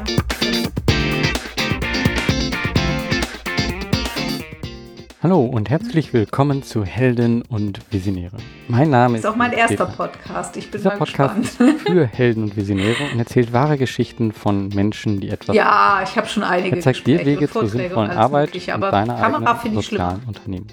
[5.22, 8.38] Hallo und herzlich willkommen zu Helden und Visionäre.
[8.68, 9.24] Mein Name ist.
[9.24, 10.58] Ist auch mein erster Podcast.
[10.58, 11.76] Ich bin Dieser mal Podcast gespannt.
[11.76, 15.56] ist für Helden und Visionäre und erzählt wahre Geschichten von Menschen, die etwas.
[15.56, 19.16] Ja, ich habe schon einige Er zeigt dir Wege zur sinnvollen Arbeit Mögliche, und deiner
[19.16, 20.70] Kamera eigenen sozialen Unternehmung.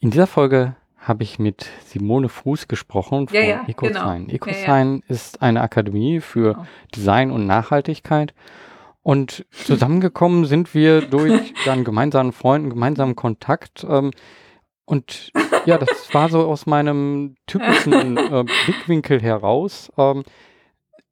[0.00, 4.26] In dieser Folge habe ich mit Simone Fuß gesprochen von Ja, ja, EcoSign.
[4.26, 4.34] genau.
[4.34, 6.64] EcoSign ist eine Akademie für Oh.
[6.94, 8.34] Design und Nachhaltigkeit.
[9.02, 13.84] Und zusammengekommen sind wir durch dann gemeinsamen Freunden, gemeinsamen Kontakt.
[13.88, 14.12] Ähm,
[14.84, 15.32] und
[15.66, 20.22] ja, das war so aus meinem typischen äh, Blickwinkel heraus ähm,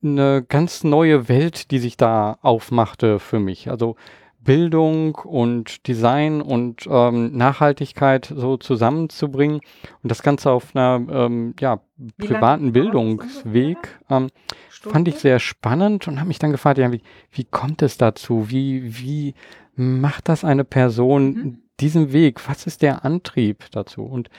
[0.02, 3.68] eine ganz neue Welt, die sich da aufmachte für mich.
[3.70, 3.96] Also
[4.42, 9.60] Bildung und Design und ähm, Nachhaltigkeit so zusammenzubringen
[10.02, 11.80] und das Ganze auf einer ähm, ja,
[12.18, 12.72] privaten?
[12.72, 13.76] Bildungsweg.
[14.08, 14.28] Ähm,
[14.70, 18.46] fand ich sehr spannend und habe mich dann gefragt, ja, wie, wie kommt es dazu?
[18.48, 19.34] Wie, wie
[19.76, 21.58] macht das eine Person Mhm.
[21.80, 22.48] diesen Weg?
[22.48, 24.02] Was ist der Antrieb dazu?
[24.04, 24.30] Und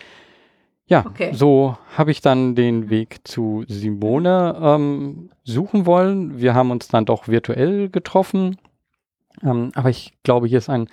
[0.87, 1.31] ja, Okay.
[1.33, 6.39] so habe ich dann den Weg zu Simone ähm, suchen wollen.
[6.41, 8.57] Wir haben uns dann doch virtuell getroffen.
[9.43, 10.87] Ähm, aber ich glaube, hier ist ein,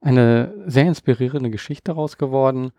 [0.00, 2.72] eine sehr inspirierende Geschichte raus geworden.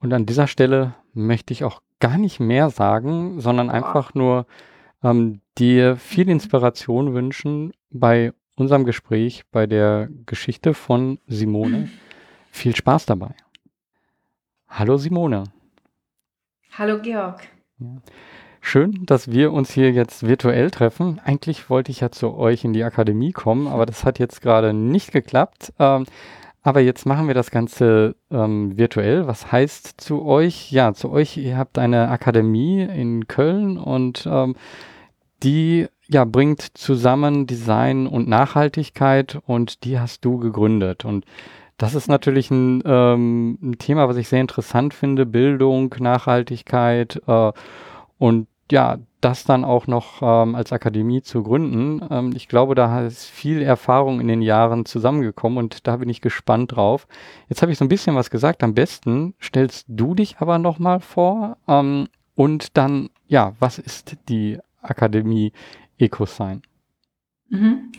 [0.00, 3.74] Und an dieser Stelle möchte ich auch gar nicht mehr sagen, sondern Boah.
[3.74, 4.46] einfach nur
[5.02, 6.28] ähm, dir viel.
[6.28, 11.88] Inspiration wünschen bei unserem Gespräch, bei der Geschichte von Simone.
[12.50, 13.34] Viel Spaß dabei.
[14.68, 15.44] Hallo Simone.
[16.72, 17.48] Hallo Georg.
[18.66, 21.20] Schön, dass wir uns hier jetzt virtuell treffen.
[21.22, 24.72] Eigentlich wollte ich ja zu euch in die Akademie kommen, aber das hat jetzt gerade
[24.72, 25.74] nicht geklappt.
[25.78, 26.06] Ähm,
[26.62, 29.26] aber jetzt machen wir das Ganze ähm, virtuell.
[29.26, 30.72] Was heißt zu euch?
[30.72, 34.56] Ja, zu euch, ihr habt eine Akademie in Köln und ähm,
[35.42, 41.04] die ja, bringt zusammen Design und Nachhaltigkeit und die hast du gegründet.
[41.04, 41.26] Und
[41.76, 45.26] das ist natürlich ein, ähm, ein Thema, was ich sehr interessant finde.
[45.26, 47.52] Bildung, Nachhaltigkeit äh,
[48.16, 52.06] und ja, das dann auch noch ähm, als Akademie zu gründen.
[52.10, 56.20] Ähm, ich glaube, da ist viel Erfahrung in den Jahren zusammengekommen und da bin ich
[56.20, 57.06] gespannt drauf.
[57.48, 58.62] Jetzt habe ich so ein bisschen was gesagt.
[58.62, 64.58] Am besten stellst du dich aber nochmal vor ähm, und dann, ja, was ist die
[64.82, 65.52] Akademie
[65.98, 66.62] EcoSign?
[67.48, 67.92] Mhm.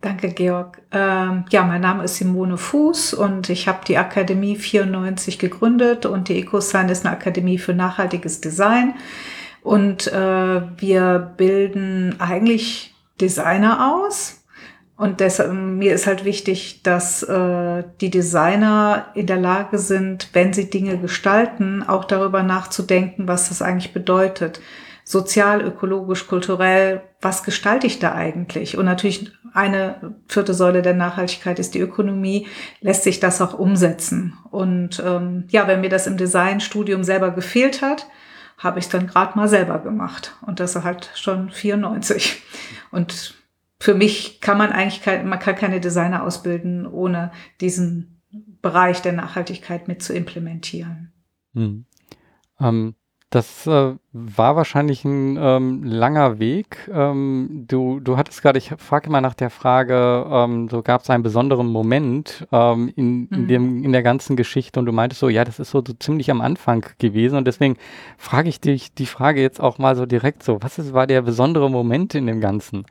[0.00, 0.80] Danke, Georg.
[0.92, 6.28] Ähm, ja, mein Name ist Simone Fuß und ich habe die Akademie 94 gegründet und
[6.28, 8.94] die EcoSign ist eine Akademie für nachhaltiges Design.
[9.62, 14.44] Und äh, wir bilden eigentlich Designer aus.
[14.96, 20.52] Und deshalb, mir ist halt wichtig, dass äh, die Designer in der Lage sind, wenn
[20.52, 24.60] sie Dinge gestalten, auch darüber nachzudenken, was das eigentlich bedeutet.
[25.04, 28.76] Sozial, ökologisch, kulturell, was gestalte ich da eigentlich?
[28.76, 32.46] Und natürlich eine vierte Säule der Nachhaltigkeit ist die Ökonomie,
[32.80, 34.34] lässt sich das auch umsetzen.
[34.50, 38.06] Und ähm, ja, wenn mir das im Designstudium selber gefehlt hat,
[38.60, 40.36] habe ich dann gerade mal selber gemacht.
[40.46, 42.42] Und das halt schon 94.
[42.90, 43.34] Und
[43.80, 48.20] für mich kann man eigentlich kein, man kann keine Designer ausbilden, ohne diesen
[48.62, 51.12] Bereich der Nachhaltigkeit mit zu implementieren.
[51.54, 51.86] Hm.
[52.60, 52.94] Ähm,
[53.30, 56.88] das äh, war wahrscheinlich ein ähm, langer Weg.
[56.92, 61.10] Ähm, du, du hattest gerade, ich frage immer nach der Frage, ähm, so gab es
[61.10, 63.46] einen besonderen Moment ähm, in, in, Mhm.
[63.46, 66.28] dem, in der ganzen Geschichte und du meintest so, ja, das ist so, so ziemlich
[66.30, 67.76] am Anfang gewesen und deswegen
[68.18, 71.22] frage ich dich die Frage jetzt auch mal so direkt so, was ist, war der
[71.22, 72.84] besondere Moment in dem Ganzen?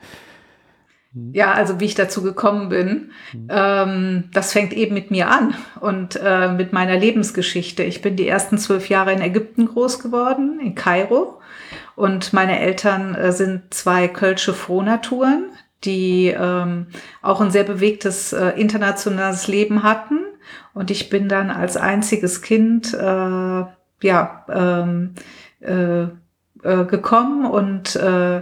[1.33, 3.47] Ja, also wie ich dazu gekommen bin, Mhm.
[3.49, 7.83] ähm, das fängt eben mit mir an und äh, mit meiner Lebensgeschichte.
[7.83, 11.41] Ich bin die ersten zwölf Jahre in Ägypten groß geworden, in Kairo.
[11.95, 15.49] Und meine Eltern äh, sind zwei kölsche Frohnaturen,
[15.83, 16.87] die ähm,
[17.21, 20.19] auch ein sehr bewegtes äh, internationales Leben hatten.
[20.73, 23.63] Und ich bin dann als einziges Kind äh,
[24.01, 25.15] ja ähm,
[25.61, 28.41] äh, äh, gekommen und äh,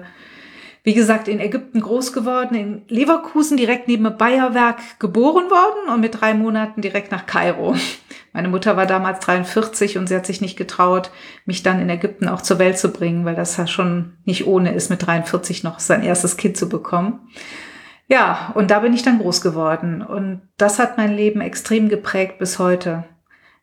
[0.87, 6.21] wie gesagt, in Ägypten groß geworden, in Leverkusen direkt neben Bayerwerk geboren worden und mit
[6.21, 7.75] drei Monaten direkt nach Kairo.
[8.31, 11.11] Meine Mutter war damals 43 und sie hat sich nicht getraut,
[11.43, 14.73] mich dann in Ägypten auch zur Welt zu bringen, weil das ja schon nicht ohne
[14.73, 17.19] ist, mit 43 noch sein erstes Kind zu bekommen.
[18.07, 22.39] Ja, und da bin ich dann groß geworden und das hat mein Leben extrem geprägt
[22.39, 23.03] bis heute.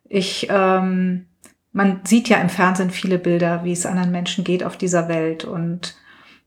[0.07, 1.25] Ich, ähm,
[1.71, 5.43] man sieht ja im Fernsehen viele Bilder, wie es anderen Menschen geht auf dieser Welt
[5.43, 5.95] und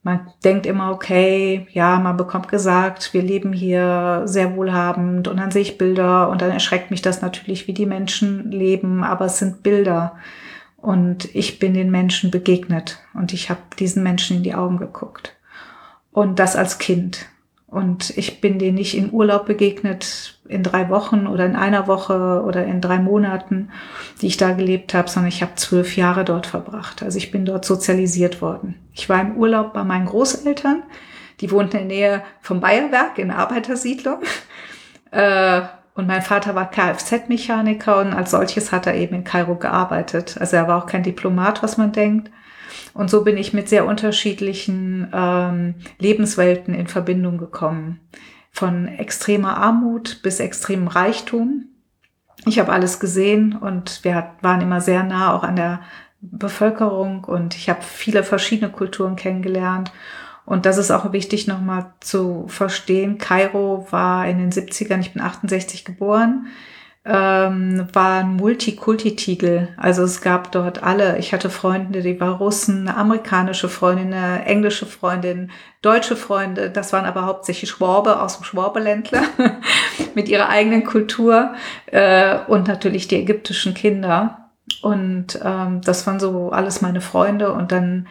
[0.08, 5.50] man denkt immer, okay, ja, man bekommt gesagt, wir leben hier sehr wohlhabend und dann
[5.50, 9.38] sehe ich Bilder und dann erschreckt mich das natürlich, wie die Menschen leben, aber es
[9.38, 10.16] sind Bilder.
[10.78, 15.36] Und ich bin den Menschen begegnet und ich habe diesen Menschen in die Augen geguckt.
[16.10, 17.26] Und das als Kind.
[17.68, 22.42] Und ich bin denen nicht in Urlaub begegnet in drei Wochen oder in einer Woche
[22.42, 23.70] oder in drei Monaten,
[24.22, 27.02] die ich da gelebt habe, sondern ich habe zwölf Jahre dort verbracht.
[27.02, 28.76] Also ich bin dort sozialisiert worden.
[28.94, 30.82] Ich war im Urlaub bei meinen Großeltern.
[31.40, 34.22] Die wohnten in der Nähe vom Bayerwerk in Arbeitersiedlung.
[35.10, 35.62] Äh,
[35.94, 40.36] und mein Vater war Kfz-Mechaniker und als solches hat er eben in Kairo gearbeitet.
[40.38, 42.30] Also er war auch kein Diplomat, was man denkt.
[42.98, 48.00] Und so bin ich mit sehr unterschiedlichen ähm, Lebenswelten in Verbindung gekommen.
[48.50, 51.66] Von extremer Armut bis extremem Reichtum.
[52.44, 55.80] Ich habe alles gesehen und wir waren immer sehr nah auch an der
[56.20, 59.92] Bevölkerung und ich habe viele verschiedene Kulturen kennengelernt.
[60.44, 63.16] Und das ist auch wichtig nochmal zu verstehen.
[63.18, 66.48] Kairo war in den 70ern, ich bin 68 geboren,
[67.08, 69.68] ähm, war ein Multikulti-Tiegel.
[69.78, 71.16] Also es gab dort alle.
[71.18, 75.50] Ich hatte Freunde, die waren Russen, eine amerikanische Freundin, eine englische Freundin,
[75.80, 76.68] deutsche Freunde.
[76.68, 79.22] Das waren aber hauptsächlich Schwabe aus dem Schwabeländler
[80.14, 81.54] mit ihrer eigenen Kultur
[81.86, 84.50] äh, und natürlich die ägyptischen Kinder.
[84.82, 87.54] Und ähm, das waren so alles meine Freunde.
[87.54, 88.06] Und dann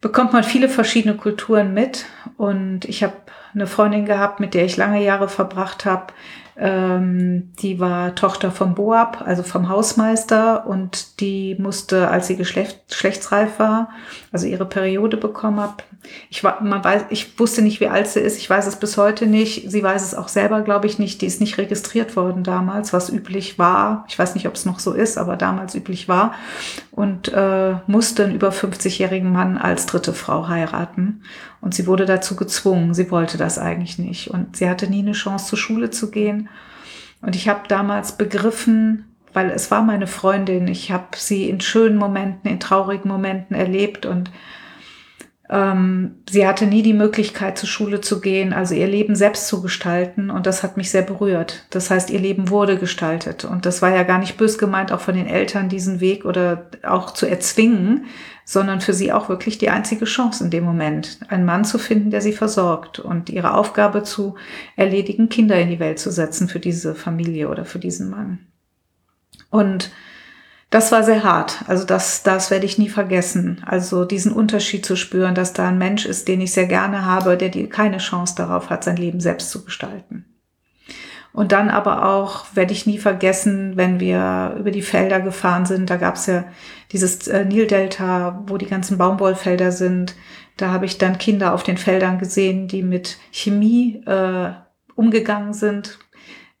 [0.00, 2.06] bekommt man viele verschiedene Kulturen mit.
[2.38, 3.14] Und ich habe
[3.54, 6.12] eine Freundin gehabt, mit der ich lange Jahre verbracht habe.
[6.56, 12.88] Ähm, die war Tochter vom Boab, also vom Hausmeister, und die musste, als sie geschlecht,
[12.88, 13.90] geschlechtsreif war,
[14.34, 15.84] also ihre Periode bekommen hat.
[16.28, 18.36] Ich war, man weiß, ich wusste nicht, wie alt sie ist.
[18.36, 19.70] Ich weiß es bis heute nicht.
[19.70, 21.22] Sie weiß es auch selber, glaube ich, nicht.
[21.22, 24.04] Die ist nicht registriert worden damals, was üblich war.
[24.08, 26.34] Ich weiß nicht, ob es noch so ist, aber damals üblich war.
[26.90, 31.22] Und äh, musste einen über 50-jährigen Mann als dritte Frau heiraten.
[31.60, 32.92] Und sie wurde dazu gezwungen.
[32.92, 34.32] Sie wollte das eigentlich nicht.
[34.32, 36.48] Und sie hatte nie eine Chance, zur Schule zu gehen.
[37.22, 41.96] Und ich habe damals begriffen, weil es war meine Freundin, ich habe sie in schönen
[41.96, 44.30] Momenten, in traurigen Momenten erlebt und
[45.50, 49.60] ähm, sie hatte nie die Möglichkeit, zur Schule zu gehen, also ihr Leben selbst zu
[49.60, 50.30] gestalten.
[50.30, 51.66] Und das hat mich sehr berührt.
[51.70, 53.44] Das heißt, ihr Leben wurde gestaltet.
[53.44, 56.70] Und das war ja gar nicht bös gemeint, auch von den Eltern diesen Weg oder
[56.82, 58.06] auch zu erzwingen,
[58.46, 62.10] sondern für sie auch wirklich die einzige Chance in dem Moment, einen Mann zu finden,
[62.10, 64.36] der sie versorgt und ihre Aufgabe zu
[64.76, 68.38] erledigen, Kinder in die Welt zu setzen für diese Familie oder für diesen Mann.
[69.54, 69.92] Und
[70.70, 71.62] das war sehr hart.
[71.68, 73.62] Also das, das werde ich nie vergessen.
[73.64, 77.36] Also diesen Unterschied zu spüren, dass da ein Mensch ist, den ich sehr gerne habe,
[77.36, 80.24] der die keine Chance darauf hat, sein Leben selbst zu gestalten.
[81.32, 85.88] Und dann aber auch werde ich nie vergessen, wenn wir über die Felder gefahren sind.
[85.88, 86.44] Da gab es ja
[86.90, 90.16] dieses äh, Nildelta, wo die ganzen Baumwollfelder sind.
[90.56, 94.50] Da habe ich dann Kinder auf den Feldern gesehen, die mit Chemie äh,
[94.96, 96.00] umgegangen sind.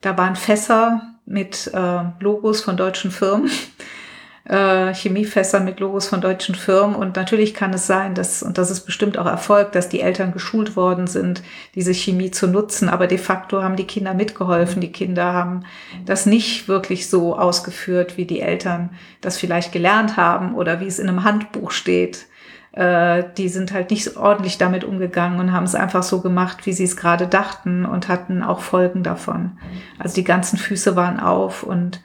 [0.00, 3.50] Da waren Fässer mit äh, Logos von deutschen Firmen
[4.44, 6.94] äh, Chemiefässer mit Logos von deutschen Firmen.
[6.94, 10.32] Und natürlich kann es sein, dass, und das ist bestimmt auch Erfolg, dass die Eltern
[10.32, 11.42] geschult worden sind,
[11.74, 12.88] diese Chemie zu nutzen.
[12.88, 14.80] Aber de facto haben die Kinder mitgeholfen.
[14.80, 15.64] Die Kinder haben
[16.04, 18.90] das nicht wirklich so ausgeführt, wie die Eltern
[19.20, 22.26] das vielleicht gelernt haben oder wie es in einem Handbuch steht
[22.74, 26.72] äh, die sind halt nicht ordentlich damit umgegangen und haben es einfach so gemacht, wie
[26.72, 29.58] sie es gerade dachten und hatten auch Folgen davon.
[29.98, 32.02] Also die ganzen Füße waren auf und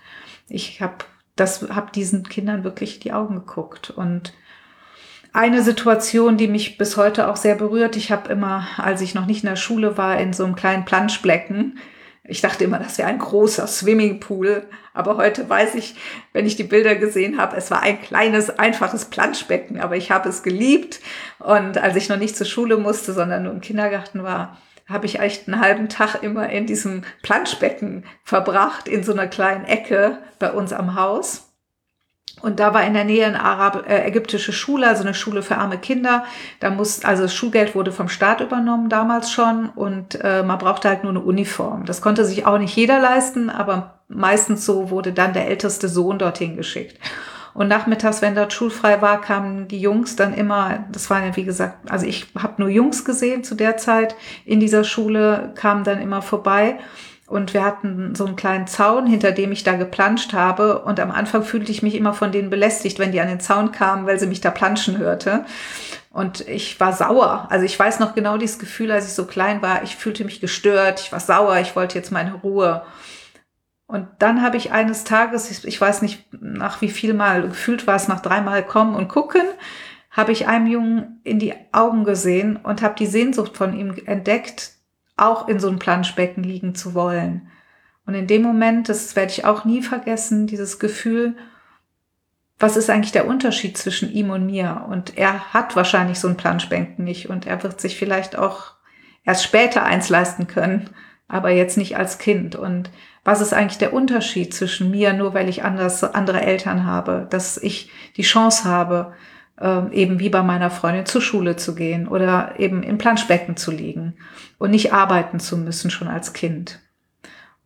[0.47, 1.05] ich habe
[1.35, 3.89] das habe diesen Kindern wirklich die Augen geguckt.
[3.89, 4.33] Und
[5.31, 9.25] eine Situation, die mich bis heute auch sehr berührt, ich habe immer, als ich noch
[9.25, 11.79] nicht in der Schule war, in so einem kleinen Planschblecken,
[12.29, 15.95] ich dachte immer, das wäre ein großer Swimmingpool, aber heute weiß ich,
[16.31, 20.29] wenn ich die Bilder gesehen habe, es war ein kleines, einfaches Planschbecken, aber ich habe
[20.29, 20.99] es geliebt.
[21.39, 24.57] Und als ich noch nicht zur Schule musste, sondern nur im Kindergarten war,
[24.87, 29.65] habe ich echt einen halben Tag immer in diesem Planschbecken verbracht, in so einer kleinen
[29.65, 31.48] Ecke bei uns am Haus.
[32.41, 35.57] Und da war in der Nähe eine Arab äh, ägyptische Schule, also eine Schule für
[35.57, 36.23] arme Kinder.
[36.59, 40.89] Da muss, also das Schulgeld wurde vom Staat übernommen damals schon und äh, man brauchte
[40.89, 41.85] halt nur eine Uniform.
[41.85, 46.19] Das konnte sich auch nicht jeder leisten, aber meistens so wurde dann der älteste Sohn
[46.19, 46.97] dorthin geschickt.
[47.53, 51.43] Und nachmittags, wenn dort schulfrei war, kamen die Jungs dann immer, das waren ja wie
[51.43, 54.15] gesagt, also ich habe nur Jungs gesehen zu der Zeit
[54.45, 56.79] in dieser Schule, kamen dann immer vorbei.
[57.29, 60.79] Und wir hatten so einen kleinen Zaun, hinter dem ich da geplanscht habe.
[60.79, 63.71] Und am Anfang fühlte ich mich immer von denen belästigt, wenn die an den Zaun
[63.71, 65.45] kamen, weil sie mich da planschen hörte.
[66.09, 67.47] Und ich war sauer.
[67.51, 69.83] Also ich weiß noch genau dieses Gefühl, als ich so klein war.
[69.83, 71.01] Ich fühlte mich gestört.
[71.01, 71.59] Ich war sauer.
[71.59, 72.81] Ich wollte jetzt meine Ruhe.
[73.85, 77.95] Und dann habe ich eines Tages, ich weiß nicht nach wie viel Mal, gefühlt war
[77.95, 79.41] es nach dreimal kommen und gucken,
[80.11, 84.73] habe ich einem Jungen in die Augen gesehen und habe die Sehnsucht von ihm entdeckt,
[85.21, 87.49] auch in so einem Planschbecken liegen zu wollen.
[88.05, 91.35] Und in dem Moment, das werde ich auch nie vergessen, dieses Gefühl,
[92.59, 94.85] was ist eigentlich der Unterschied zwischen ihm und mir?
[94.89, 98.73] Und er hat wahrscheinlich so ein Planschbänken nicht und er wird sich vielleicht auch
[99.23, 100.89] erst später eins leisten können,
[101.27, 102.55] aber jetzt nicht als Kind.
[102.55, 102.89] Und
[103.23, 107.57] was ist eigentlich der Unterschied zwischen mir, nur weil ich anders, andere Eltern habe, dass
[107.57, 109.13] ich die Chance habe,
[109.61, 113.71] ähm, eben wie bei meiner Freundin zur Schule zu gehen oder eben im Planschbecken zu
[113.71, 114.15] liegen
[114.57, 116.79] und nicht arbeiten zu müssen schon als Kind.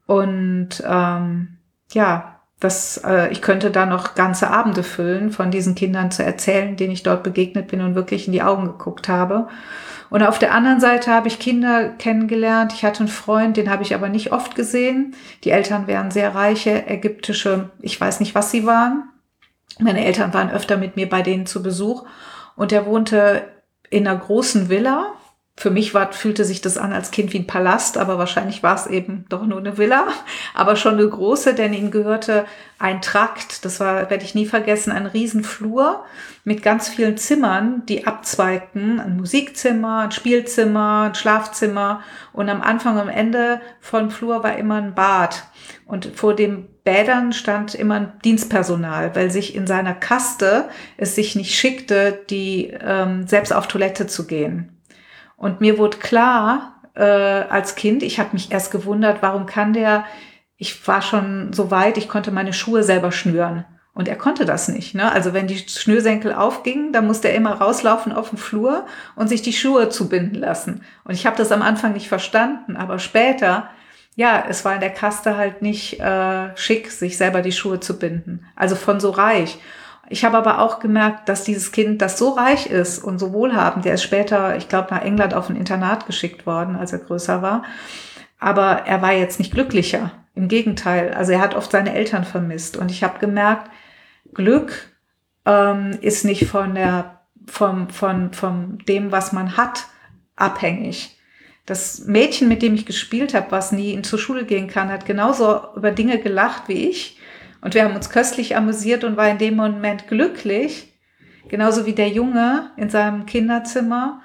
[0.05, 1.57] Und ähm,
[1.91, 6.75] ja, das, äh, ich könnte da noch ganze Abende füllen, von diesen Kindern zu erzählen,
[6.75, 9.47] denen ich dort begegnet bin und wirklich in die Augen geguckt habe.
[10.09, 12.71] Und auf der anderen Seite habe ich Kinder kennengelernt.
[12.73, 15.15] Ich hatte einen Freund, den habe ich aber nicht oft gesehen.
[15.43, 19.09] Die Eltern wären sehr reiche ägyptische, ich weiß nicht, was sie waren.
[19.79, 22.05] Meine Eltern waren öfter mit mir bei denen zu Besuch
[22.55, 23.43] und er wohnte
[23.89, 25.13] in einer großen Villa.
[25.55, 28.73] Für mich war, fühlte sich das an als Kind wie ein Palast, aber wahrscheinlich war
[28.73, 30.07] es eben doch nur eine Villa,
[30.55, 32.45] aber schon eine große, denn ihnen gehörte
[32.79, 36.05] ein Trakt, das war, werde ich nie vergessen, ein Riesenflur
[36.43, 42.01] mit ganz vielen Zimmern, die abzweigten, ein Musikzimmer, ein Spielzimmer, ein Schlafzimmer
[42.33, 45.43] und am Anfang und am Ende von Flur war immer ein Bad.
[45.85, 51.35] Und vor dem Bädern stand immer ein Dienstpersonal, weil sich in seiner Kaste es sich
[51.35, 54.81] nicht schickte, die ähm, selbst auf Toilette zu gehen.
[55.37, 60.05] Und mir wurde klar, äh, als Kind, ich habe mich erst gewundert, warum kann der,
[60.57, 63.65] ich war schon so weit, ich konnte meine Schuhe selber schnüren.
[63.95, 64.95] Und er konnte das nicht.
[64.95, 65.11] Ne?
[65.11, 68.85] Also wenn die Schnürsenkel aufgingen, dann musste er immer rauslaufen auf den Flur
[69.15, 70.81] und sich die Schuhe zubinden lassen.
[71.03, 73.69] Und ich habe das am Anfang nicht verstanden, aber später,
[74.15, 77.97] ja, es war in der Kaste halt nicht äh, schick, sich selber die Schuhe zu
[77.97, 78.45] binden.
[78.55, 79.57] Also von so reich.
[80.09, 83.85] Ich habe aber auch gemerkt, dass dieses Kind, das so reich ist und so wohlhabend,
[83.85, 87.41] der ist später, ich glaube, nach England auf ein Internat geschickt worden, als er größer
[87.41, 87.63] war.
[88.39, 90.11] Aber er war jetzt nicht glücklicher.
[90.35, 91.13] Im Gegenteil.
[91.13, 92.75] Also er hat oft seine Eltern vermisst.
[92.75, 93.69] Und ich habe gemerkt,
[94.33, 94.91] Glück
[95.45, 99.85] ähm, ist nicht von der, vom, von, von dem, was man hat,
[100.35, 101.17] abhängig.
[101.65, 105.05] Das Mädchen, mit dem ich gespielt habe, was nie in zur Schule gehen kann, hat
[105.05, 107.19] genauso über Dinge gelacht wie ich
[107.63, 110.93] und wir haben uns köstlich amüsiert und war in dem Moment glücklich,
[111.47, 114.21] genauso wie der Junge in seinem Kinderzimmer.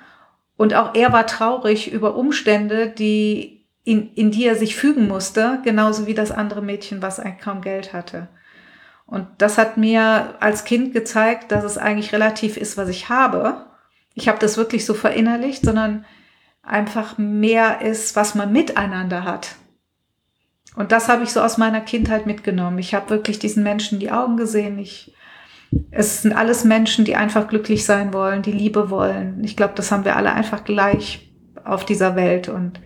[0.56, 5.60] Und auch er war traurig über Umstände, die in, in die er sich fügen musste,
[5.62, 8.26] genauso wie das andere Mädchen, was eigentlich kaum Geld hatte.
[9.06, 13.66] Und das hat mir als Kind gezeigt, dass es eigentlich relativ ist, was ich habe.
[14.14, 16.04] Ich habe das wirklich so verinnerlicht, sondern
[16.68, 19.56] einfach mehr ist, was man miteinander hat.
[20.76, 22.78] Und das habe ich so aus meiner Kindheit mitgenommen.
[22.78, 24.78] Ich habe wirklich diesen Menschen die Augen gesehen.
[24.78, 25.12] Ich,
[25.90, 29.42] es sind alles Menschen, die einfach glücklich sein wollen, die Liebe wollen.
[29.42, 31.32] Ich glaube, das haben wir alle einfach gleich
[31.64, 32.48] auf dieser Welt.
[32.48, 32.80] Und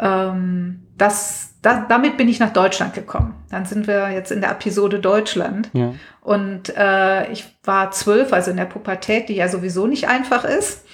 [0.00, 3.34] ähm, das, da, damit bin ich nach Deutschland gekommen.
[3.50, 5.70] Dann sind wir jetzt in der Episode Deutschland.
[5.74, 5.94] Ja.
[6.20, 10.84] Und äh, ich war zwölf, also in der Pubertät, die ja sowieso nicht einfach ist.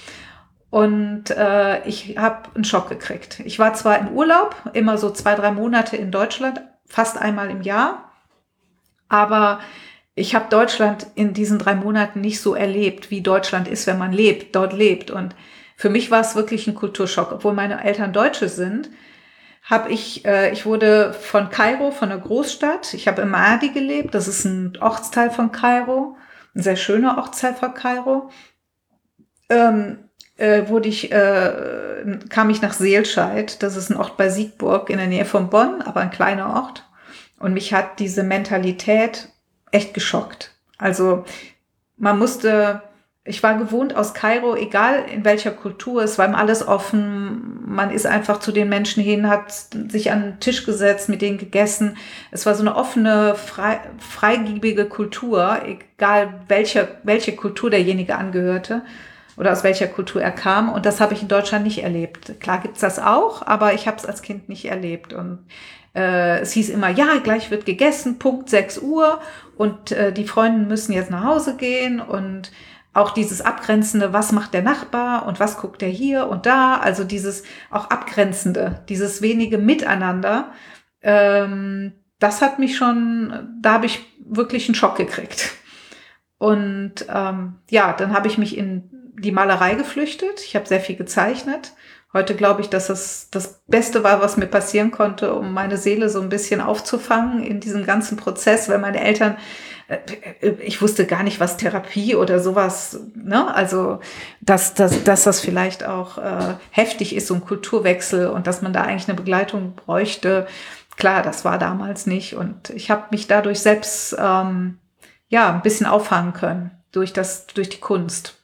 [0.75, 3.39] Und äh, ich habe einen Schock gekriegt.
[3.45, 7.63] Ich war zwar in Urlaub, immer so zwei, drei Monate in Deutschland, fast einmal im
[7.63, 8.11] Jahr,
[9.09, 9.61] aber
[10.17, 14.13] ich habe Deutschland in diesen drei Monaten nicht so erlebt, wie Deutschland ist, wenn man
[14.13, 15.13] lebt, dort lebt.
[15.13, 15.37] Und
[15.77, 17.31] für mich war es wirklich ein Kulturschock.
[17.31, 18.91] Obwohl meine Eltern Deutsche sind,
[19.63, 24.13] habe ich, äh, ich wurde von Kairo, von der Großstadt, ich habe in Maadi gelebt,
[24.13, 26.17] das ist ein Ortsteil von Kairo,
[26.57, 28.29] ein sehr schöner Ortsteil von Kairo.
[29.49, 30.04] Ähm,
[30.37, 33.63] äh, wurde ich, äh, kam ich nach Seelscheid.
[33.63, 36.85] Das ist ein Ort bei Siegburg in der Nähe von Bonn, aber ein kleiner Ort.
[37.39, 39.29] Und mich hat diese Mentalität
[39.71, 40.53] echt geschockt.
[40.79, 41.25] Also
[41.97, 42.83] man musste,
[43.25, 47.61] ich war gewohnt aus Kairo, egal in welcher Kultur, es war ihm alles offen.
[47.67, 51.39] Man ist einfach zu den Menschen hin, hat sich an den Tisch gesetzt, mit denen
[51.39, 51.97] gegessen.
[52.31, 58.83] Es war so eine offene, frei, freigebige Kultur, egal welche, welche Kultur derjenige angehörte
[59.37, 60.73] oder aus welcher Kultur er kam.
[60.73, 62.41] Und das habe ich in Deutschland nicht erlebt.
[62.41, 65.13] Klar gibt's das auch, aber ich habe es als Kind nicht erlebt.
[65.13, 65.47] Und
[65.95, 69.21] äh, es hieß immer, ja, gleich wird gegessen, Punkt 6 Uhr
[69.57, 72.51] und äh, die Freunde müssen jetzt nach Hause gehen und
[72.93, 77.03] auch dieses abgrenzende, was macht der Nachbar und was guckt er hier und da, also
[77.03, 80.53] dieses auch abgrenzende, dieses wenige Miteinander,
[81.03, 85.53] ähm, das hat mich schon, da habe ich wirklich einen Schock gekriegt.
[86.39, 88.94] Und ähm, ja, dann habe ich mich in
[89.25, 90.41] die Malerei geflüchtet.
[90.41, 91.73] Ich habe sehr viel gezeichnet.
[92.13, 96.09] Heute glaube ich, dass das das Beste war, was mir passieren konnte, um meine Seele
[96.09, 99.37] so ein bisschen aufzufangen in diesem ganzen Prozess, weil meine Eltern,
[99.89, 99.99] äh,
[100.41, 103.53] äh, ich wusste gar nicht, was Therapie oder sowas, ne?
[103.53, 103.99] Also,
[104.41, 108.73] dass, dass, dass das vielleicht auch äh, heftig ist, so ein Kulturwechsel und dass man
[108.73, 110.47] da eigentlich eine Begleitung bräuchte.
[110.97, 112.37] Klar, das war damals nicht.
[112.37, 114.79] Und ich habe mich dadurch selbst ähm,
[115.29, 118.44] ja, ein bisschen auffangen können durch das, durch die Kunst.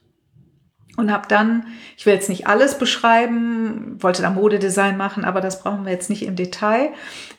[1.00, 1.66] Und habe dann,
[1.97, 6.11] ich will jetzt nicht alles beschreiben, wollte da Modedesign machen, aber das brauchen wir jetzt
[6.11, 6.90] nicht im Detail.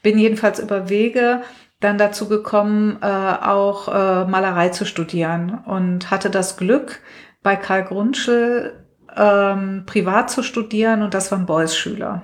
[0.02, 1.42] Bin jedenfalls über Wege
[1.80, 7.02] dann dazu gekommen, äh, auch äh, Malerei zu studieren und hatte das Glück,
[7.44, 12.22] bei Karl Grundschel ähm, privat zu studieren und das waren Beuys-Schüler.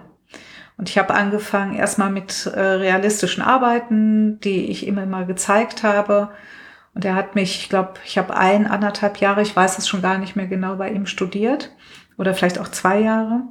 [0.78, 6.30] Und ich habe angefangen erstmal mit äh, realistischen Arbeiten, die ich immer mal gezeigt habe.
[6.98, 10.02] Und er hat mich, ich glaube, ich habe ein, anderthalb Jahre, ich weiß es schon
[10.02, 11.70] gar nicht mehr genau, bei ihm studiert.
[12.18, 13.44] Oder vielleicht auch zwei Jahre.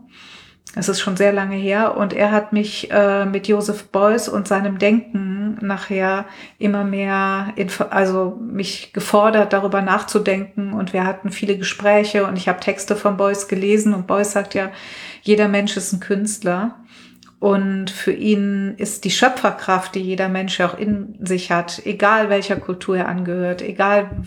[0.74, 1.96] Es ist schon sehr lange her.
[1.96, 6.24] Und er hat mich äh, mit Joseph Beuys und seinem Denken nachher
[6.58, 7.54] immer mehr,
[7.90, 10.72] also mich gefordert, darüber nachzudenken.
[10.72, 13.94] Und wir hatten viele Gespräche und ich habe Texte von Beuys gelesen.
[13.94, 14.72] Und Beuys sagt ja,
[15.22, 16.80] jeder Mensch ist ein Künstler.
[17.38, 22.56] Und für ihn ist die Schöpferkraft, die jeder Mensch auch in sich hat, egal welcher
[22.56, 24.22] Kultur er angehört, egal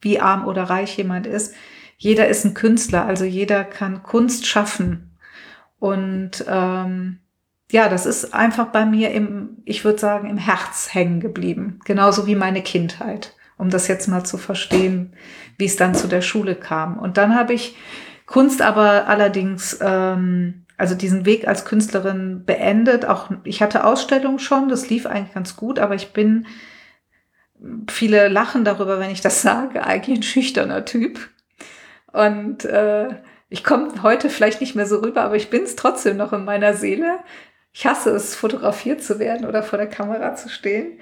[0.00, 1.54] wie arm oder reich jemand ist,
[1.98, 5.16] jeder ist ein Künstler, also jeder kann Kunst schaffen.
[5.78, 7.18] Und ähm,
[7.70, 11.80] ja, das ist einfach bei mir im, ich würde sagen, im Herz hängen geblieben.
[11.84, 15.14] Genauso wie meine Kindheit, um das jetzt mal zu verstehen,
[15.58, 16.98] wie es dann zu der Schule kam.
[16.98, 17.76] Und dann habe ich
[18.26, 23.06] Kunst aber allerdings, ähm, also diesen Weg als Künstlerin beendet.
[23.06, 26.46] Auch ich hatte Ausstellungen schon, das lief eigentlich ganz gut, aber ich bin,
[27.88, 31.28] viele lachen darüber, wenn ich das sage, eigentlich ein schüchterner Typ.
[32.12, 33.08] Und äh,
[33.48, 36.44] ich komme heute vielleicht nicht mehr so rüber, aber ich bin es trotzdem noch in
[36.44, 37.18] meiner Seele.
[37.72, 40.98] Ich hasse es, fotografiert zu werden oder vor der Kamera zu stehen.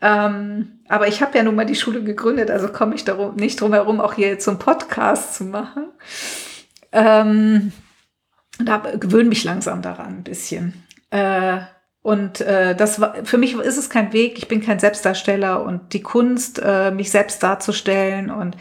[0.00, 3.60] Ähm, aber ich habe ja nun mal die Schule gegründet, also komme ich darum, nicht
[3.60, 5.86] drum herum, auch hier zum Podcast zu machen.
[6.90, 7.72] Ähm,
[8.66, 10.84] da gewöhne mich langsam daran ein bisschen.
[11.10, 11.60] Äh,
[12.02, 14.38] und äh, das war, für mich ist es kein Weg.
[14.38, 18.56] Ich bin kein Selbstdarsteller und die Kunst, äh, mich selbst darzustellen und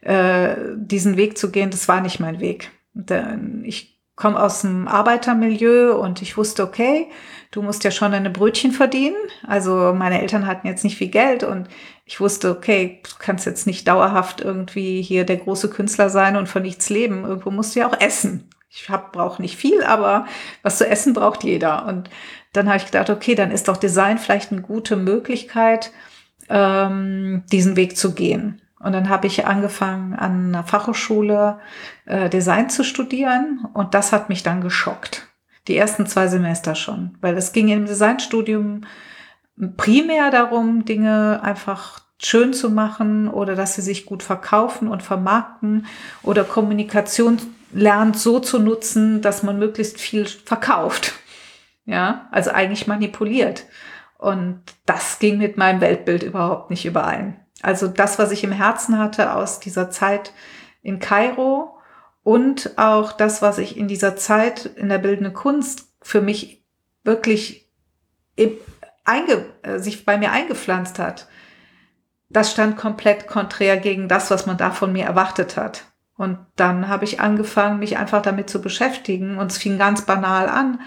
[0.00, 2.70] äh, diesen Weg zu gehen, das war nicht mein Weg.
[2.92, 7.08] Denn ich komme aus dem Arbeitermilieu und ich wusste, okay,
[7.52, 9.16] du musst ja schon deine Brötchen verdienen.
[9.46, 11.68] Also meine Eltern hatten jetzt nicht viel Geld und
[12.04, 16.48] ich wusste, okay, du kannst jetzt nicht dauerhaft irgendwie hier der große Künstler sein und
[16.48, 17.24] von nichts leben.
[17.24, 18.50] Irgendwo musst du ja auch essen.
[18.72, 20.26] Ich brauche nicht viel, aber
[20.62, 21.86] was zu essen braucht jeder.
[21.86, 22.08] Und
[22.52, 25.90] dann habe ich gedacht, okay, dann ist doch Design vielleicht eine gute Möglichkeit,
[26.48, 28.62] ähm, diesen Weg zu gehen.
[28.78, 31.58] Und dann habe ich angefangen, an einer Fachhochschule
[32.06, 35.26] äh, Design zu studieren und das hat mich dann geschockt.
[35.68, 38.82] Die ersten zwei Semester schon, weil es ging im Designstudium
[39.76, 45.86] primär darum, Dinge einfach schön zu machen oder dass sie sich gut verkaufen und vermarkten
[46.22, 47.38] oder Kommunikation
[47.72, 51.14] lernt so zu nutzen, dass man möglichst viel verkauft.
[51.84, 53.64] Ja, also eigentlich manipuliert.
[54.18, 57.40] Und das ging mit meinem Weltbild überhaupt nicht überein.
[57.62, 60.32] Also das, was ich im Herzen hatte aus dieser Zeit
[60.82, 61.78] in Kairo
[62.22, 66.64] und auch das, was ich in dieser Zeit in der bildenden Kunst für mich
[67.02, 67.70] wirklich
[69.04, 71.28] einge, äh, sich bei mir eingepflanzt hat,
[72.28, 75.84] das stand komplett konträr gegen das, was man da von mir erwartet hat.
[76.20, 80.50] Und dann habe ich angefangen, mich einfach damit zu beschäftigen und es fing ganz banal
[80.50, 80.78] an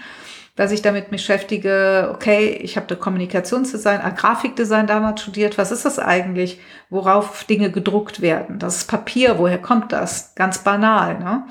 [0.56, 5.98] dass ich damit beschäftige, okay, ich habe Kommunikationsdesign, äh, Grafikdesign damals studiert, was ist das
[5.98, 8.60] eigentlich, worauf Dinge gedruckt werden?
[8.60, 10.34] Das ist Papier, woher kommt das?
[10.36, 11.44] Ganz banal, ne?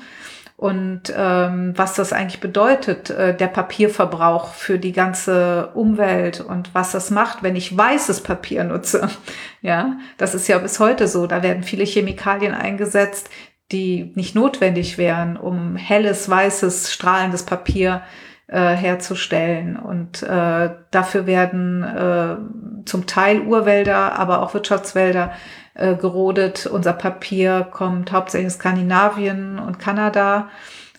[0.56, 6.92] Und ähm, was das eigentlich bedeutet, äh, der Papierverbrauch für die ganze Umwelt und was
[6.92, 9.08] das macht, wenn ich weißes Papier nutze.
[9.60, 11.26] Ja, das ist ja bis heute so.
[11.26, 13.30] Da werden viele Chemikalien eingesetzt,
[13.72, 18.02] die nicht notwendig wären, um helles, weißes, strahlendes Papier
[18.46, 19.76] äh, herzustellen.
[19.76, 22.36] Und äh, dafür werden äh,
[22.84, 25.32] zum Teil Urwälder, aber auch Wirtschaftswälder
[25.74, 26.66] äh, gerodet.
[26.66, 30.48] Unser Papier kommt hauptsächlich aus Skandinavien und Kanada.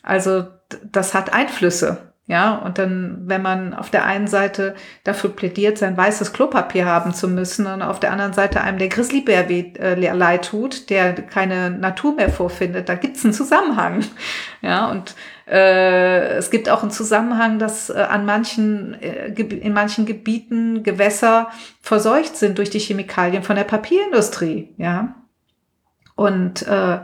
[0.03, 0.45] Also
[0.91, 2.04] das hat Einflüsse.
[2.27, 7.13] Ja, und dann, wenn man auf der einen Seite dafür plädiert, sein weißes Klopapier haben
[7.13, 11.69] zu müssen und auf der anderen Seite einem der Grizzlybär äh, leid tut, der keine
[11.69, 14.03] Natur mehr vorfindet, da gibt's einen Zusammenhang.
[14.63, 15.13] Ja, und
[15.47, 21.49] äh, es gibt auch einen Zusammenhang, dass äh, an manchen, äh, in manchen Gebieten Gewässer
[21.81, 25.13] verseucht sind durch die Chemikalien von der Papierindustrie, ja.
[26.15, 26.99] Und äh,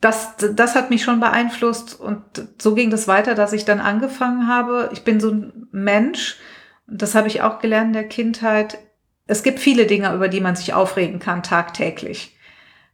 [0.00, 2.22] das, das hat mich schon beeinflusst und
[2.58, 4.90] so ging das weiter, dass ich dann angefangen habe.
[4.92, 6.38] Ich bin so ein Mensch,
[6.86, 8.78] das habe ich auch gelernt in der Kindheit.
[9.26, 12.36] Es gibt viele Dinge, über die man sich aufregen kann, tagtäglich.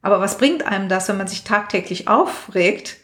[0.02, 2.96] Aber was bringt einem das, wenn man sich tagtäglich aufregt,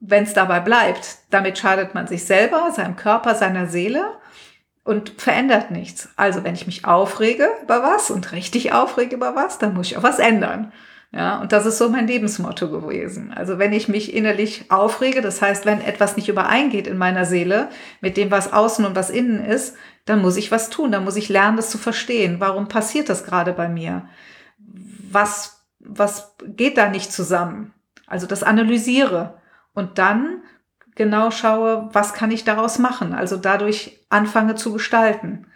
[0.00, 1.18] wenn es dabei bleibt.
[1.30, 4.16] Damit schadet man sich selber, seinem Körper, seiner Seele.
[4.84, 6.08] und verändert nichts.
[6.16, 9.98] Also wenn ich mich aufrege über was und richtig aufrege über was, dann muss ich
[9.98, 10.72] auch was ändern.
[11.10, 13.32] Ja, und das ist so mein Lebensmotto gewesen.
[13.32, 17.70] Also wenn ich mich innerlich aufrege, das heißt, wenn etwas nicht übereingeht in meiner Seele
[18.02, 20.92] mit dem, was außen und was innen ist, dann muss ich was tun.
[20.92, 22.40] Dann muss ich lernen, das zu verstehen.
[22.40, 24.06] Warum passiert das gerade bei mir?
[25.10, 27.72] Was, was geht da nicht zusammen?
[28.06, 29.40] Also das analysiere
[29.72, 30.42] und dann
[30.94, 33.14] genau schaue, was kann ich daraus machen?
[33.14, 35.46] Also dadurch anfange zu gestalten.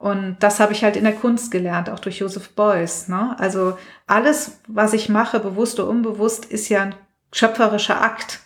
[0.00, 3.08] Und das habe ich halt in der Kunst gelernt, auch durch Joseph Beuys.
[3.08, 3.36] Ne?
[3.38, 6.94] Also alles, was ich mache, bewusst oder unbewusst, ist ja ein
[7.32, 8.40] schöpferischer Akt.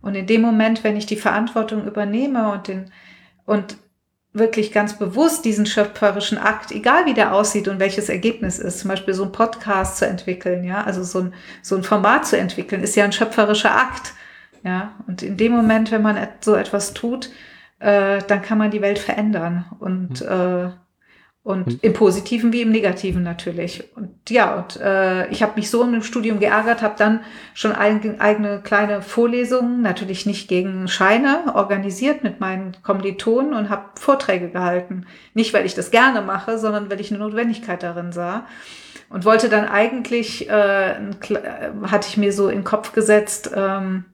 [0.00, 2.90] Und in dem Moment, wenn ich die Verantwortung übernehme und den,
[3.44, 3.76] und
[4.32, 8.88] wirklich ganz bewusst diesen schöpferischen Akt, egal wie der aussieht und welches Ergebnis ist, zum
[8.88, 12.82] Beispiel so ein Podcast zu entwickeln, ja, also so ein, so ein Format zu entwickeln,
[12.82, 14.14] ist ja ein schöpferischer Akt.
[14.62, 17.28] Ja, und in dem Moment, wenn man so etwas tut,
[17.78, 19.66] äh, dann kann man die Welt verändern.
[19.78, 20.26] Und mhm.
[20.26, 20.83] äh,
[21.44, 21.78] und hm.
[21.82, 23.84] im Positiven wie im Negativen natürlich.
[23.94, 27.20] Und ja, und äh, ich habe mich so im Studium geärgert, habe dann
[27.52, 33.90] schon ein, eigene kleine Vorlesungen, natürlich nicht gegen Scheine, organisiert mit meinen Kommilitonen und habe
[33.96, 35.04] Vorträge gehalten.
[35.34, 38.46] Nicht, weil ich das gerne mache, sondern weil ich eine Notwendigkeit darin sah.
[39.10, 40.94] Und wollte dann eigentlich, äh,
[41.82, 44.06] hatte ich mir so in den Kopf gesetzt, ähm,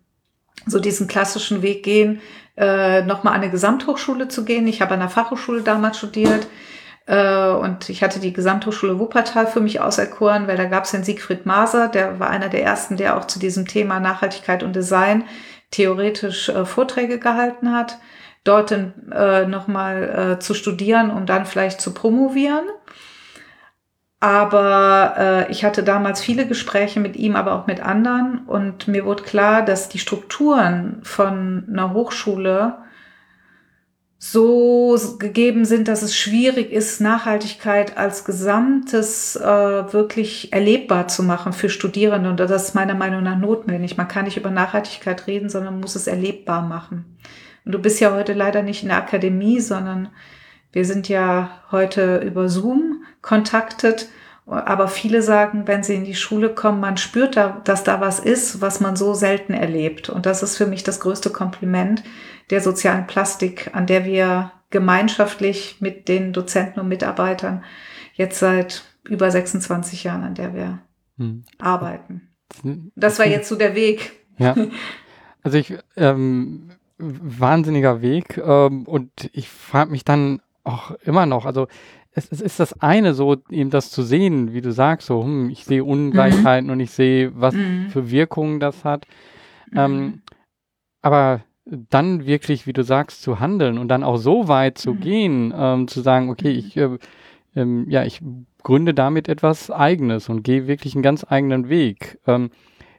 [0.67, 2.21] so diesen klassischen Weg gehen,
[2.57, 4.67] äh, nochmal an eine Gesamthochschule zu gehen.
[4.67, 6.70] Ich habe an der Fachhochschule damals studiert äh,
[7.11, 11.45] und ich hatte die Gesamthochschule Wuppertal für mich auserkoren, weil da gab es den Siegfried
[11.45, 15.25] Maser, der war einer der ersten, der auch zu diesem Thema Nachhaltigkeit und Design
[15.71, 17.99] theoretisch äh, Vorträge gehalten hat,
[18.45, 22.65] dort äh, nochmal äh, zu studieren, um dann vielleicht zu promovieren.
[24.21, 28.45] Aber äh, ich hatte damals viele Gespräche mit ihm, aber auch mit anderen.
[28.47, 32.75] Und mir wurde klar, dass die Strukturen von einer Hochschule
[34.23, 39.43] so gegeben sind, dass es schwierig ist, Nachhaltigkeit als Gesamtes äh,
[39.95, 42.29] wirklich erlebbar zu machen für Studierende.
[42.29, 43.97] Und das ist meiner Meinung nach notwendig.
[43.97, 47.17] Man kann nicht über Nachhaltigkeit reden, sondern muss es erlebbar machen.
[47.65, 50.11] Und du bist ja heute leider nicht in der Akademie, sondern
[50.71, 54.11] wir sind ja heute über Zoom kontaktet.
[54.45, 58.21] Aber viele sagen, wenn sie in die Schule kommen, man spürt da, dass da was
[58.21, 60.11] ist, was man so selten erlebt.
[60.11, 62.03] Und das ist für mich das größte Kompliment,
[62.51, 67.65] der sozialen Plastik, an der wir gemeinschaftlich mit den Dozenten und Mitarbeitern
[68.15, 70.79] jetzt seit über 26 Jahren, an der wir
[71.17, 71.45] hm.
[71.59, 72.29] arbeiten.
[72.95, 74.13] Das war jetzt so der Weg.
[74.39, 74.57] Ja.
[75.43, 81.67] Also ich, ähm, wahnsinniger Weg ähm, und ich frage mich dann auch immer noch, also
[82.13, 85.49] es, es, ist das eine, so eben das zu sehen, wie du sagst, so, hm,
[85.49, 86.73] ich sehe Ungleichheiten mhm.
[86.73, 87.89] und ich sehe, was mhm.
[87.89, 89.07] für Wirkungen das hat.
[89.75, 90.23] Ähm, mhm.
[91.01, 95.01] aber dann wirklich, wie du sagst, zu handeln und dann auch so weit zu mhm.
[95.01, 96.99] gehen, ähm, zu sagen, okay, ich, äh,
[97.55, 98.21] ähm, ja, ich
[98.63, 102.19] gründe damit etwas Eigenes und gehe wirklich einen ganz eigenen Weg.
[102.27, 102.51] Ähm,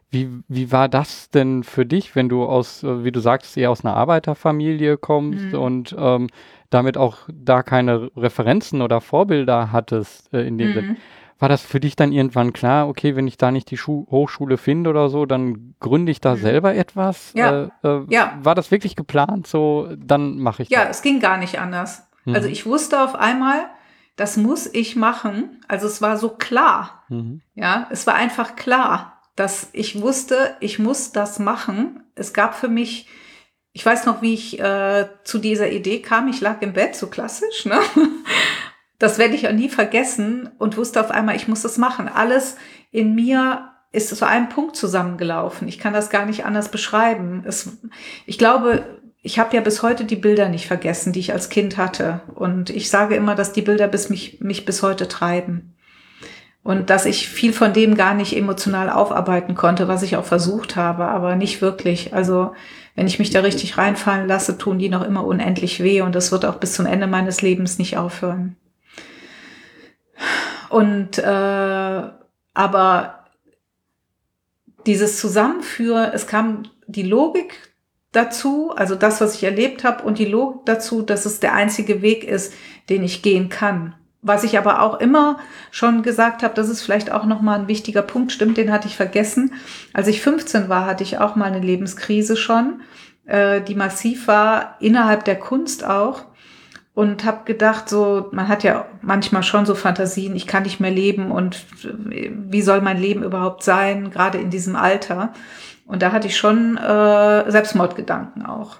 [0.10, 3.72] wie, wie war das denn für dich, wenn du aus, äh, wie du sagst, eher
[3.72, 5.60] aus einer Arbeiterfamilie kommst mhm.
[5.60, 6.28] und ähm,
[6.70, 10.74] damit auch da keine Referenzen oder Vorbilder hattest äh, in dem mhm.
[10.74, 10.98] Sinn?
[11.42, 14.58] War das für dich dann irgendwann klar, okay, wenn ich da nicht die Schu Hochschule
[14.58, 16.40] finde oder so, dann gründe ich da mhm.
[16.40, 17.32] selber etwas?
[17.34, 17.64] Ja.
[17.84, 18.38] Äh, äh, ja.
[18.44, 19.48] War das wirklich geplant?
[19.48, 20.98] So, dann mache ich Ja, das.
[20.98, 22.08] es ging gar nicht anders.
[22.26, 22.36] Mhm.
[22.36, 23.66] Also ich wusste auf einmal,
[24.18, 25.60] das muss ich machen.
[25.68, 27.06] Also es war so klar.
[27.10, 27.42] Mhm.
[27.56, 32.04] Ja, es war einfach klar, dass ich wusste, ich muss das machen.
[32.14, 33.08] Es gab für mich
[33.74, 36.28] ich weiß noch, wie ich äh, zu dieser Idee kam.
[36.28, 37.80] Ich lag im Bett, so klassisch, ne?
[39.02, 42.08] Das werde ich auch nie vergessen und wusste auf einmal, ich muss das machen.
[42.08, 42.56] Alles
[42.92, 45.68] in mir ist zu einem Punkt zusammengelaufen.
[45.68, 47.44] Ich kann das gar nicht anders beschreiben.
[47.48, 47.78] Es,
[48.28, 48.84] ich glaube,
[49.24, 52.22] ich habe ja bis heute die Bilder nicht vergessen, die ich als Kind hatte.
[52.36, 55.74] Und ich sage immer, dass die Bilder bis mich, mich bis heute treiben.
[56.62, 60.76] Und dass ich viel von dem gar nicht emotional aufarbeiten konnte, was ich auch versucht
[60.76, 62.14] habe, aber nicht wirklich.
[62.14, 62.54] Also
[62.94, 66.32] wenn ich mich da richtig reinfallen lasse, tun die noch immer unendlich weh und das
[66.32, 68.58] wird auch bis zum Ende meines Lebens nicht aufhören.
[70.72, 72.02] Und äh,
[72.54, 73.26] aber
[74.86, 77.76] dieses Zusammenführen, es kam die Logik
[78.12, 82.02] dazu, also das, was ich erlebt habe, und die Logik dazu, dass es der einzige
[82.02, 82.54] Weg ist,
[82.90, 83.96] den ich gehen kann.
[84.22, 85.40] Was ich aber auch immer
[85.72, 88.96] schon gesagt habe, das ist vielleicht auch nochmal ein wichtiger Punkt, stimmt, den hatte ich
[88.96, 89.54] vergessen.
[89.94, 92.82] Als ich 15 war, hatte ich auch mal eine Lebenskrise schon,
[93.26, 96.26] äh, die massiv war, innerhalb der Kunst auch
[97.02, 100.92] und habe gedacht, so, man hat ja manchmal schon so Fantasien, ich kann nicht mehr
[100.92, 105.34] leben und wie soll mein Leben überhaupt sein, gerade in diesem Alter.
[105.88, 108.78] Und da hatte ich schon äh, Selbstmordgedanken auch.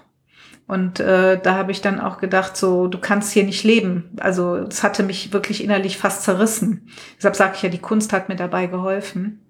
[0.68, 4.10] Und äh, da habe ich dann auch gedacht, so, du kannst hier nicht leben.
[4.20, 6.90] Also es hatte mich wirklich innerlich fast zerrissen.
[7.16, 9.44] Deshalb sage ich ja, die Kunst hat mir dabei geholfen.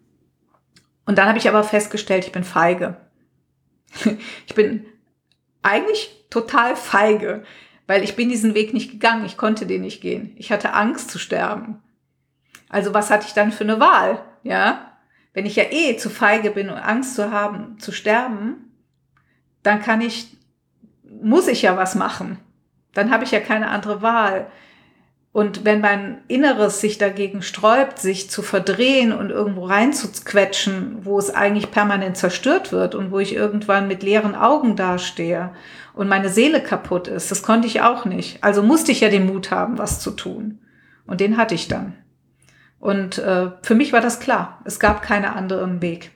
[1.05, 2.97] Und dann habe ich aber festgestellt, ich bin feige.
[4.47, 4.87] ich bin
[5.61, 7.43] eigentlich total feige,
[7.87, 9.25] weil ich bin diesen Weg nicht gegangen.
[9.25, 10.33] Ich konnte den nicht gehen.
[10.37, 11.83] Ich hatte Angst zu sterben.
[12.68, 14.25] Also was hatte ich dann für eine Wahl?
[14.42, 14.92] Ja,
[15.35, 18.73] wenn ich ja eh zu feige bin und Angst zu haben, zu sterben,
[19.62, 20.37] dann kann ich,
[21.23, 22.38] muss ich ja was machen.
[22.95, 24.51] Dann habe ich ja keine andere Wahl.
[25.33, 31.35] Und wenn mein Inneres sich dagegen sträubt, sich zu verdrehen und irgendwo reinzuquetschen, wo es
[31.35, 35.55] eigentlich permanent zerstört wird und wo ich irgendwann mit leeren Augen dastehe
[35.95, 38.45] und meine Seele kaputt ist, das konnte ich auch nicht.
[38.45, 40.59] Also musste ich ja den Mut haben, was zu tun.
[41.07, 41.95] Und den hatte ich dann.
[42.79, 44.61] Und äh, für mich war das klar.
[44.64, 46.11] Es gab keinen anderen Weg.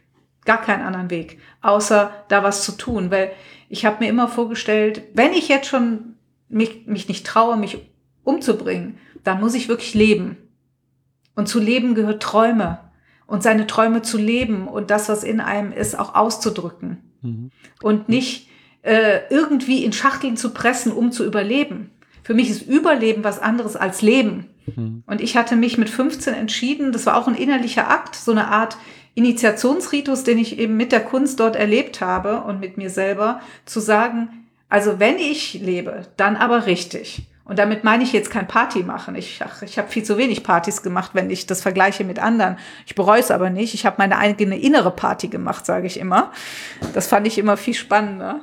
[0.44, 3.10] Gar keinen anderen Weg, außer da was zu tun.
[3.10, 3.32] Weil
[3.70, 6.16] ich habe mir immer vorgestellt, wenn ich jetzt schon
[6.48, 7.78] mich, mich nicht traue, mich
[8.24, 10.36] umzubringen, dann muss ich wirklich leben.
[11.34, 12.78] Und zu leben gehört Träume.
[13.26, 16.98] Und seine Träume zu leben und das, was in einem ist, auch auszudrücken.
[17.22, 17.50] Mhm.
[17.82, 18.48] Und nicht
[18.82, 21.90] äh, irgendwie in Schachteln zu pressen, um zu überleben.
[22.22, 24.46] Für mich ist Überleben was anderes als Leben.
[24.74, 25.02] Mhm.
[25.06, 28.48] Und ich hatte mich mit 15 entschieden, das war auch ein innerlicher Akt, so eine
[28.48, 28.76] Art
[29.16, 33.80] Initiationsritus, den ich eben mit der Kunst dort erlebt habe und mit mir selber, zu
[33.80, 37.26] sagen, also wenn ich lebe, dann aber richtig.
[37.46, 39.14] Und damit meine ich jetzt kein Party machen.
[39.14, 42.58] Ich, ach, ich habe viel zu wenig Partys gemacht, wenn ich das vergleiche mit anderen.
[42.86, 43.72] Ich bereue es aber nicht.
[43.72, 46.32] Ich habe meine eigene innere Party gemacht, sage ich immer.
[46.92, 48.40] Das fand ich immer viel spannender.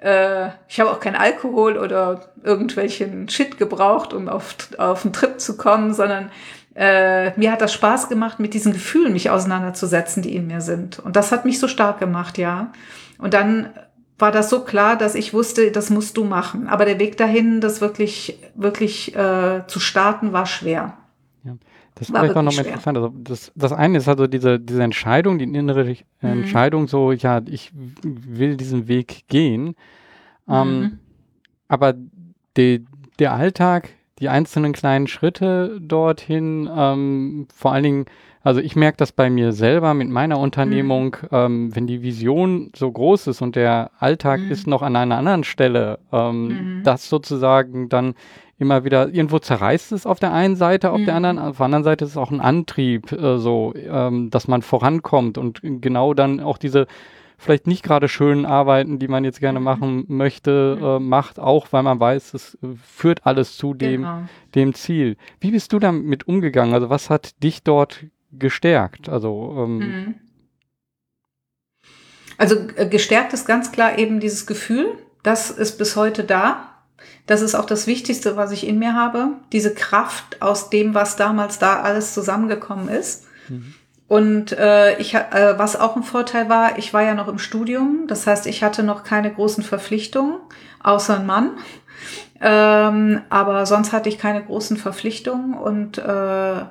[0.00, 5.40] Äh, ich habe auch kein Alkohol oder irgendwelchen Shit gebraucht, um auf, auf einen Trip
[5.40, 6.30] zu kommen, sondern
[6.76, 11.00] äh, mir hat das Spaß gemacht, mit diesen Gefühlen mich auseinanderzusetzen, die in mir sind.
[11.00, 12.72] Und das hat mich so stark gemacht, ja.
[13.18, 13.70] Und dann
[14.18, 16.68] war das so klar, dass ich wusste, das musst du machen.
[16.68, 20.96] Aber der Weg dahin, das wirklich, wirklich äh, zu starten, war schwer.
[21.42, 21.56] Ja.
[21.96, 22.98] Das war vielleicht auch noch interessant.
[22.98, 25.96] Also das, das eine ist also diese, diese Entscheidung, die innere mhm.
[26.20, 27.70] Entscheidung, so, ja, ich
[28.02, 29.76] will diesen Weg gehen.
[30.48, 30.98] Ähm, mhm.
[31.68, 31.94] Aber
[32.56, 32.84] die,
[33.18, 38.06] der Alltag, die einzelnen kleinen Schritte dorthin, ähm, vor allen Dingen,
[38.44, 41.28] also ich merke das bei mir selber mit meiner Unternehmung, mhm.
[41.32, 44.50] ähm, wenn die Vision so groß ist und der Alltag mhm.
[44.50, 46.82] ist noch an einer anderen Stelle, ähm, mhm.
[46.84, 48.14] das sozusagen dann
[48.58, 51.24] immer wieder, irgendwo zerreißt es auf der einen Seite, auf der mhm.
[51.24, 54.60] anderen, auf der anderen Seite ist es auch ein Antrieb, äh, so, ähm, dass man
[54.60, 56.86] vorankommt und genau dann auch diese
[57.36, 59.64] vielleicht nicht gerade schönen Arbeiten, die man jetzt gerne mhm.
[59.64, 60.84] machen möchte, mhm.
[60.84, 64.22] äh, macht, auch weil man weiß, es äh, führt alles zu dem, genau.
[64.54, 65.16] dem Ziel.
[65.40, 66.74] Wie bist du damit umgegangen?
[66.74, 68.04] Also was hat dich dort
[68.38, 69.08] gestärkt?
[69.08, 70.14] Also ähm, mhm.
[72.36, 76.70] also äh, gestärkt ist ganz klar eben dieses Gefühl, das ist bis heute da.
[77.26, 79.28] Das ist auch das Wichtigste, was ich in mir habe.
[79.52, 83.24] Diese Kraft aus dem, was damals da alles zusammengekommen ist.
[83.48, 83.74] Mhm.
[84.06, 88.04] Und äh, ich, äh, was auch ein Vorteil war, ich war ja noch im Studium,
[88.06, 90.36] das heißt, ich hatte noch keine großen Verpflichtungen,
[90.82, 91.52] außer ein Mann.
[92.40, 96.62] Ähm, aber sonst hatte ich keine großen Verpflichtungen und äh,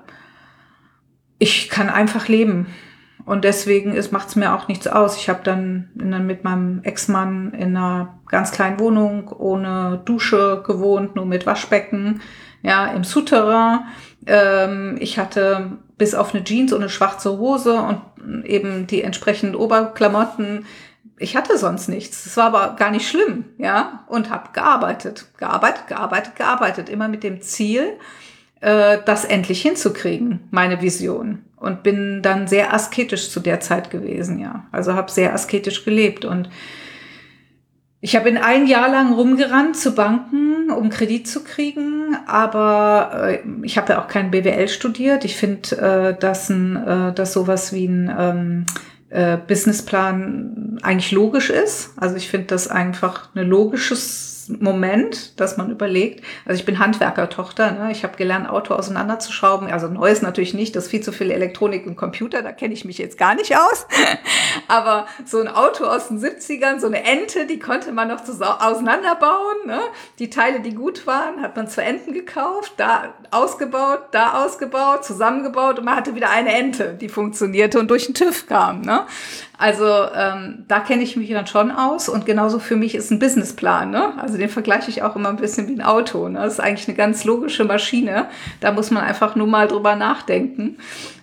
[1.39, 2.67] ich kann einfach leben.
[3.25, 5.17] Und deswegen macht es mir auch nichts aus.
[5.17, 11.15] Ich habe dann in, mit meinem Ex-Mann in einer ganz kleinen Wohnung ohne Dusche gewohnt,
[11.15, 12.21] nur mit Waschbecken,
[12.63, 13.85] ja, im Souterrain.
[14.25, 19.55] Ähm, ich hatte bis auf eine Jeans und eine schwarze Hose und eben die entsprechenden
[19.55, 20.65] Oberklamotten.
[21.17, 22.25] Ich hatte sonst nichts.
[22.25, 27.23] Es war aber gar nicht schlimm, ja, und habe gearbeitet, gearbeitet, gearbeitet, gearbeitet, immer mit
[27.23, 27.97] dem Ziel,
[28.63, 31.39] äh, das endlich hinzukriegen, meine Vision.
[31.57, 34.65] Und bin dann sehr asketisch zu der Zeit gewesen, ja.
[34.71, 36.49] Also habe sehr asketisch gelebt und
[38.01, 43.39] ich habe in ein Jahr lang rumgerannt zu Banken, um Kredit zu kriegen, aber äh,
[43.63, 45.23] ich habe ja auch kein BWL studiert.
[45.23, 48.65] Ich finde, äh, dass, ein, äh, dass sowas wie ein ähm,
[49.09, 51.93] äh, Businessplan eigentlich logisch ist.
[51.95, 56.23] Also ich finde das einfach ein logisches Moment, dass man überlegt.
[56.45, 57.91] Also ich bin Handwerkertochter, ne?
[57.91, 59.71] ich habe gelernt, Auto auseinanderzuschrauben.
[59.71, 62.85] Also neues natürlich nicht, das ist viel zu viel Elektronik und Computer, da kenne ich
[62.85, 63.85] mich jetzt gar nicht aus.
[64.67, 69.67] Aber so ein Auto aus den 70ern, so eine Ente, die konnte man noch auseinanderbauen.
[69.67, 69.79] Ne?
[70.19, 75.79] Die Teile, die gut waren, hat man zu Enten gekauft, da ausgebaut, da ausgebaut, zusammengebaut
[75.79, 78.81] und man hatte wieder eine Ente, die funktionierte und durch den TÜV kam.
[78.81, 79.05] Ne?
[79.63, 83.19] Also ähm, da kenne ich mich dann schon aus und genauso für mich ist ein
[83.19, 83.91] Businessplan.
[83.91, 84.11] Ne?
[84.19, 86.27] Also den vergleiche ich auch immer ein bisschen wie ein Auto.
[86.27, 86.39] Ne?
[86.39, 88.25] Das ist eigentlich eine ganz logische Maschine.
[88.59, 90.79] Da muss man einfach nur mal drüber nachdenken.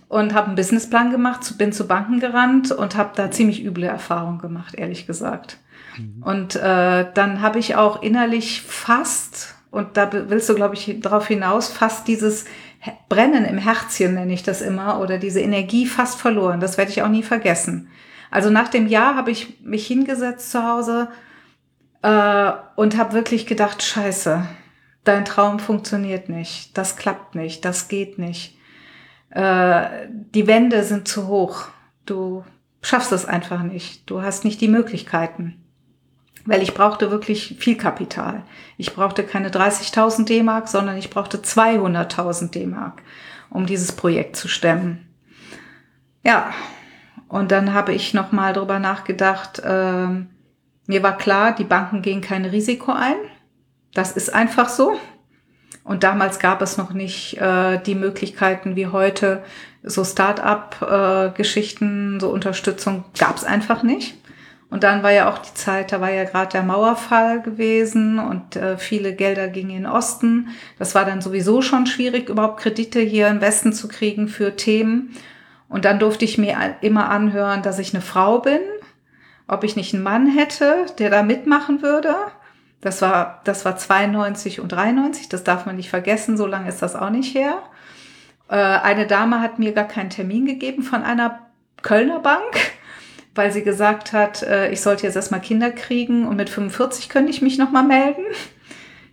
[0.09, 4.38] und habe einen Businessplan gemacht, bin zu Banken gerannt und habe da ziemlich üble Erfahrungen
[4.38, 5.59] gemacht, ehrlich gesagt.
[5.98, 6.22] Mhm.
[6.22, 11.29] Und äh, dann habe ich auch innerlich fast, und da willst du, glaube ich, darauf
[11.29, 12.46] hinaus, fast dieses
[13.11, 16.59] Brennen im Herzchen, nenne ich das immer, oder diese Energie fast verloren.
[16.59, 17.88] Das werde ich auch nie vergessen.
[18.31, 21.09] Also nach dem Jahr habe ich mich hingesetzt zu Hause
[22.03, 24.47] äh, und habe wirklich gedacht, scheiße,
[25.05, 28.57] dein Traum funktioniert nicht, das klappt nicht, das geht nicht.
[29.31, 31.66] Äh, die Wände sind zu hoch,
[32.07, 32.45] du
[32.83, 35.57] schaffst es einfach nicht, du hast nicht die Möglichkeiten.
[36.47, 38.45] Weil ich brauchte wirklich viel Kapital.
[38.79, 43.03] Ich brauchte keine 30.000 D-Mark, sondern ich brauchte 200.000 D-Mark,
[43.51, 45.07] um dieses Projekt zu stemmen.
[46.25, 46.51] Ja,
[47.31, 50.09] und dann habe ich nochmal drüber nachgedacht, äh,
[50.87, 53.14] mir war klar, die Banken gehen kein Risiko ein.
[53.95, 54.99] Das ist einfach so.
[55.85, 59.45] Und damals gab es noch nicht äh, die Möglichkeiten wie heute,
[59.85, 64.16] so Start-up-Geschichten, äh, so Unterstützung gab es einfach nicht.
[64.69, 68.57] Und dann war ja auch die Zeit, da war ja gerade der Mauerfall gewesen und
[68.57, 70.49] äh, viele Gelder gingen in den Osten.
[70.81, 75.14] Das war dann sowieso schon schwierig, überhaupt Kredite hier im Westen zu kriegen für Themen.
[75.71, 78.61] Und dann durfte ich mir immer anhören, dass ich eine Frau bin,
[79.49, 82.15] ob ich nicht einen Mann hätte, der da mitmachen würde.
[82.83, 86.83] Das war, das war 92 und 93, das darf man nicht vergessen, so lange ist
[86.83, 87.63] das auch nicht her.
[88.49, 91.47] Äh, eine Dame hat mir gar keinen Termin gegeben von einer
[91.83, 92.57] Kölner Bank
[93.35, 97.31] weil sie gesagt hat, äh, ich sollte jetzt erstmal Kinder kriegen und mit 45 könnte
[97.31, 98.25] ich mich nochmal melden.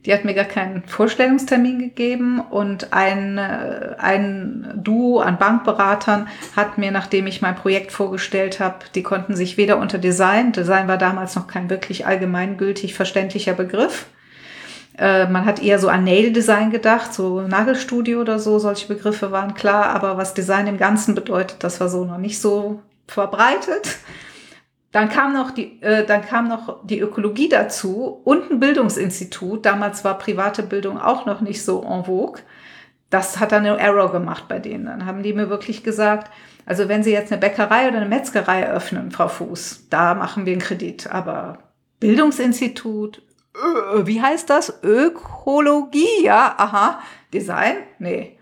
[0.07, 6.77] Die hat mir gar keinen Vorstellungstermin gegeben und ein, äh, ein Duo an Bankberatern hat
[6.77, 10.97] mir, nachdem ich mein Projekt vorgestellt habe, die konnten sich weder unter Design, Design war
[10.97, 14.05] damals noch kein wirklich allgemeingültig verständlicher Begriff,
[14.97, 19.31] äh, man hat eher so an Nail Design gedacht, so Nagelstudio oder so, solche Begriffe
[19.31, 23.97] waren klar, aber was Design im Ganzen bedeutet, das war so noch nicht so verbreitet.
[24.91, 29.65] Dann kam noch die, äh, dann kam noch die Ökologie dazu und ein Bildungsinstitut.
[29.65, 32.41] Damals war private Bildung auch noch nicht so en vogue.
[33.09, 34.85] Das hat dann eine Error gemacht bei denen.
[34.85, 36.31] Dann haben die mir wirklich gesagt,
[36.65, 40.53] also wenn Sie jetzt eine Bäckerei oder eine Metzgerei eröffnen, Frau Fuß, da machen wir
[40.53, 41.07] einen Kredit.
[41.11, 41.59] Aber
[41.99, 43.21] Bildungsinstitut,
[43.55, 44.83] äh, wie heißt das?
[44.83, 46.99] Ökologie, ja, aha.
[47.33, 47.75] Design?
[47.99, 48.37] Nee,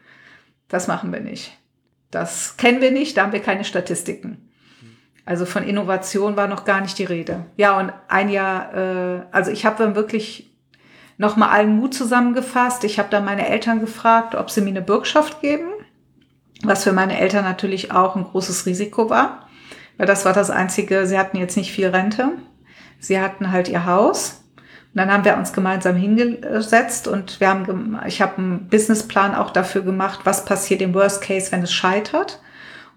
[0.68, 1.58] das machen wir nicht.
[2.12, 4.45] Das kennen wir nicht, da haben wir keine Statistiken.
[5.26, 7.46] Also von Innovation war noch gar nicht die Rede.
[7.58, 10.56] Ja, und ein Jahr, äh, also ich habe dann wirklich
[11.18, 12.84] nochmal allen Mut zusammengefasst.
[12.84, 15.70] Ich habe dann meine Eltern gefragt, ob sie mir eine Bürgschaft geben,
[16.64, 19.48] was für meine Eltern natürlich auch ein großes Risiko war,
[19.98, 22.34] weil das war das Einzige, sie hatten jetzt nicht viel Rente.
[23.00, 24.42] Sie hatten halt ihr Haus.
[24.94, 29.52] Und dann haben wir uns gemeinsam hingesetzt und wir haben, ich habe einen Businessplan auch
[29.52, 32.40] dafür gemacht, was passiert im Worst Case, wenn es scheitert.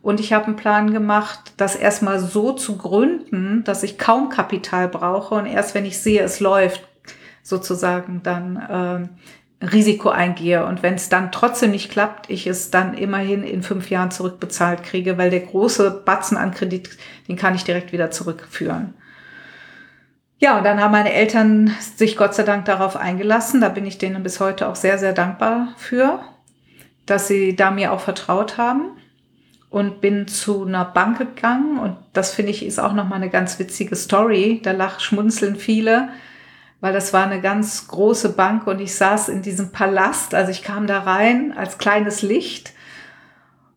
[0.01, 4.89] Und ich habe einen Plan gemacht, das erstmal so zu gründen, dass ich kaum Kapital
[4.89, 6.87] brauche und erst wenn ich sehe, es läuft,
[7.43, 9.11] sozusagen dann
[9.61, 10.65] äh, Risiko eingehe.
[10.65, 14.85] Und wenn es dann trotzdem nicht klappt, ich es dann immerhin in fünf Jahren zurückbezahlt
[14.85, 16.91] kriege, weil der große Batzen an Kredit,
[17.27, 18.95] den kann ich direkt wieder zurückführen.
[20.39, 23.61] Ja, und dann haben meine Eltern sich Gott sei Dank darauf eingelassen.
[23.61, 26.21] Da bin ich denen bis heute auch sehr, sehr dankbar für,
[27.07, 28.98] dass sie da mir auch vertraut haben
[29.71, 33.31] und bin zu einer Bank gegangen und das finde ich ist auch noch mal eine
[33.31, 34.61] ganz witzige Story.
[34.63, 36.09] Da lach schmunzeln viele,
[36.81, 40.35] weil das war eine ganz große Bank und ich saß in diesem Palast.
[40.35, 42.73] Also ich kam da rein als kleines Licht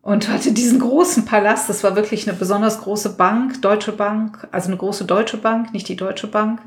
[0.00, 1.68] und hatte diesen großen Palast.
[1.68, 5.88] Das war wirklich eine besonders große Bank, Deutsche Bank, also eine große Deutsche Bank, nicht
[5.88, 6.60] die Deutsche Bank.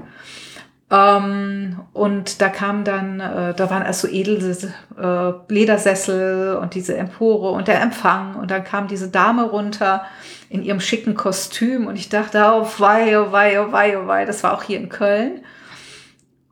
[0.91, 4.55] Ähm, und da kam dann, äh, da waren also edle
[4.97, 8.35] äh, Ledersessel und diese Empore und der Empfang.
[8.35, 10.05] Und dann kam diese Dame runter
[10.49, 14.25] in ihrem schicken Kostüm und ich dachte, oh wei, oh wei, oh wei, oh wei,
[14.25, 15.41] das war auch hier in Köln.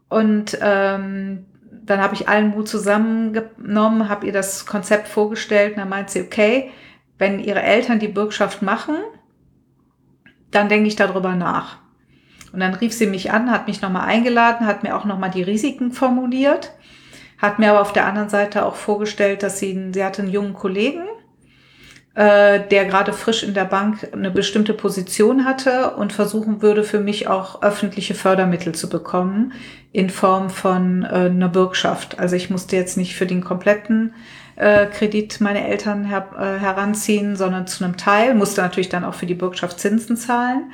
[0.09, 1.45] Und ähm,
[1.85, 6.21] dann habe ich allen Mut zusammengenommen, habe ihr das Konzept vorgestellt und dann meint sie,
[6.21, 6.71] okay,
[7.17, 8.95] wenn ihre Eltern die Bürgschaft machen,
[10.49, 11.82] dann denke ich darüber nach.
[12.53, 15.41] Und dann rief sie mich an, hat mich nochmal eingeladen, hat mir auch nochmal die
[15.41, 16.71] Risiken formuliert,
[17.39, 20.53] hat mir aber auf der anderen Seite auch vorgestellt, dass sie, sie hatte einen jungen
[20.53, 21.01] Kollegen,
[22.13, 26.99] äh, der gerade frisch in der Bank eine bestimmte Position hatte und versuchen würde, für
[26.99, 29.53] mich auch öffentliche Fördermittel zu bekommen
[29.91, 32.19] in Form von äh, einer Bürgschaft.
[32.19, 34.13] Also ich musste jetzt nicht für den kompletten
[34.57, 39.25] äh, Kredit meine Eltern äh, heranziehen, sondern zu einem Teil, musste natürlich dann auch für
[39.25, 40.71] die Bürgschaft Zinsen zahlen.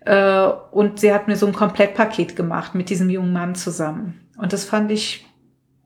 [0.00, 4.28] Äh, und sie hat mir so ein Komplettpaket gemacht mit diesem jungen Mann zusammen.
[4.38, 5.26] Und das fand ich,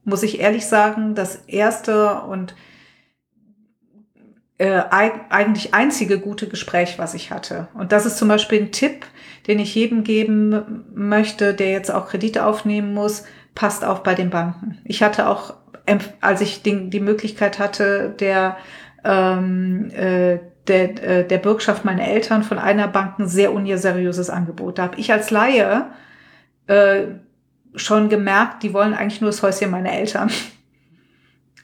[0.04, 2.54] muss ich ehrlich sagen, das erste und
[4.56, 7.68] äh, eigentlich einzige gute Gespräch, was ich hatte.
[7.74, 9.04] Und das ist zum Beispiel ein Tipp,
[9.48, 13.24] den ich jedem geben möchte, der jetzt auch Kredite aufnehmen muss.
[13.56, 14.78] Passt auf bei den Banken.
[14.84, 15.54] Ich hatte auch,
[16.20, 18.56] als ich die, die Möglichkeit hatte, der,
[19.04, 20.38] ähm, äh,
[20.68, 24.78] der, äh, der Bürgschaft meiner Eltern von einer Bank ein sehr unseriöses Angebot.
[24.78, 25.86] Da habe ich als Laie
[26.66, 27.02] äh,
[27.74, 30.30] schon gemerkt, die wollen eigentlich nur das Häuschen meiner Eltern.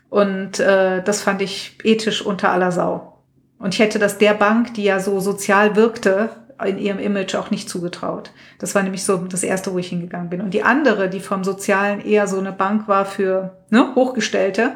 [0.08, 3.22] Und äh, das fand ich ethisch unter aller Sau.
[3.58, 6.30] Und ich hätte das der Bank, die ja so sozial wirkte,
[6.66, 8.32] in ihrem Image auch nicht zugetraut.
[8.58, 10.40] Das war nämlich so das erste, wo ich hingegangen bin.
[10.40, 14.72] Und die andere, die vom Sozialen eher so eine Bank war für ne, Hochgestellte,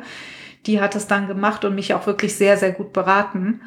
[0.66, 3.61] die hat es dann gemacht und mich auch wirklich sehr, sehr gut beraten.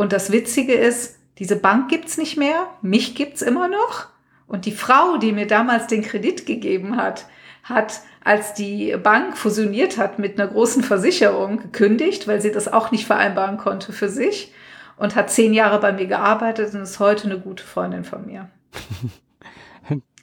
[0.00, 4.06] Und das Witzige ist, diese Bank gibt's nicht mehr, mich gibt's immer noch.
[4.46, 7.26] Und die Frau, die mir damals den Kredit gegeben hat,
[7.64, 12.90] hat, als die Bank fusioniert hat mit einer großen Versicherung, gekündigt, weil sie das auch
[12.92, 14.54] nicht vereinbaren konnte für sich
[14.96, 18.48] und hat zehn Jahre bei mir gearbeitet und ist heute eine gute Freundin von mir.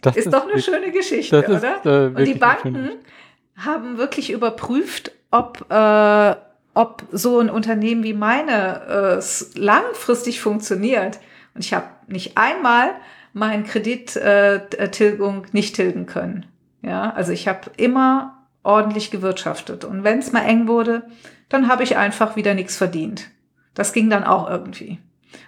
[0.02, 1.84] Das ist, ist doch eine schöne Geschichte, ist, oder?
[1.84, 2.92] Äh, und die Banken
[3.56, 6.36] haben wirklich überprüft, ob, äh,
[6.78, 11.20] ob so ein Unternehmen wie meine äh, langfristig funktioniert.
[11.56, 12.92] Und ich habe nicht einmal
[13.34, 16.46] meinen Kredittilgung äh, nicht tilgen können.
[16.84, 19.86] Ja, also ich habe immer ordentlich gewirtschaftet.
[19.86, 21.08] Und wenn es mal eng wurde,
[21.50, 23.32] dann habe ich einfach wieder nichts verdient.
[23.74, 25.00] Das ging dann auch irgendwie.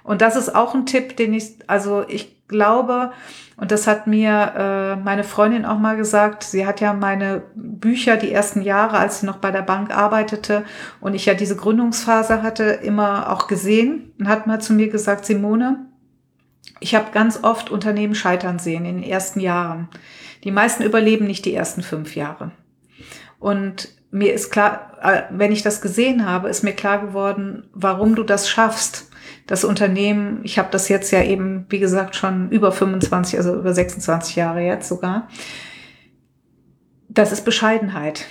[0.03, 3.11] Und das ist auch ein Tipp, den ich, also ich glaube,
[3.57, 8.15] und das hat mir äh, meine Freundin auch mal gesagt, sie hat ja meine Bücher
[8.15, 10.63] die ersten Jahre, als sie noch bei der Bank arbeitete
[11.01, 15.25] und ich ja diese Gründungsphase hatte, immer auch gesehen und hat mal zu mir gesagt,
[15.25, 15.85] Simone,
[16.79, 19.89] ich habe ganz oft Unternehmen scheitern sehen in den ersten Jahren.
[20.45, 22.51] Die meisten überleben nicht die ersten fünf Jahre.
[23.39, 28.15] Und mir ist klar, äh, wenn ich das gesehen habe, ist mir klar geworden, warum
[28.15, 29.08] du das schaffst.
[29.49, 33.73] Das Unternehmen, ich habe das jetzt ja eben, wie gesagt, schon über 25, also über
[33.73, 35.27] 26 Jahre jetzt sogar.
[37.07, 38.27] Das ist Bescheidenheit.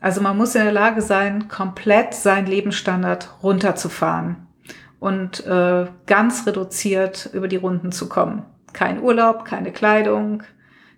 [0.00, 4.48] Also man muss in der Lage sein, komplett seinen Lebensstandard runterzufahren
[4.98, 8.42] und äh, ganz reduziert über die Runden zu kommen.
[8.72, 10.42] Kein Urlaub, keine Kleidung,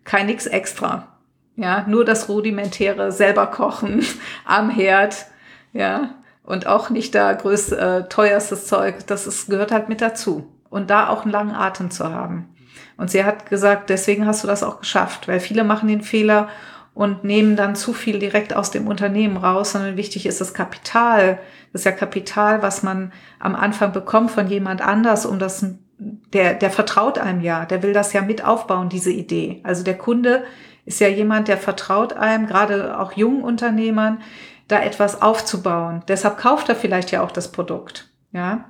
[0.04, 1.08] kein nix extra.
[1.56, 4.02] Ja, nur das rudimentäre selber kochen
[4.46, 5.26] am Herd.
[5.74, 6.14] Ja,
[6.48, 9.06] und auch nicht da größt, äh, teuerstes Zeug.
[9.06, 10.50] Das ist, gehört halt mit dazu.
[10.70, 12.48] Und da auch einen langen Atem zu haben.
[12.96, 16.48] Und sie hat gesagt, deswegen hast du das auch geschafft, weil viele machen den Fehler
[16.94, 21.38] und nehmen dann zu viel direkt aus dem Unternehmen raus, sondern wichtig ist das Kapital.
[21.72, 25.66] Das ist ja Kapital, was man am Anfang bekommt von jemand anders, um das
[25.98, 29.60] der, der vertraut einem ja, der will das ja mit aufbauen, diese Idee.
[29.64, 30.44] Also der Kunde
[30.86, 34.22] ist ja jemand, der vertraut einem, gerade auch jungen Unternehmern,
[34.68, 36.02] da etwas aufzubauen.
[36.08, 38.66] Deshalb kauft er vielleicht ja auch das Produkt, ja.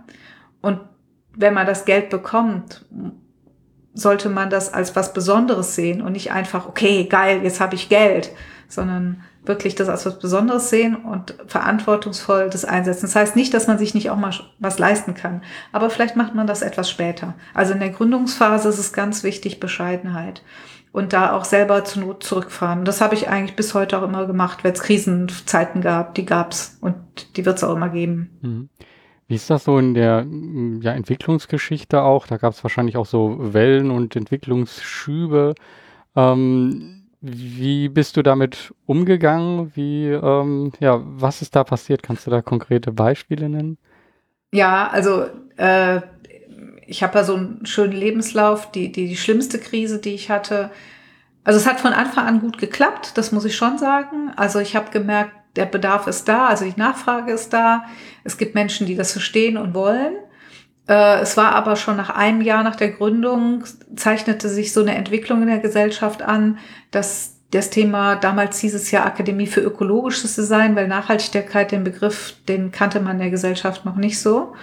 [0.60, 0.80] Und
[1.36, 2.84] wenn man das Geld bekommt,
[3.94, 7.88] sollte man das als was Besonderes sehen und nicht einfach, okay, geil, jetzt habe ich
[7.88, 8.30] Geld,
[8.68, 13.06] sondern wirklich das als was Besonderes sehen und verantwortungsvoll das einsetzen.
[13.06, 15.42] Das heißt nicht, dass man sich nicht auch mal was leisten kann,
[15.72, 17.34] aber vielleicht macht man das etwas später.
[17.54, 20.42] Also in der Gründungsphase ist es ganz wichtig, Bescheidenheit
[20.98, 22.84] und da auch selber zur Not zurückfahren.
[22.84, 26.76] Das habe ich eigentlich bis heute auch immer gemacht, wenn es Krisenzeiten gab, die gab's
[26.80, 26.96] und
[27.36, 28.36] die wird es auch immer geben.
[28.42, 28.68] Mhm.
[29.28, 30.26] Wie ist das so in der
[30.80, 32.26] ja, Entwicklungsgeschichte auch?
[32.26, 35.54] Da gab es wahrscheinlich auch so Wellen und Entwicklungsschübe.
[36.16, 39.70] Ähm, wie bist du damit umgegangen?
[39.76, 42.02] Wie, ähm, ja, was ist da passiert?
[42.02, 43.78] Kannst du da konkrete Beispiele nennen?
[44.52, 45.26] Ja, also
[45.58, 46.00] äh,
[46.88, 48.72] ich habe ja so einen schönen Lebenslauf.
[48.72, 50.70] Die, die, die schlimmste Krise, die ich hatte,
[51.44, 54.32] also es hat von Anfang an gut geklappt, das muss ich schon sagen.
[54.36, 57.84] Also ich habe gemerkt, der Bedarf ist da, also die Nachfrage ist da.
[58.24, 60.14] Es gibt Menschen, die das verstehen und wollen.
[60.88, 63.64] Äh, es war aber schon nach einem Jahr nach der Gründung,
[63.94, 66.58] zeichnete sich so eine Entwicklung in der Gesellschaft an,
[66.90, 72.34] dass das Thema, damals hieß es ja Akademie für ökologisches Design, weil Nachhaltigkeit, den Begriff,
[72.46, 74.54] den kannte man in der Gesellschaft noch nicht so.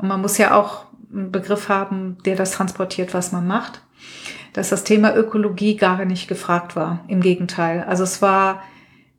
[0.00, 3.82] Und man muss ja auch einen Begriff haben, der das transportiert, was man macht.
[4.52, 7.04] Dass das Thema Ökologie gar nicht gefragt war.
[7.08, 7.84] Im Gegenteil.
[7.88, 8.62] Also es war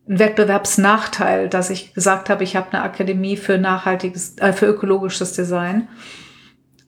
[0.07, 5.33] ein Wettbewerbsnachteil, dass ich gesagt habe, ich habe eine Akademie für nachhaltiges, äh, für ökologisches
[5.33, 5.87] Design.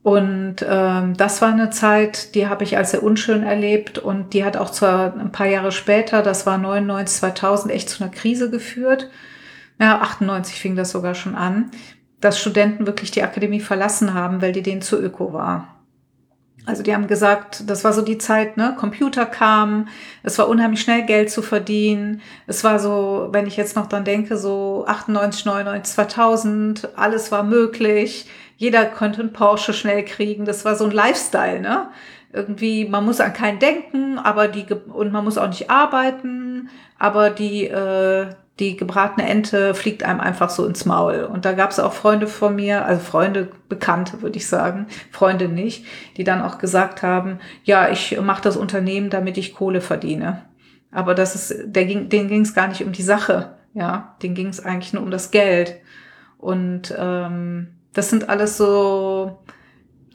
[0.04, 4.45] Und ähm, das war eine Zeit, die habe ich als sehr unschön erlebt und die
[4.45, 8.50] hat auch zu, ein paar Jahre später, das war 99, 2000, echt zu einer Krise
[8.50, 9.10] geführt.
[9.82, 11.72] Ja, 98 fing das sogar schon an,
[12.22, 15.78] dass Studenten wirklich die Akademie verlassen haben, weil die denen zu öko war.
[16.68, 19.88] Also die haben gesagt, das war so die Zeit, ne, Computer kamen,
[20.22, 22.22] es war unheimlich schnell Geld zu verdienen.
[22.45, 27.43] Es war so, wenn ich jetzt noch dran denke, so 98, 99, 2000, alles war
[27.43, 28.30] möglich.
[28.57, 30.43] Jeder konnte einen Porsche schnell kriegen.
[30.43, 31.88] Das war so ein Lifestyle, ne?
[32.34, 37.30] Irgendwie, man muss an keinen denken, aber die, und man muss auch nicht arbeiten, aber
[37.30, 38.28] die, äh,
[38.60, 41.24] die gebratene Ente fliegt einem einfach so ins Maul.
[41.24, 45.47] Und da gab es auch Freunde von mir, also Freunde, Bekannte würde ich sagen, Freunde
[45.47, 45.86] nicht,
[46.18, 50.43] die dann auch gesagt haben, ja, ich mache das Unternehmen, damit ich Kohle verdiene.
[50.91, 54.36] Aber das ist, der ging, denen ging es gar nicht um die Sache, ja, denen
[54.36, 55.76] ging es eigentlich nur um das Geld.
[56.39, 59.39] Und ähm, das sind alles so,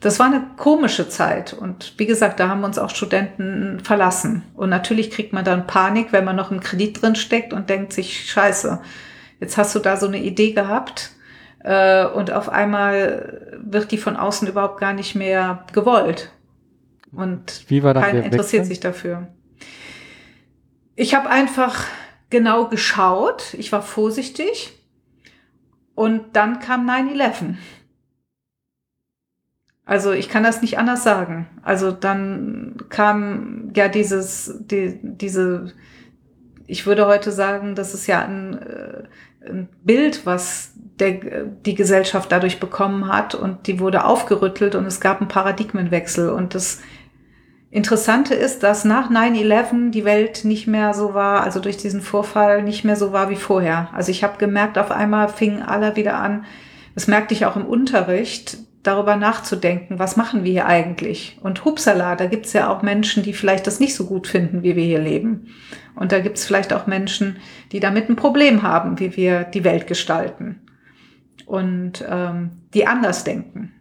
[0.03, 1.53] das war eine komische Zeit.
[1.53, 4.43] Und wie gesagt, da haben uns auch Studenten verlassen.
[4.53, 7.93] Und natürlich kriegt man dann Panik, wenn man noch im Kredit drin steckt und denkt
[7.93, 8.81] sich, scheiße,
[9.39, 11.11] jetzt hast du da so eine Idee gehabt
[11.59, 16.31] äh, und auf einmal wird die von außen überhaupt gar nicht mehr gewollt.
[17.13, 19.29] Und wie war keiner interessiert sich dafür.
[20.95, 21.85] Ich habe einfach
[22.29, 24.77] genau geschaut, ich war vorsichtig
[25.95, 27.55] und dann kam 9-11.
[29.85, 31.47] Also ich kann das nicht anders sagen.
[31.61, 35.73] Also dann kam ja dieses, die, diese,
[36.67, 39.03] ich würde heute sagen, das ist ja ein, äh,
[39.49, 45.01] ein Bild, was der, die Gesellschaft dadurch bekommen hat und die wurde aufgerüttelt und es
[45.01, 46.29] gab einen Paradigmenwechsel.
[46.29, 46.79] Und das
[47.69, 52.63] Interessante ist, dass nach 9-11 die Welt nicht mehr so war, also durch diesen Vorfall
[52.63, 53.89] nicht mehr so war wie vorher.
[53.93, 56.45] Also ich habe gemerkt, auf einmal fingen alle wieder an,
[56.93, 61.39] das merkte ich auch im Unterricht, darüber nachzudenken, was machen wir hier eigentlich?
[61.41, 64.75] Und hupsala, da gibt's ja auch Menschen, die vielleicht das nicht so gut finden, wie
[64.75, 65.47] wir hier leben.
[65.95, 67.37] Und da gibt's vielleicht auch Menschen,
[67.71, 70.59] die damit ein Problem haben, wie wir die Welt gestalten.
[71.45, 73.73] Und ähm, die anders denken.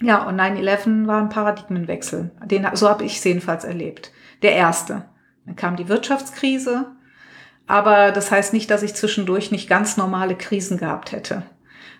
[0.00, 2.30] Ja, und 9-11 war ein Paradigmenwechsel.
[2.44, 4.12] Den, so habe ich es jedenfalls erlebt.
[4.42, 5.04] Der erste.
[5.44, 6.86] Dann kam die Wirtschaftskrise.
[7.66, 11.42] Aber das heißt nicht, dass ich zwischendurch nicht ganz normale Krisen gehabt hätte.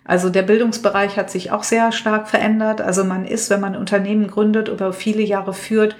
[0.09, 2.81] Also der Bildungsbereich hat sich auch sehr stark verändert.
[2.81, 5.95] Also man ist, wenn man ein Unternehmen gründet, über viele Jahre führt,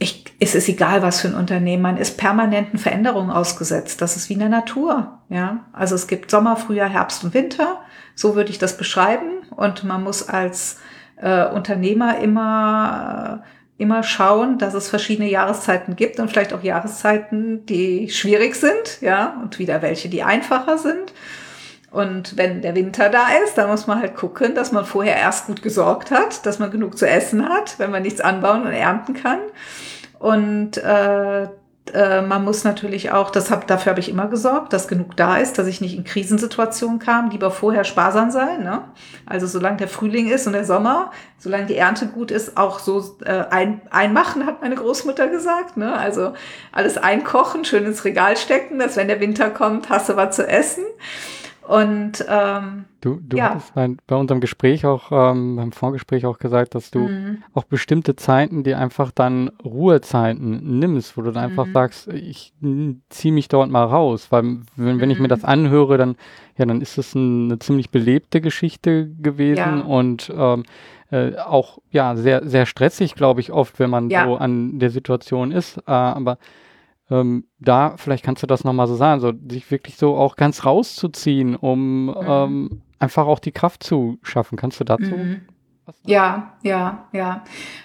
[0.00, 4.02] ich, es ist egal, was für ein Unternehmen, man ist permanenten Veränderungen ausgesetzt.
[4.02, 5.20] Das ist wie in der Natur.
[5.28, 7.82] Ja, also es gibt Sommer, Frühjahr, Herbst und Winter.
[8.16, 9.44] So würde ich das beschreiben.
[9.54, 10.80] Und man muss als
[11.14, 13.44] äh, Unternehmer immer
[13.78, 19.40] immer schauen, dass es verschiedene Jahreszeiten gibt und vielleicht auch Jahreszeiten, die schwierig sind, ja,
[19.40, 21.12] und wieder welche, die einfacher sind.
[21.94, 25.46] Und wenn der Winter da ist, dann muss man halt gucken, dass man vorher erst
[25.46, 29.14] gut gesorgt hat, dass man genug zu essen hat, wenn man nichts anbauen und ernten
[29.14, 29.38] kann.
[30.18, 31.46] Und äh,
[31.92, 35.36] äh, man muss natürlich auch, das hab, dafür habe ich immer gesorgt, dass genug da
[35.36, 38.64] ist, dass ich nicht in Krisensituationen kam, lieber vorher sparsam sein.
[38.64, 38.82] Ne?
[39.24, 43.18] Also solange der Frühling ist und der Sommer, solange die Ernte gut ist, auch so
[43.24, 45.76] äh, ein, einmachen, hat meine Großmutter gesagt.
[45.76, 45.96] Ne?
[45.96, 46.32] Also
[46.72, 50.48] alles einkochen, schön ins Regal stecken, dass wenn der Winter kommt, hast du was zu
[50.48, 50.82] essen.
[51.66, 53.50] Und ähm, du, du ja.
[53.50, 57.42] hattest bei, bei unserem Gespräch auch, ähm, beim Vorgespräch auch gesagt, dass du mhm.
[57.54, 61.58] auch bestimmte Zeiten, die einfach dann Ruhezeiten nimmst, wo du dann mhm.
[61.58, 62.52] einfach sagst, ich
[63.08, 64.26] ziehe mich dort mal raus.
[64.30, 65.30] Weil wenn, wenn ich mir mhm.
[65.30, 66.16] das anhöre, dann,
[66.58, 69.80] ja, dann ist es ein, eine ziemlich belebte Geschichte gewesen ja.
[69.80, 70.64] und ähm,
[71.10, 74.26] äh, auch ja sehr, sehr stressig, glaube ich, oft, wenn man ja.
[74.26, 75.78] so an der Situation ist.
[75.78, 76.36] Äh, aber
[77.10, 80.64] ähm, da, vielleicht kannst du das nochmal so sagen, so sich wirklich so auch ganz
[80.64, 82.14] rauszuziehen, um mhm.
[82.26, 84.56] ähm, einfach auch die Kraft zu schaffen.
[84.56, 85.14] Kannst du dazu?
[85.14, 85.42] Mhm.
[86.06, 87.44] Ja, ja, ja.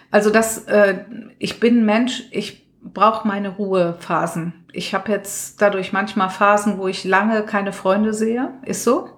[0.09, 1.03] Also das, äh,
[1.37, 4.53] ich bin Mensch, ich brauche meine Ruhephasen.
[4.71, 9.09] Ich habe jetzt dadurch manchmal Phasen, wo ich lange keine Freunde sehe, ist so.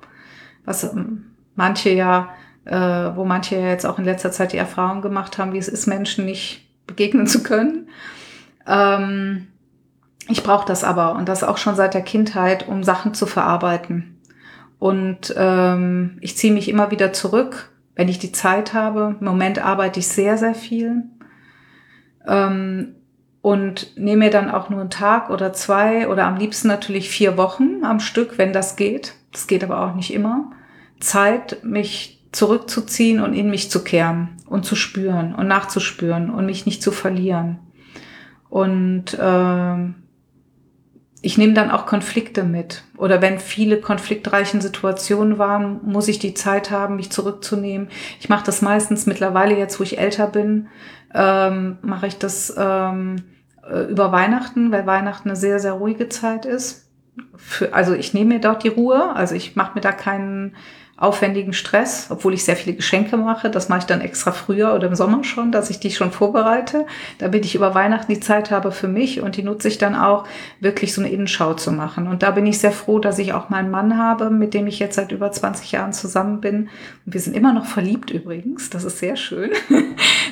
[0.66, 2.30] Was ähm, manche ja,
[2.66, 5.68] äh, wo manche ja jetzt auch in letzter Zeit die Erfahrung gemacht haben, wie es
[5.68, 7.89] ist, Menschen nicht begegnen zu können.
[8.66, 9.47] Ähm,
[10.30, 14.17] ich brauche das aber und das auch schon seit der Kindheit, um Sachen zu verarbeiten.
[14.80, 19.15] Und ähm, ich ziehe mich immer wieder zurück, wenn ich die Zeit habe.
[19.19, 21.03] Im Moment arbeite ich sehr, sehr viel.
[22.28, 22.95] Ähm,
[23.41, 27.38] und nehme mir dann auch nur einen Tag oder zwei oder am liebsten natürlich vier
[27.38, 29.15] Wochen am Stück, wenn das geht.
[29.32, 30.51] Das geht aber auch nicht immer.
[30.99, 36.65] Zeit, mich zurückzuziehen und in mich zu kehren und zu spüren und nachzuspüren und mich
[36.65, 37.59] nicht zu verlieren.
[38.49, 39.93] Und äh,
[41.22, 42.84] ich nehme dann auch Konflikte mit.
[42.97, 47.89] Oder wenn viele konfliktreichen Situationen waren, muss ich die Zeit haben, mich zurückzunehmen.
[48.19, 50.67] Ich mache das meistens mittlerweile jetzt, wo ich älter bin,
[51.13, 53.24] ähm, mache ich das ähm,
[53.69, 56.89] äh, über Weihnachten, weil Weihnachten eine sehr, sehr ruhige Zeit ist.
[57.36, 60.55] Für, also ich nehme mir dort die Ruhe, also ich mache mir da keinen
[61.02, 63.49] aufwendigen Stress, obwohl ich sehr viele Geschenke mache.
[63.49, 66.86] Das mache ich dann extra früher oder im Sommer schon, dass ich die schon vorbereite,
[67.18, 70.28] damit ich über Weihnachten die Zeit habe für mich und die nutze ich dann auch,
[70.60, 72.08] wirklich so eine Innenschau zu machen.
[72.08, 74.78] Und da bin ich sehr froh, dass ich auch meinen Mann habe, mit dem ich
[74.78, 76.70] jetzt seit über 20 Jahren zusammen bin.
[77.06, 78.70] Und wir sind immer noch verliebt übrigens.
[78.70, 79.49] Das ist sehr schön.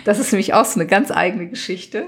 [0.06, 2.06] Das ist nämlich auch so eine ganz eigene Geschichte,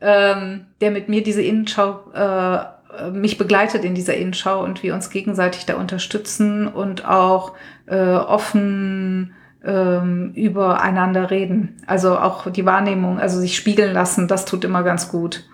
[0.00, 2.79] ähm, der mit mir diese Innenschau äh,
[3.12, 7.52] mich begleitet in dieser Innenschau und wir uns gegenseitig da unterstützen und auch
[7.86, 9.34] äh, offen
[9.64, 11.76] ähm, übereinander reden.
[11.86, 15.48] Also auch die Wahrnehmung, also sich spiegeln lassen, das tut immer ganz gut.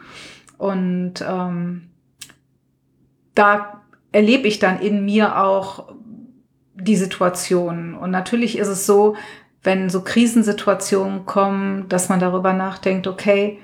[0.59, 1.91] Und ähm,
[3.35, 3.83] da
[4.13, 5.93] erlebe ich dann in mir auch
[6.75, 7.95] die Situation.
[7.95, 9.17] Und natürlich ist es so,
[9.63, 13.59] wenn so Krisensituationen kommen, dass man darüber nachdenkt, okay,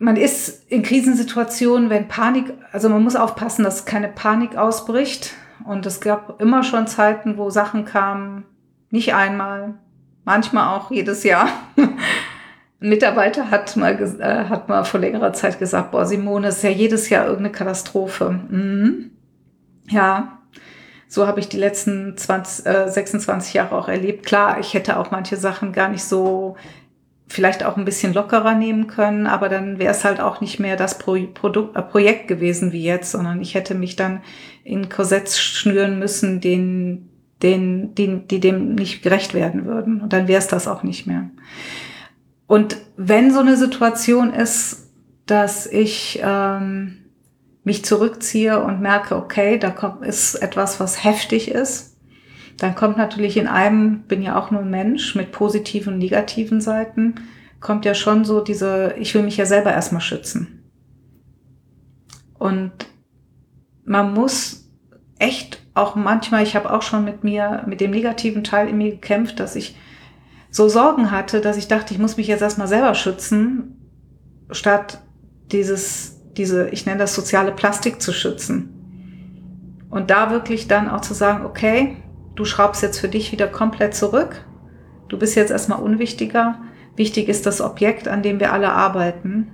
[0.00, 5.34] man ist in Krisensituationen, wenn Panik, also man muss aufpassen, dass keine Panik ausbricht,
[5.64, 8.44] und es gab immer schon Zeiten, wo Sachen kamen,
[8.90, 9.74] nicht einmal,
[10.24, 11.48] manchmal auch jedes Jahr.
[11.76, 16.70] Ein Mitarbeiter hat mal, äh, hat mal vor längerer Zeit gesagt, boah, Simone, ist ja
[16.70, 18.40] jedes Jahr irgendeine Katastrophe.
[18.48, 19.10] Mhm.
[19.90, 20.38] Ja,
[21.08, 24.24] so habe ich die letzten 20, äh, 26 Jahre auch erlebt.
[24.24, 26.56] Klar, ich hätte auch manche Sachen gar nicht so
[27.30, 30.76] vielleicht auch ein bisschen lockerer nehmen können, aber dann wäre es halt auch nicht mehr
[30.76, 34.20] das Pro Produkt, äh, Projekt gewesen wie jetzt, sondern ich hätte mich dann
[34.64, 37.08] in Korsetts schnüren müssen, den,
[37.40, 40.00] den, den, die dem nicht gerecht werden würden.
[40.00, 41.30] Und dann wäre es das auch nicht mehr.
[42.48, 44.90] Und wenn so eine Situation ist,
[45.26, 46.96] dass ich ähm,
[47.62, 51.89] mich zurückziehe und merke, okay, da kommt, ist etwas, was heftig ist,
[52.60, 57.14] dann kommt natürlich in einem, bin ja auch nur Mensch mit positiven und negativen Seiten,
[57.58, 60.62] kommt ja schon so diese, ich will mich ja selber erstmal schützen.
[62.38, 62.72] Und
[63.86, 64.70] man muss
[65.18, 68.90] echt auch manchmal, ich habe auch schon mit mir, mit dem negativen Teil in mir
[68.90, 69.74] gekämpft, dass ich
[70.50, 73.78] so Sorgen hatte, dass ich dachte, ich muss mich jetzt erstmal selber schützen,
[74.50, 75.00] statt
[75.50, 79.86] dieses, diese, ich nenne das soziale Plastik zu schützen.
[79.88, 81.96] Und da wirklich dann auch zu sagen, okay,
[82.40, 84.46] du schraubst jetzt für dich wieder komplett zurück.
[85.08, 86.58] Du bist jetzt erstmal unwichtiger.
[86.96, 89.52] Wichtig ist das Objekt, an dem wir alle arbeiten.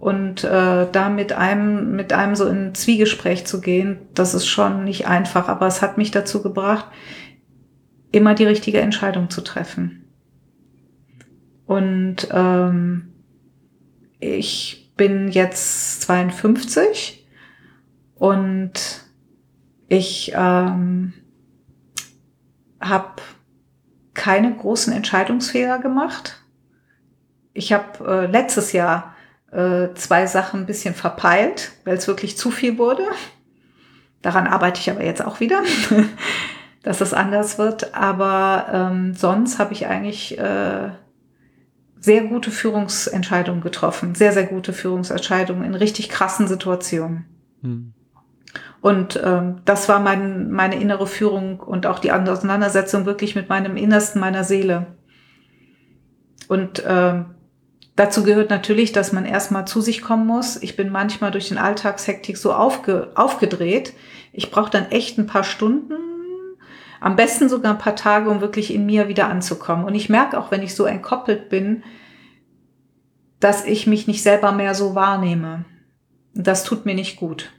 [0.00, 4.82] Und äh, da mit einem, mit einem so in Zwiegespräch zu gehen, das ist schon
[4.82, 6.86] nicht einfach, aber es hat mich dazu gebracht,
[8.10, 10.04] immer die richtige Entscheidung zu treffen.
[11.66, 13.12] Und ähm,
[14.18, 17.28] ich bin jetzt 52
[18.16, 18.72] und
[19.88, 21.12] ich ähm,
[22.82, 23.22] habe
[24.14, 26.42] keine großen Entscheidungsfehler gemacht.
[27.54, 29.14] Ich habe äh, letztes Jahr
[29.50, 33.04] äh, zwei Sachen ein bisschen verpeilt, weil es wirklich zu viel wurde.
[34.22, 35.62] Daran arbeite ich aber jetzt auch wieder,
[36.82, 37.94] dass es anders wird.
[37.94, 40.90] Aber ähm, sonst habe ich eigentlich äh,
[41.98, 44.14] sehr gute Führungsentscheidungen getroffen.
[44.14, 47.26] Sehr, sehr gute Führungsentscheidungen in richtig krassen Situationen.
[47.62, 47.94] Hm.
[48.82, 53.76] Und ähm, das war mein, meine innere Führung und auch die Auseinandersetzung wirklich mit meinem
[53.76, 54.96] Innersten, meiner Seele.
[56.48, 57.26] Und ähm,
[57.94, 60.60] dazu gehört natürlich, dass man erstmal zu sich kommen muss.
[60.60, 63.94] Ich bin manchmal durch den Alltagshektik so aufge, aufgedreht.
[64.32, 65.94] Ich brauche dann echt ein paar Stunden,
[67.00, 69.84] am besten sogar ein paar Tage, um wirklich in mir wieder anzukommen.
[69.84, 71.84] Und ich merke auch, wenn ich so entkoppelt bin,
[73.38, 75.66] dass ich mich nicht selber mehr so wahrnehme.
[76.34, 77.52] Das tut mir nicht gut.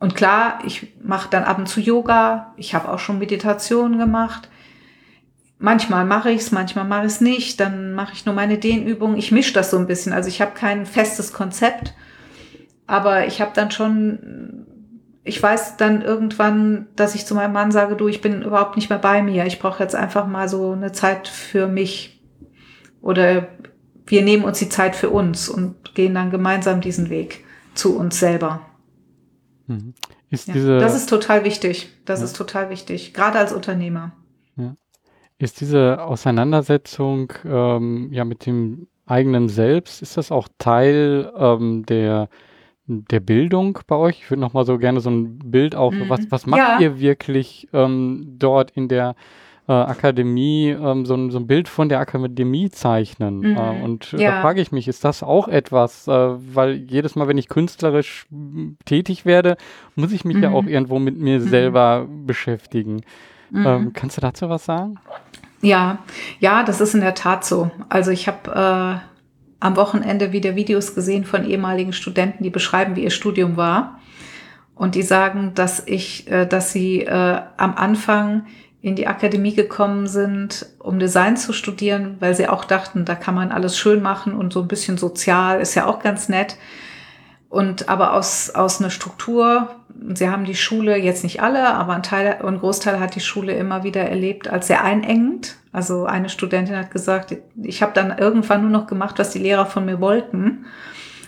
[0.00, 4.48] Und klar, ich mache dann ab und zu Yoga, ich habe auch schon Meditation gemacht.
[5.58, 9.18] Manchmal mache ich es, manchmal mache ich es nicht, dann mache ich nur meine Dehnübungen.
[9.18, 10.14] Ich mische das so ein bisschen.
[10.14, 11.92] Also ich habe kein festes Konzept,
[12.86, 14.66] aber ich habe dann schon,
[15.22, 18.88] ich weiß dann irgendwann, dass ich zu meinem Mann sage, du, ich bin überhaupt nicht
[18.88, 19.44] mehr bei mir.
[19.44, 22.22] Ich brauche jetzt einfach mal so eine Zeit für mich.
[23.02, 23.48] Oder
[24.06, 27.44] wir nehmen uns die Zeit für uns und gehen dann gemeinsam diesen Weg
[27.74, 28.62] zu uns selber.
[29.70, 29.94] Mhm.
[30.30, 31.90] Ist ja, diese, das ist total wichtig.
[32.04, 32.24] Das ja.
[32.24, 34.12] ist total wichtig, gerade als Unternehmer.
[34.56, 34.74] Ja.
[35.38, 42.28] Ist diese Auseinandersetzung ähm, ja mit dem eigenen Selbst, ist das auch Teil ähm, der,
[42.86, 44.22] der Bildung bei euch?
[44.22, 46.08] Ich würde noch mal so gerne so ein Bild auf, mhm.
[46.08, 49.14] was, was macht ihr wirklich ähm, dort in der
[49.70, 53.38] äh, Akademie ähm, so, ein, so ein Bild von der Akademie zeichnen.
[53.38, 53.56] Mhm.
[53.56, 54.32] Äh, und ja.
[54.32, 58.26] da frage ich mich, ist das auch etwas, äh, weil jedes Mal, wenn ich künstlerisch
[58.84, 59.56] tätig werde,
[59.94, 60.42] muss ich mich mhm.
[60.42, 61.48] ja auch irgendwo mit mir mhm.
[61.48, 63.02] selber beschäftigen.
[63.50, 63.66] Mhm.
[63.66, 64.98] Ähm, kannst du dazu was sagen?
[65.62, 65.98] Ja,
[66.40, 67.70] ja, das ist in der Tat so.
[67.88, 68.98] Also ich habe äh,
[69.60, 74.00] am Wochenende wieder Videos gesehen von ehemaligen Studenten, die beschreiben, wie ihr Studium war.
[74.74, 78.46] Und die sagen, dass ich, äh, dass sie äh, am Anfang
[78.82, 83.34] in die Akademie gekommen sind, um Design zu studieren, weil sie auch dachten, da kann
[83.34, 86.56] man alles schön machen und so ein bisschen sozial ist ja auch ganz nett.
[87.50, 89.68] Und aber aus, aus einer Struktur,
[90.14, 93.52] sie haben die Schule jetzt nicht alle, aber ein Teil, ein Großteil hat die Schule
[93.52, 95.56] immer wieder erlebt als sehr einengend.
[95.72, 99.66] Also eine Studentin hat gesagt, ich habe dann irgendwann nur noch gemacht, was die Lehrer
[99.66, 100.64] von mir wollten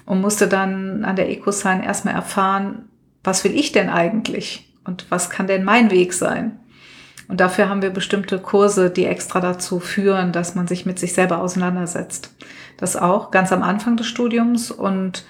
[0.07, 2.89] und musste dann an der EcoSign erstmal erfahren,
[3.25, 6.59] was will ich denn eigentlich und was kann denn mein Weg sein?
[7.33, 11.15] Und dafür haben wir bestimmte Kurse, die extra dazu führen, dass man sich mit sich
[11.15, 12.31] selber auseinandersetzt.
[12.77, 15.25] Das auch ganz am Anfang des Studiums und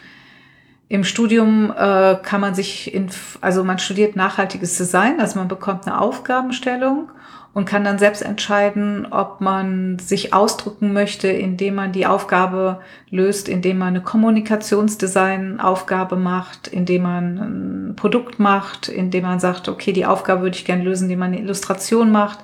[0.89, 3.09] im Studium äh, kann man sich in,
[3.41, 7.13] also man studiert nachhaltiges Design, also man bekommt eine Aufgabenstellung
[7.55, 12.81] und kann dann selbst entscheiden, ob man sich ausdrücken möchte, indem man die Aufgabe
[13.11, 19.93] löst, indem man eine Kommunikationsdesign-Aufgabe macht, indem man ein Produkt macht, indem man sagt, okay,
[19.93, 22.39] die Aufgabe würde ich gerne lösen, indem man eine Illustration macht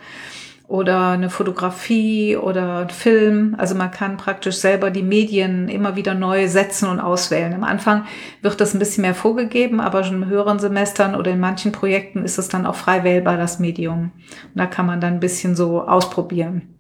[0.68, 3.54] oder eine Fotografie oder ein Film.
[3.56, 7.54] Also man kann praktisch selber die Medien immer wieder neu setzen und auswählen.
[7.54, 8.04] Am Anfang
[8.42, 12.22] wird das ein bisschen mehr vorgegeben, aber schon in höheren Semestern oder in manchen Projekten
[12.22, 14.12] ist es dann auch frei wählbar, das Medium.
[14.44, 16.74] Und da kann man dann ein bisschen so ausprobieren,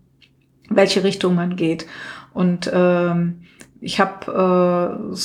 [0.68, 1.86] welche Richtung man geht.
[2.34, 3.40] Und ähm,
[3.80, 5.16] ich habe äh,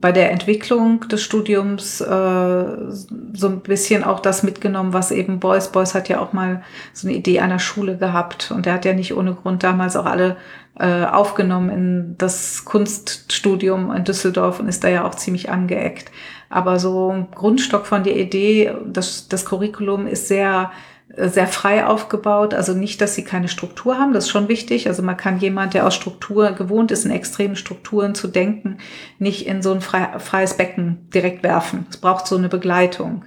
[0.00, 5.68] bei der Entwicklung des Studiums äh, so ein bisschen auch das mitgenommen, was eben Beuys,
[5.68, 8.92] Beuys hat ja auch mal so eine Idee einer Schule gehabt und er hat ja
[8.92, 10.36] nicht ohne Grund damals auch alle
[10.78, 16.10] äh, aufgenommen in das Kunststudium in Düsseldorf und ist da ja auch ziemlich angeeckt.
[16.50, 20.72] Aber so ein Grundstock von der Idee, das, das Curriculum ist sehr
[21.16, 22.54] sehr frei aufgebaut.
[22.54, 24.88] Also nicht, dass sie keine Struktur haben, das ist schon wichtig.
[24.88, 28.78] Also man kann jemand, der aus Struktur gewohnt ist, in extremen Strukturen zu denken,
[29.18, 31.86] nicht in so ein freies Becken direkt werfen.
[31.90, 33.24] Es braucht so eine Begleitung.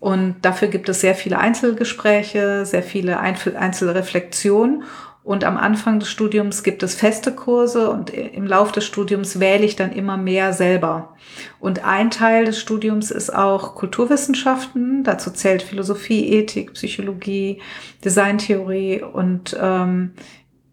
[0.00, 4.82] Und dafür gibt es sehr viele Einzelgespräche, sehr viele Einzelreflexionen.
[5.24, 9.64] Und am Anfang des Studiums gibt es feste Kurse und im Laufe des Studiums wähle
[9.64, 11.14] ich dann immer mehr selber.
[11.58, 15.02] Und ein Teil des Studiums ist auch Kulturwissenschaften.
[15.02, 17.62] Dazu zählt Philosophie, Ethik, Psychologie,
[18.04, 20.12] Designtheorie und ähm,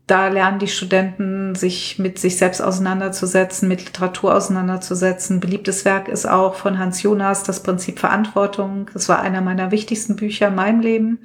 [0.06, 5.40] da lernen die Studenten, sich mit sich selbst auseinanderzusetzen, mit Literatur auseinanderzusetzen.
[5.40, 8.90] Beliebtes Werk ist auch von Hans Jonas, das Prinzip Verantwortung.
[8.92, 11.20] Das war einer meiner wichtigsten Bücher in meinem Leben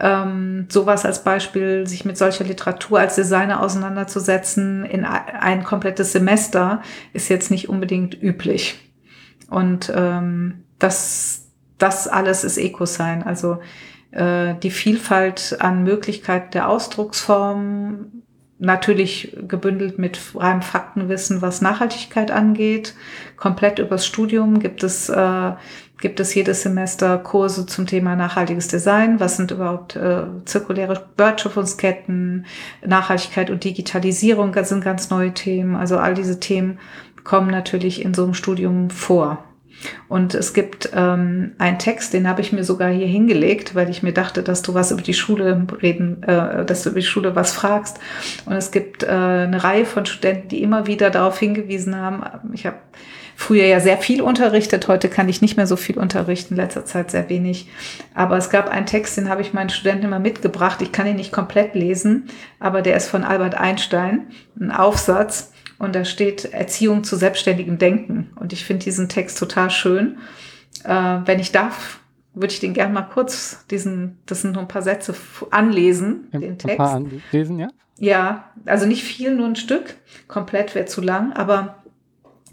[0.00, 6.82] ähm, sowas als Beispiel, sich mit solcher Literatur als Designer auseinanderzusetzen in ein komplettes Semester,
[7.12, 8.78] ist jetzt nicht unbedingt üblich.
[9.48, 11.48] Und ähm, das,
[11.78, 13.22] das alles ist Eco-Sein.
[13.22, 13.58] Also
[14.12, 18.06] äh, die Vielfalt an Möglichkeiten der Ausdrucksform,
[18.60, 22.94] natürlich gebündelt mit reinem Faktenwissen, was Nachhaltigkeit angeht.
[23.36, 25.52] Komplett übers Studium gibt es äh,
[26.00, 29.20] gibt es jedes Semester Kurse zum Thema nachhaltiges Design.
[29.20, 32.46] Was sind überhaupt äh, zirkuläre Wertschöpfungsketten,
[32.84, 34.52] Nachhaltigkeit und Digitalisierung?
[34.52, 35.76] Das sind ganz neue Themen.
[35.76, 36.78] Also all diese Themen
[37.24, 39.44] kommen natürlich in so einem Studium vor.
[40.08, 44.02] Und es gibt ähm, einen Text, den habe ich mir sogar hier hingelegt, weil ich
[44.02, 47.34] mir dachte, dass du was über die Schule reden, äh, dass du über die Schule
[47.34, 47.98] was fragst.
[48.46, 52.22] Und es gibt äh, eine Reihe von Studenten, die immer wieder darauf hingewiesen haben.
[52.52, 52.76] Ich habe
[53.40, 54.86] früher ja sehr viel unterrichtet.
[54.86, 57.68] Heute kann ich nicht mehr so viel unterrichten, letzter Zeit sehr wenig.
[58.14, 60.82] Aber es gab einen Text, den habe ich meinen Studenten immer mitgebracht.
[60.82, 62.28] Ich kann ihn nicht komplett lesen,
[62.58, 64.26] aber der ist von Albert Einstein,
[64.60, 65.52] ein Aufsatz.
[65.78, 68.30] Und da steht Erziehung zu selbstständigem Denken.
[68.38, 70.18] Und ich finde diesen Text total schön.
[70.84, 72.00] Äh, wenn ich darf,
[72.34, 75.14] würde ich den gerne mal kurz, diesen, das sind nur ein paar Sätze
[75.50, 76.68] anlesen, den Text.
[76.68, 77.68] Ein paar anlesen, ja?
[77.98, 79.96] Ja, also nicht viel, nur ein Stück.
[80.28, 81.79] Komplett wäre zu lang, aber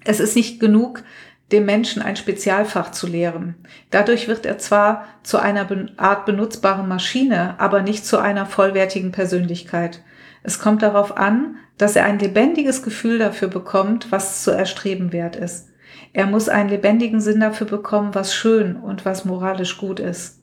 [0.08, 1.04] es ist nicht genug,
[1.52, 3.56] dem Menschen ein Spezialfach zu lehren.
[3.90, 10.02] Dadurch wird er zwar zu einer Art benutzbaren Maschine, aber nicht zu einer vollwertigen Persönlichkeit.
[10.44, 15.36] Es kommt darauf an, dass er ein lebendiges Gefühl dafür bekommt, was zu erstreben wert
[15.36, 15.70] ist.
[16.14, 20.42] Er muss einen lebendigen Sinn dafür bekommen, was schön und was moralisch gut ist.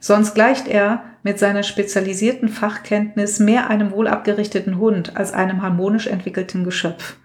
[0.00, 6.06] Sonst gleicht er mit seiner spezialisierten Fachkenntnis mehr einem wohl abgerichteten Hund als einem harmonisch
[6.06, 7.16] entwickelten Geschöpf.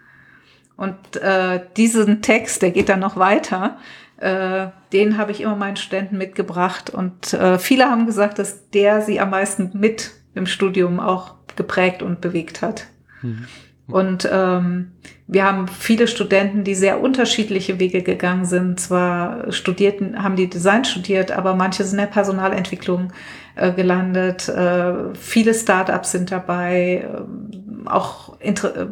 [0.76, 3.78] Und äh, diesen Text, der geht dann noch weiter,
[4.18, 6.90] äh, den habe ich immer meinen Studenten mitgebracht.
[6.90, 12.02] Und äh, viele haben gesagt, dass der sie am meisten mit im Studium auch geprägt
[12.02, 12.88] und bewegt hat.
[13.22, 13.48] Mhm.
[13.88, 14.92] Und ähm,
[15.28, 18.80] wir haben viele Studenten, die sehr unterschiedliche Wege gegangen sind.
[18.80, 23.12] Zwar studierten, haben die Design studiert, aber manche sind in der Personalentwicklung
[23.56, 24.48] äh, gelandet.
[24.50, 27.06] Äh, viele Startups sind dabei.
[27.06, 28.38] Äh, auch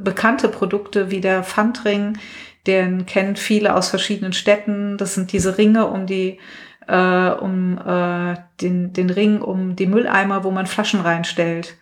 [0.04, 2.18] bekannte Produkte wie der Pfandring,
[2.66, 4.98] den kennen viele aus verschiedenen Städten.
[4.98, 6.40] Das sind diese Ringe um die
[6.88, 11.76] äh, um äh, den, den Ring um die Mülleimer, wo man Flaschen reinstellt.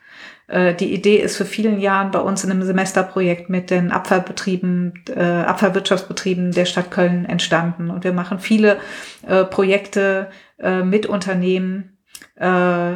[0.47, 5.03] Äh, die Idee ist für vielen Jahren bei uns in einem Semesterprojekt mit den Abfallbetrieben,
[5.15, 7.89] äh, Abfallwirtschaftsbetrieben der Stadt Köln entstanden.
[7.89, 8.77] Und wir machen viele
[9.25, 11.96] äh, Projekte äh, mit Unternehmen,
[12.39, 12.95] äh,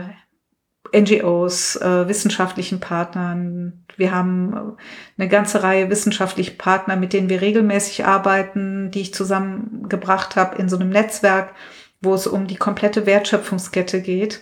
[0.93, 3.85] NGOs, äh, wissenschaftlichen Partnern.
[3.97, 9.13] Wir haben äh, eine ganze Reihe wissenschaftlicher Partner, mit denen wir regelmäßig arbeiten, die ich
[9.13, 11.53] zusammengebracht habe in so einem Netzwerk,
[12.01, 14.41] wo es um die komplette Wertschöpfungskette geht.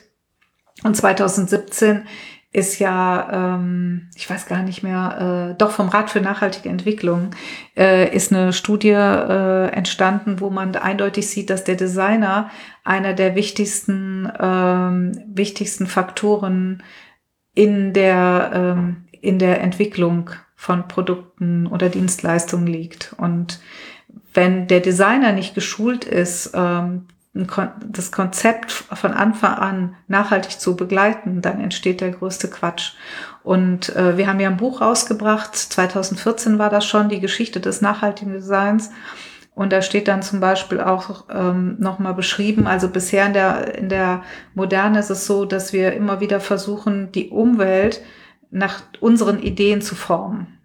[0.84, 2.08] Und 2017
[2.52, 7.30] ist ja, ähm, ich weiß gar nicht mehr, äh, doch vom Rat für nachhaltige Entwicklung
[7.78, 12.50] äh, ist eine Studie äh, entstanden, wo man eindeutig sieht, dass der Designer
[12.84, 16.82] einer der wichtigsten, ähm, wichtigsten Faktoren
[17.54, 23.14] in der, ähm, in der Entwicklung von Produkten oder Dienstleistungen liegt.
[23.18, 23.60] Und
[24.34, 31.42] wenn der Designer nicht geschult ist, ähm, das Konzept von Anfang an nachhaltig zu begleiten,
[31.42, 32.94] dann entsteht der größte Quatsch.
[33.44, 37.82] Und äh, wir haben ja ein Buch rausgebracht, 2014 war das schon, die Geschichte des
[37.82, 38.92] nachhaltigen Designs.
[39.54, 43.90] Und da steht dann zum Beispiel auch ähm, nochmal beschrieben, also bisher in der, in
[43.90, 44.24] der
[44.56, 48.02] Moderne ist es so, dass wir immer wieder versuchen, die Umwelt
[48.52, 50.60] nach unseren Ideen zu formen.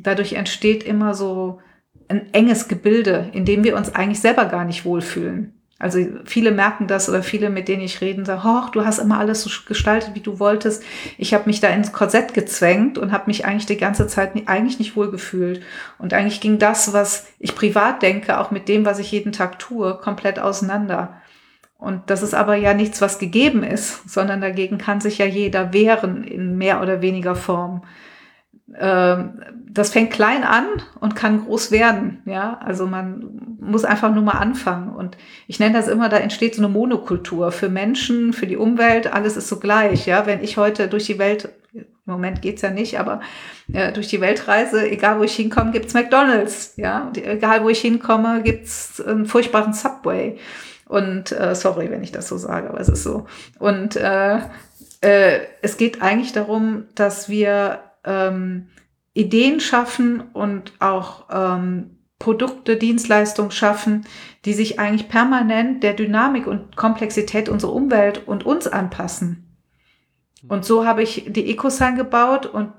[0.00, 1.60] Dadurch entsteht immer so
[2.08, 5.57] ein enges Gebilde, in dem wir uns eigentlich selber gar nicht wohlfühlen.
[5.80, 9.18] Also viele merken das oder viele, mit denen ich rede, sagen, oh, du hast immer
[9.18, 10.82] alles so gestaltet, wie du wolltest.
[11.18, 14.42] Ich habe mich da ins Korsett gezwängt und habe mich eigentlich die ganze Zeit nie,
[14.46, 15.62] eigentlich nicht wohl gefühlt.
[15.98, 19.60] Und eigentlich ging das, was ich privat denke, auch mit dem, was ich jeden Tag
[19.60, 21.20] tue, komplett auseinander.
[21.78, 25.72] Und das ist aber ja nichts, was gegeben ist, sondern dagegen kann sich ja jeder
[25.72, 27.82] wehren in mehr oder weniger Form.
[28.78, 30.66] Ähm, das fängt klein an
[31.00, 32.22] und kann groß werden.
[32.24, 34.94] Ja, also man muss einfach nur mal anfangen.
[34.94, 35.16] Und
[35.46, 39.12] ich nenne das immer, da entsteht so eine Monokultur für Menschen, für die Umwelt.
[39.12, 40.06] Alles ist so gleich.
[40.06, 43.20] Ja, wenn ich heute durch die Welt, im Moment geht's ja nicht, aber
[43.68, 46.74] ja, durch die Welt reise, egal wo ich hinkomme, gibt's McDonald's.
[46.76, 50.38] Ja, und egal wo ich hinkomme, gibt's einen furchtbaren Subway.
[50.86, 53.26] Und äh, sorry, wenn ich das so sage, aber es ist so.
[53.58, 54.38] Und äh,
[55.02, 58.68] äh, es geht eigentlich darum, dass wir ähm,
[59.12, 64.04] Ideen schaffen und auch ähm, Produkte, Dienstleistungen schaffen,
[64.44, 69.44] die sich eigentlich permanent der Dynamik und Komplexität unserer Umwelt und uns anpassen.
[70.48, 72.70] Und so habe ich die EcoSign gebaut und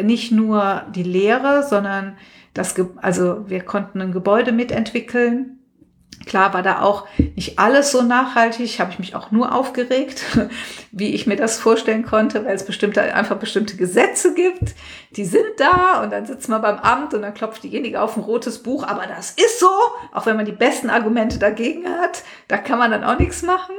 [0.00, 2.18] nicht nur die Lehre, sondern
[2.54, 5.55] das, also wir konnten ein Gebäude mitentwickeln,
[6.26, 7.06] Klar war da auch
[7.36, 10.24] nicht alles so nachhaltig, habe ich mich auch nur aufgeregt,
[10.90, 14.74] wie ich mir das vorstellen konnte, weil es bestimmte, einfach bestimmte Gesetze gibt,
[15.12, 18.24] die sind da und dann sitzt man beim Amt und dann klopft diejenige auf ein
[18.24, 19.70] rotes Buch, aber das ist so,
[20.12, 23.74] auch wenn man die besten Argumente dagegen hat, da kann man dann auch nichts machen.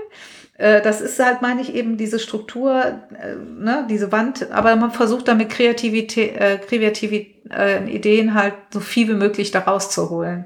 [0.57, 4.91] Äh, das ist halt, meine ich, eben diese Struktur, äh, ne, diese Wand, aber man
[4.91, 10.45] versucht damit Kreativität, äh, Kreativität, äh, Ideen halt so viel wie möglich da rauszuholen.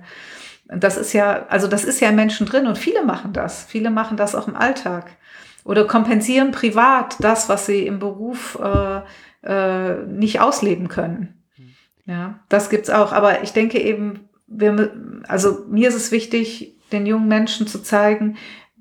[0.74, 3.66] Das ist ja, also das ist ja in Menschen drin und viele machen das.
[3.66, 5.12] Viele machen das auch im Alltag.
[5.64, 9.02] Oder kompensieren privat das, was sie im Beruf äh,
[9.44, 11.44] äh, nicht ausleben können.
[12.06, 13.12] Ja, das gibt's auch.
[13.12, 14.92] Aber ich denke eben, wir,
[15.28, 18.38] also mir ist es wichtig, den jungen Menschen zu zeigen,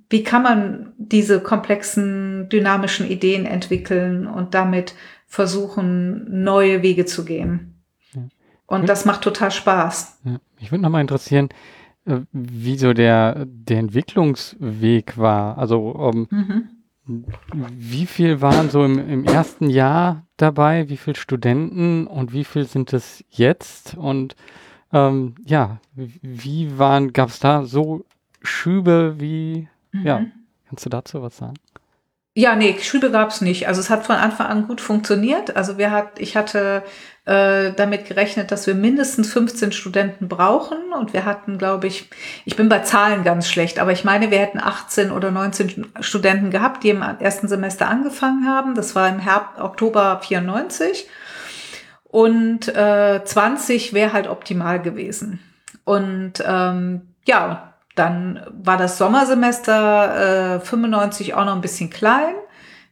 [0.08, 4.94] wie kann man diese komplexen, dynamischen Ideen entwickeln und damit
[5.26, 7.82] versuchen, neue Wege zu gehen.
[8.66, 10.20] Und das macht total Spaß.
[10.24, 10.38] Ja.
[10.60, 11.48] Mich würde nochmal interessieren,
[12.04, 15.58] wie so der, der Entwicklungsweg war.
[15.58, 16.66] Also um, ähm,
[17.06, 17.24] mhm.
[17.76, 22.64] wie viel waren so im, im ersten Jahr dabei, wie viele Studenten und wie viel
[22.64, 23.96] sind es jetzt?
[23.96, 24.34] Und
[24.92, 28.04] ähm, ja, wie waren, gab es da so
[28.42, 30.06] Schübe wie, mhm.
[30.06, 30.24] ja,
[30.68, 31.54] kannst du dazu was sagen?
[32.34, 33.66] Ja, nee, Schübe gab es nicht.
[33.66, 35.56] Also es hat von Anfang an gut funktioniert.
[35.56, 36.84] Also wir hat, ich hatte
[37.24, 40.78] äh, damit gerechnet, dass wir mindestens 15 Studenten brauchen.
[40.96, 42.08] Und wir hatten, glaube ich,
[42.44, 46.50] ich bin bei Zahlen ganz schlecht, aber ich meine, wir hätten 18 oder 19 Studenten
[46.50, 48.76] gehabt, die im ersten Semester angefangen haben.
[48.76, 51.08] Das war im Herbst, Oktober 94.
[52.04, 55.40] Und äh, 20 wäre halt optimal gewesen.
[55.84, 62.34] Und ähm, ja, dann war das Sommersemester äh, 95 auch noch ein bisschen klein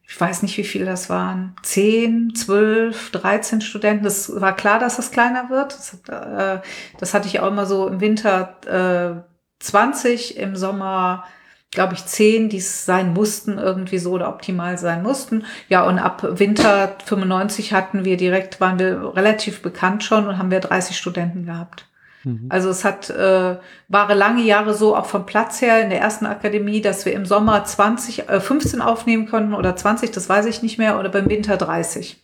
[0.09, 4.05] ich weiß nicht, wie viele das waren, 10, 12, 13 Studenten.
[4.05, 5.75] Das war klar, dass das kleiner wird.
[5.75, 6.63] Das, äh,
[6.99, 11.25] das hatte ich auch immer so im Winter äh, 20, im Sommer
[11.71, 15.45] glaube ich, 10, die es sein mussten, irgendwie so oder optimal sein mussten.
[15.69, 20.51] Ja, und ab Winter 95 hatten wir direkt, waren wir relativ bekannt schon und haben
[20.51, 21.87] wir 30 Studenten gehabt.
[22.25, 22.47] Mhm.
[22.49, 23.57] Also es hat, äh,
[23.89, 27.27] war lange Jahre so, auch vom Platz her in der ersten Akademie, dass wir im
[27.27, 31.29] Sommer 20, äh, 15 aufnehmen konnten oder 20, das weiß ich nicht mehr, oder beim
[31.29, 32.23] Winter 30.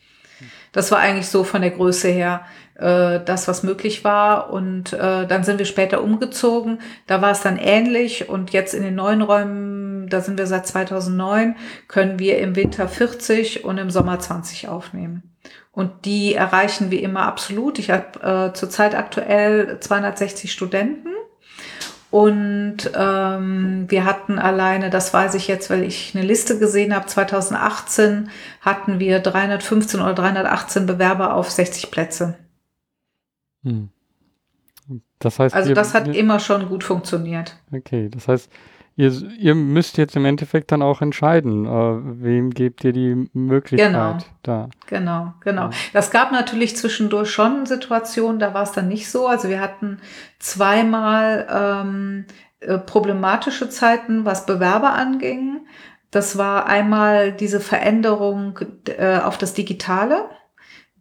[0.72, 4.52] Das war eigentlich so von der Größe her äh, das, was möglich war.
[4.52, 6.80] Und äh, dann sind wir später umgezogen.
[7.06, 8.28] Da war es dann ähnlich.
[8.28, 12.88] Und jetzt in den neuen Räumen, da sind wir seit 2009, können wir im Winter
[12.88, 15.33] 40 und im Sommer 20 aufnehmen.
[15.74, 17.78] Und die erreichen wie immer absolut.
[17.78, 21.08] Ich habe äh, zurzeit aktuell 260 Studenten.
[22.12, 27.06] Und ähm, wir hatten alleine, das weiß ich jetzt, weil ich eine Liste gesehen habe,
[27.06, 32.38] 2018 hatten wir 315 oder 318 Bewerber auf 60 Plätze.
[33.64, 33.88] Hm.
[35.18, 37.56] Das heißt, also das hat immer schon gut funktioniert.
[37.72, 38.50] Okay, das heißt,
[38.96, 43.92] ihr, ihr müsst jetzt im Endeffekt dann auch entscheiden, äh, wem gebt ihr die Möglichkeit
[43.92, 44.18] genau.
[44.42, 44.68] da.
[44.86, 45.70] Genau, genau.
[45.92, 49.26] Das gab natürlich zwischendurch schon Situationen, da war es dann nicht so.
[49.26, 49.98] Also wir hatten
[50.38, 52.26] zweimal ähm,
[52.60, 55.66] äh, problematische Zeiten, was Bewerber anging.
[56.10, 60.28] Das war einmal diese Veränderung äh, auf das Digitale.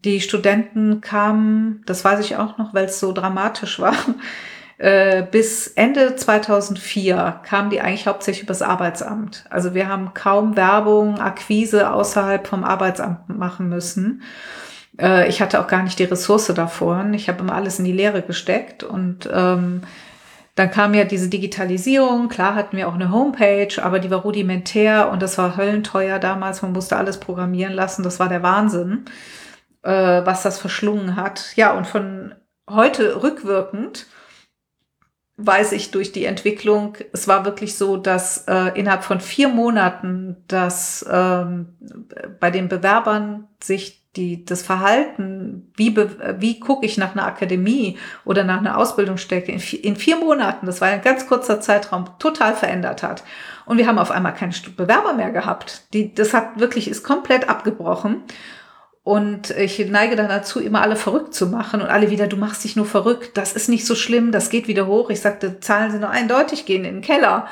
[0.03, 3.95] Die Studenten kamen, das weiß ich auch noch, weil es so dramatisch war,
[4.77, 9.45] äh, bis Ende 2004 kamen die eigentlich hauptsächlich übers Arbeitsamt.
[9.49, 14.23] Also wir haben kaum Werbung, Akquise außerhalb vom Arbeitsamt machen müssen.
[14.99, 17.05] Äh, ich hatte auch gar nicht die Ressource davor.
[17.13, 19.81] Ich habe immer alles in die Lehre gesteckt und ähm,
[20.55, 22.29] dann kam ja diese Digitalisierung.
[22.29, 26.61] Klar hatten wir auch eine Homepage, aber die war rudimentär und das war höllenteuer damals.
[26.61, 28.03] Man musste alles programmieren lassen.
[28.03, 29.05] Das war der Wahnsinn,
[29.81, 31.53] äh, was das verschlungen hat.
[31.55, 32.35] Ja, und von
[32.69, 34.05] heute rückwirkend
[35.37, 40.37] weiß ich durch die Entwicklung, es war wirklich so, dass äh, innerhalb von vier Monaten
[40.47, 41.69] das ähm,
[42.39, 45.95] bei den Bewerbern sich die, das Verhalten, wie,
[46.37, 50.81] wie gucke ich nach einer Akademie oder nach einer Ausbildungsstätte in, in vier Monaten, das
[50.81, 53.23] war ein ganz kurzer Zeitraum, total verändert hat.
[53.65, 55.93] Und wir haben auf einmal keine Bewerber mehr gehabt.
[55.93, 58.21] Die, das hat wirklich, ist komplett abgebrochen.
[59.03, 62.63] Und ich neige dann dazu, immer alle verrückt zu machen und alle wieder, du machst
[62.63, 65.09] dich nur verrückt, das ist nicht so schlimm, das geht wieder hoch.
[65.09, 67.47] Ich sagte, Zahlen sind nur eindeutig, gehen in den Keller.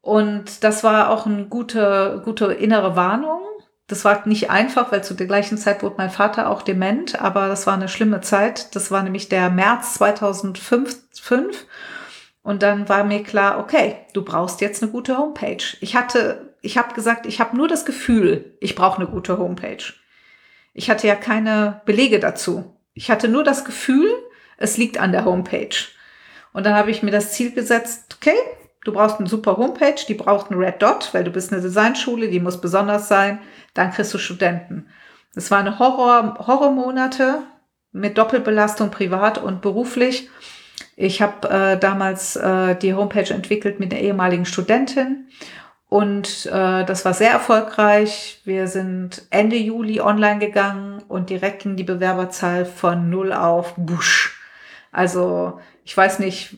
[0.00, 3.40] Und das war auch eine gute, gute innere Warnung.
[3.88, 7.48] Das war nicht einfach, weil zu der gleichen Zeit wurde mein Vater auch dement, aber
[7.48, 8.76] das war eine schlimme Zeit.
[8.76, 10.96] Das war nämlich der März 2005.
[12.42, 15.64] Und dann war mir klar, okay, du brauchst jetzt eine gute Homepage.
[15.80, 19.82] Ich hatte, ich habe gesagt, ich habe nur das Gefühl, ich brauche eine gute Homepage.
[20.78, 22.72] Ich hatte ja keine Belege dazu.
[22.94, 24.08] Ich hatte nur das Gefühl,
[24.58, 25.74] es liegt an der Homepage.
[26.52, 28.36] Und dann habe ich mir das Ziel gesetzt, okay,
[28.84, 32.28] du brauchst eine super Homepage, die braucht einen Red Dot, weil du bist eine Designschule,
[32.28, 33.40] die muss besonders sein,
[33.74, 34.86] dann kriegst du Studenten.
[35.34, 37.42] Das waren Horror, Horrormonate
[37.90, 40.30] mit Doppelbelastung privat und beruflich.
[40.94, 45.26] Ich habe äh, damals äh, die Homepage entwickelt mit einer ehemaligen Studentin
[45.88, 48.42] und äh, das war sehr erfolgreich.
[48.44, 54.38] Wir sind Ende Juli online gegangen und direkt ging die Bewerberzahl von null auf Busch.
[54.92, 56.56] Also ich weiß nicht,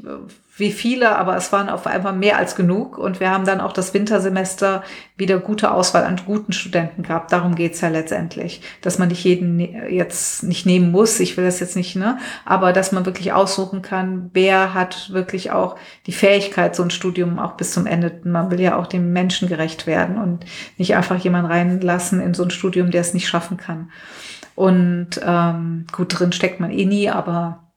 [0.61, 2.99] wie viele, aber es waren auf einmal mehr als genug.
[2.99, 4.85] Und wir haben dann auch das Wintersemester
[5.17, 7.33] wieder gute Auswahl an guten Studenten gehabt.
[7.33, 8.63] Darum geht's ja letztendlich.
[8.83, 12.19] Dass man nicht jeden ne-, jetzt nicht nehmen muss, ich will das jetzt nicht, ne?
[12.45, 17.39] Aber dass man wirklich aussuchen kann, wer hat wirklich auch die Fähigkeit, so ein Studium
[17.39, 18.21] auch bis zum Ende.
[18.25, 20.45] Man will ja auch dem Menschen gerecht werden und
[20.77, 23.91] nicht einfach jemanden reinlassen in so ein Studium, der es nicht schaffen kann.
[24.55, 27.70] Und ähm, gut, drin steckt man eh nie, aber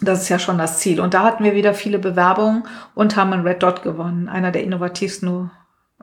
[0.00, 1.00] das ist ja schon das Ziel.
[1.00, 4.62] Und da hatten wir wieder viele Bewerbungen und haben einen Red Dot gewonnen, einer der
[4.62, 5.50] innovativsten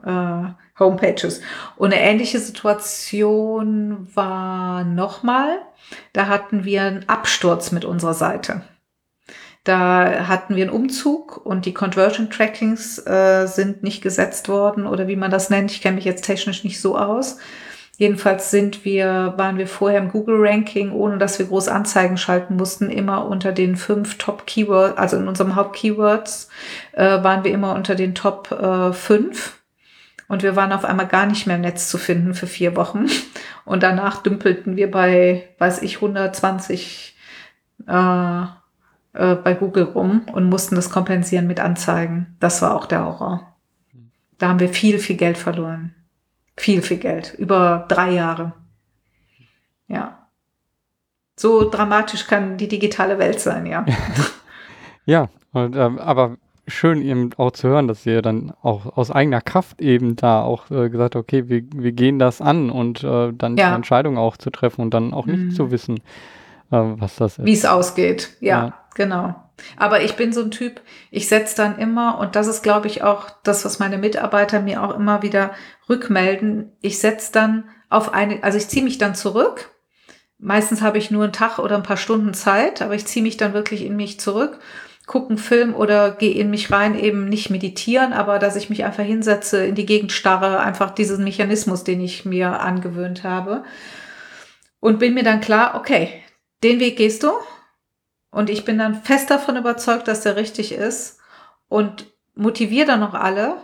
[0.04, 0.42] äh,
[0.78, 1.40] Homepages.
[1.76, 5.58] Und eine ähnliche Situation war nochmal,
[6.12, 8.62] da hatten wir einen Absturz mit unserer Seite.
[9.64, 15.08] Da hatten wir einen Umzug und die Conversion Trackings äh, sind nicht gesetzt worden oder
[15.08, 15.72] wie man das nennt.
[15.72, 17.38] Ich kenne mich jetzt technisch nicht so aus.
[17.98, 22.90] Jedenfalls sind wir, waren wir vorher im Google-Ranking, ohne dass wir groß Anzeigen schalten mussten,
[22.90, 26.50] immer unter den fünf Top-Keywords, also in unserem Haupt-Keywords
[26.92, 29.62] äh, waren wir immer unter den Top äh, fünf.
[30.28, 33.06] Und wir waren auf einmal gar nicht mehr im Netz zu finden für vier Wochen.
[33.64, 37.16] Und danach dümpelten wir bei, weiß ich, 120
[37.86, 42.36] äh, äh, bei Google rum und mussten das kompensieren mit Anzeigen.
[42.40, 43.56] Das war auch der Horror.
[44.36, 45.94] Da haben wir viel, viel Geld verloren.
[46.56, 47.34] Viel, viel Geld.
[47.38, 48.52] Über drei Jahre.
[49.88, 50.26] Ja.
[51.38, 53.84] So dramatisch kann die digitale Welt sein, ja.
[55.04, 59.40] ja, und, ähm, aber schön eben auch zu hören, dass ihr dann auch aus eigener
[59.40, 63.32] Kraft eben da auch äh, gesagt habt, okay, wir, wir gehen das an und äh,
[63.32, 63.68] dann ja.
[63.68, 65.50] die Entscheidung auch zu treffen und dann auch nicht mhm.
[65.50, 65.98] zu wissen,
[66.70, 67.44] äh, was das ist.
[67.44, 69.34] Wie es ausgeht, ja, ja, genau.
[69.76, 70.80] Aber ich bin so ein Typ,
[71.10, 74.82] ich setze dann immer, und das ist, glaube ich, auch das, was meine Mitarbeiter mir
[74.82, 75.52] auch immer wieder
[75.88, 79.70] rückmelden, ich setze dann auf eine, also ich ziehe mich dann zurück.
[80.38, 83.38] Meistens habe ich nur einen Tag oder ein paar Stunden Zeit, aber ich ziehe mich
[83.38, 84.58] dann wirklich in mich zurück,
[85.06, 88.84] gucke einen Film oder gehe in mich rein, eben nicht meditieren, aber dass ich mich
[88.84, 93.64] einfach hinsetze, in die Gegend starre, einfach diesen Mechanismus, den ich mir angewöhnt habe.
[94.80, 96.10] Und bin mir dann klar, okay,
[96.62, 97.30] den Weg gehst du.
[98.30, 101.18] Und ich bin dann fest davon überzeugt, dass der richtig ist
[101.68, 103.56] und motiviere dann noch alle,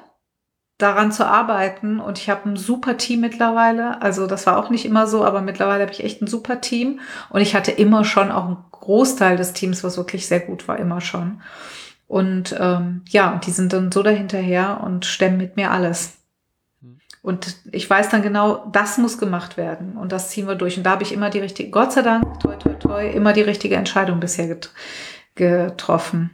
[0.79, 2.01] daran zu arbeiten.
[2.01, 4.03] Und ich habe ein super Team mittlerweile.
[4.03, 7.01] Also das war auch nicht immer so, aber mittlerweile habe ich echt ein super Team.
[7.31, 10.79] Und ich hatte immer schon auch einen Großteil des Teams, was wirklich sehr gut war,
[10.79, 11.41] immer schon.
[12.09, 16.19] Und ähm, ja, und die sind dann so dahinterher und stemmen mit mir alles.
[17.23, 20.77] Und ich weiß dann genau, das muss gemacht werden und das ziehen wir durch.
[20.77, 23.43] Und da habe ich immer die richtige, Gott sei Dank, toi, toi, toi, immer die
[23.43, 24.71] richtige Entscheidung bisher get
[25.37, 26.31] getroffen.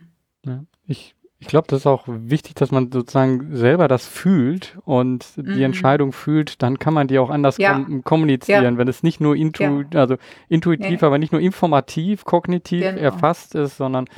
[0.47, 5.25] Ja, ich ich glaube, das ist auch wichtig, dass man sozusagen selber das fühlt und
[5.37, 5.55] mhm.
[5.55, 7.75] die Entscheidung fühlt, dann kann man die auch anders ja.
[7.75, 8.79] kom kommunizieren, ja.
[8.79, 10.01] wenn es nicht nur intu ja.
[10.01, 10.17] also
[10.49, 11.07] intuitiv, nee.
[11.07, 13.01] aber nicht nur informativ, kognitiv genau.
[13.01, 14.09] erfasst ist, sondern äh,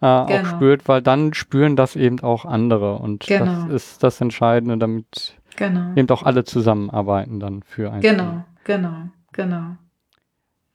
[0.00, 0.26] genau.
[0.26, 3.68] auch spürt, weil dann spüren das eben auch andere und genau.
[3.68, 5.94] das ist das Entscheidende, damit genau.
[5.94, 9.76] eben auch alle zusammenarbeiten dann für ein Genau, genau, genau.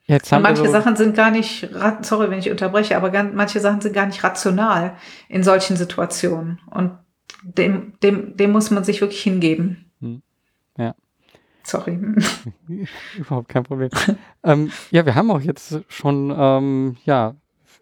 [0.05, 1.69] Jetzt haben manche so Sachen sind gar nicht,
[2.01, 4.95] sorry, wenn ich unterbreche, aber ganz, manche Sachen sind gar nicht rational
[5.29, 6.59] in solchen Situationen.
[6.69, 6.97] Und
[7.43, 9.85] dem, dem, dem muss man sich wirklich hingeben.
[10.01, 10.21] Hm.
[10.77, 10.95] Ja.
[11.63, 11.99] Sorry.
[13.17, 13.89] Überhaupt kein Problem.
[14.43, 17.35] ähm, ja, wir haben auch jetzt schon ähm, ja,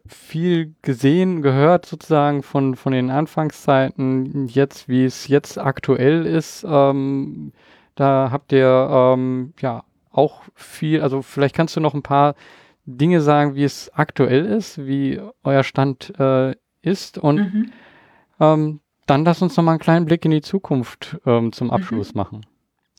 [0.10, 6.66] viel gesehen, gehört sozusagen von, von den Anfangszeiten, jetzt wie es jetzt aktuell ist.
[6.68, 7.54] Ähm,
[7.96, 12.36] da habt ihr ähm, ja auch viel, also vielleicht kannst du noch ein paar
[12.86, 17.72] Dinge sagen, wie es aktuell ist, wie euer Stand äh, ist und mhm.
[18.40, 21.74] ähm, dann lass uns noch mal einen kleinen Blick in die Zukunft ähm, zum mhm.
[21.74, 22.18] Abschluss mhm.
[22.18, 22.46] machen.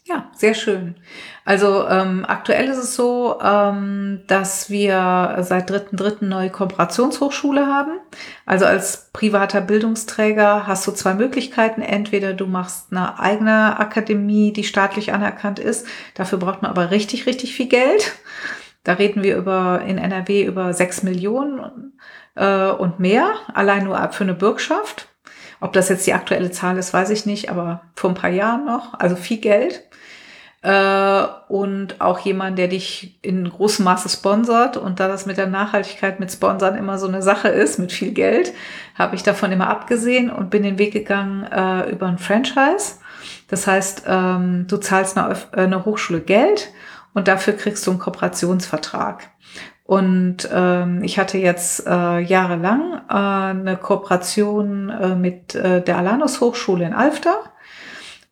[0.05, 0.97] Ja, sehr schön.
[1.45, 6.25] Also ähm, aktuell ist es so, ähm, dass wir seit 3.3.
[6.25, 7.99] neue Kooperationshochschule haben.
[8.47, 11.83] Also als privater Bildungsträger hast du zwei Möglichkeiten.
[11.83, 15.87] Entweder du machst eine eigene Akademie, die staatlich anerkannt ist.
[16.15, 18.13] Dafür braucht man aber richtig, richtig viel Geld.
[18.83, 21.93] Da reden wir über in NRW über sechs Millionen
[22.35, 25.09] äh, und mehr, allein nur für eine Bürgschaft.
[25.61, 28.65] Ob das jetzt die aktuelle Zahl ist, weiß ich nicht, aber vor ein paar Jahren
[28.65, 28.99] noch.
[28.99, 29.83] Also viel Geld
[30.63, 34.77] äh, und auch jemand, der dich in großem Maße sponsert.
[34.77, 38.13] Und da das mit der Nachhaltigkeit mit Sponsern immer so eine Sache ist, mit viel
[38.13, 38.53] Geld,
[38.95, 42.97] habe ich davon immer abgesehen und bin den Weg gegangen äh, über ein Franchise.
[43.49, 46.69] Das heißt, ähm, du zahlst eine, äh, eine Hochschule Geld
[47.15, 49.31] und dafür kriegst du einen Kooperationsvertrag.
[49.91, 56.41] Und ähm, ich hatte jetzt äh, jahrelang äh, eine Kooperation äh, mit äh, der Alanus
[56.41, 57.43] Hochschule in Alfter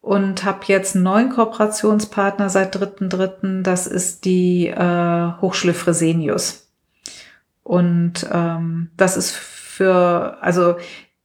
[0.00, 3.62] und habe jetzt einen neuen Kooperationspartner seit 3.3.
[3.62, 6.70] Das ist die äh, Hochschule Fresenius.
[7.64, 10.76] Und ähm, das ist für, also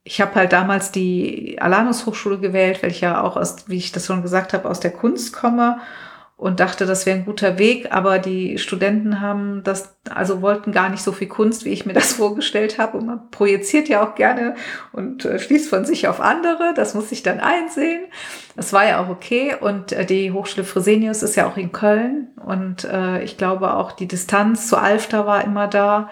[0.04, 3.92] ich habe halt damals die Alanus Hochschule gewählt, weil ich ja auch aus, wie ich
[3.92, 5.78] das schon gesagt habe, aus der Kunst komme
[6.36, 10.90] und dachte, das wäre ein guter Weg, aber die Studenten haben das, also wollten gar
[10.90, 12.98] nicht so viel Kunst, wie ich mir das vorgestellt habe.
[12.98, 14.56] Und man projiziert ja auch gerne
[14.92, 16.74] und äh, schließt von sich auf andere.
[16.76, 18.04] Das muss ich dann einsehen.
[18.56, 19.56] Das war ja auch okay.
[19.60, 22.30] Und äh, die Hochschule Fresenius ist ja auch in Köln.
[22.44, 26.10] Und äh, ich glaube auch die Distanz zu Alfter war immer da.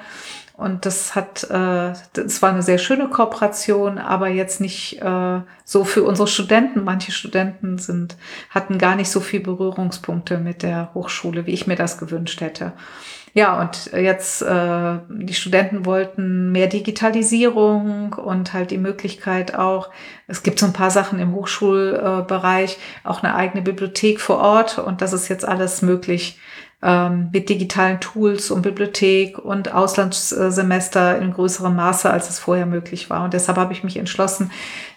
[0.61, 5.83] Und das hat, äh, das war eine sehr schöne Kooperation, aber jetzt nicht äh, so
[5.83, 6.83] für unsere Studenten.
[6.83, 8.15] Manche Studenten sind,
[8.51, 12.73] hatten gar nicht so viel Berührungspunkte mit der Hochschule, wie ich mir das gewünscht hätte.
[13.33, 19.89] Ja, und jetzt, äh, die Studenten wollten mehr Digitalisierung und halt die Möglichkeit auch,
[20.27, 25.01] es gibt so ein paar Sachen im Hochschulbereich, auch eine eigene Bibliothek vor Ort und
[25.01, 26.39] das ist jetzt alles möglich
[26.83, 33.09] ähm, mit digitalen Tools und Bibliothek und Auslandssemester in größerem Maße, als es vorher möglich
[33.09, 33.23] war.
[33.23, 34.51] Und deshalb habe ich mich entschlossen,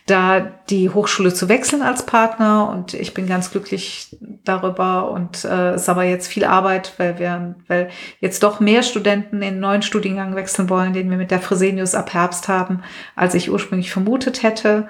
[0.07, 2.71] da die Hochschule zu wechseln als Partner.
[2.71, 5.11] Und ich bin ganz glücklich darüber.
[5.11, 7.91] Und äh, es ist aber jetzt viel Arbeit, weil wir, weil
[8.21, 12.15] jetzt doch mehr Studenten in neuen Studiengang wechseln wollen, den wir mit der Fresenius ab
[12.15, 12.83] Herbst haben,
[13.15, 14.89] als ich ursprünglich vermutet hätte.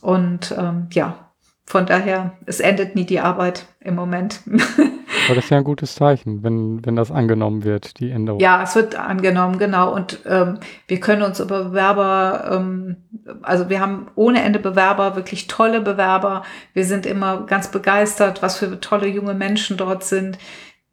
[0.00, 1.30] Und ähm, ja,
[1.66, 4.40] von daher, es endet nie die Arbeit im Moment.
[5.26, 8.40] Aber das ist ja ein gutes Zeichen, wenn, wenn das angenommen wird, die Änderung.
[8.40, 9.94] Ja, es wird angenommen, genau.
[9.94, 10.58] Und ähm,
[10.88, 12.96] wir können uns über Bewerber, ähm,
[13.42, 16.42] also wir haben ohne Ende Bewerber, wirklich tolle Bewerber.
[16.74, 20.38] Wir sind immer ganz begeistert, was für tolle junge Menschen dort sind,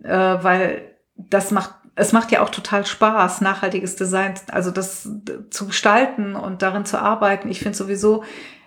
[0.04, 0.82] äh, weil
[1.16, 5.10] das macht es macht ja auch total Spaß, nachhaltiges Design, also das
[5.50, 7.50] zu gestalten und darin zu arbeiten.
[7.50, 8.24] Ich finde sowieso,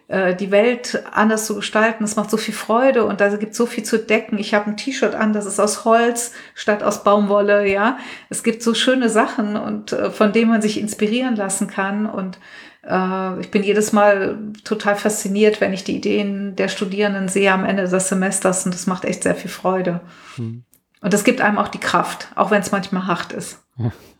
[0.09, 3.83] die Welt anders zu gestalten, es macht so viel Freude und da gibt so viel
[3.83, 4.37] zu decken.
[4.39, 7.97] Ich habe ein T-Shirt an, das ist aus Holz statt aus Baumwolle, ja.
[8.29, 12.39] Es gibt so schöne Sachen und äh, von denen man sich inspirieren lassen kann und
[12.87, 17.65] äh, ich bin jedes Mal total fasziniert, wenn ich die Ideen der Studierenden sehe am
[17.65, 20.01] Ende des Semesters und das macht echt sehr viel Freude.
[20.37, 20.65] Hm.
[21.01, 23.63] Und das gibt einem auch die Kraft, auch wenn es manchmal hart ist.
[23.77, 23.93] Ja.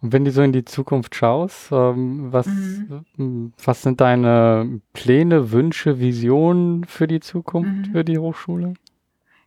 [0.00, 3.52] Und wenn du so in die Zukunft schaust, ähm, was, mhm.
[3.62, 7.92] was sind deine Pläne, Wünsche, Visionen für die Zukunft, mhm.
[7.92, 8.74] für die Hochschule?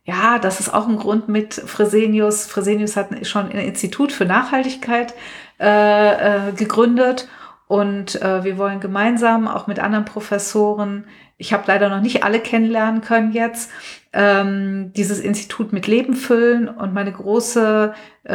[0.04, 2.46] Ja, das ist auch ein Grund mit Fresenius.
[2.46, 5.14] Fresenius hat schon ein Institut für Nachhaltigkeit
[5.60, 7.28] äh, äh, gegründet
[7.68, 11.06] und äh, wir wollen gemeinsam auch mit anderen Professoren,
[11.42, 13.68] ich habe leider noch nicht alle kennenlernen können jetzt,
[14.12, 17.92] ähm, dieses Institut mit Leben füllen und meine große
[18.22, 18.34] äh,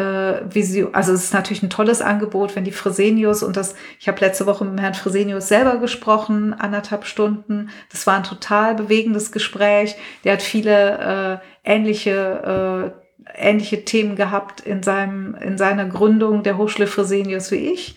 [0.49, 4.19] Vision, also es ist natürlich ein tolles Angebot, wenn die Fresenius und das, ich habe
[4.19, 7.69] letzte Woche mit Herrn Fresenius selber gesprochen, anderthalb Stunden.
[7.91, 9.95] Das war ein total bewegendes Gespräch.
[10.25, 16.57] Der hat viele äh, ähnliche äh, ähnliche Themen gehabt in seinem in seiner Gründung der
[16.57, 17.95] Hochschule Fresenius wie ich.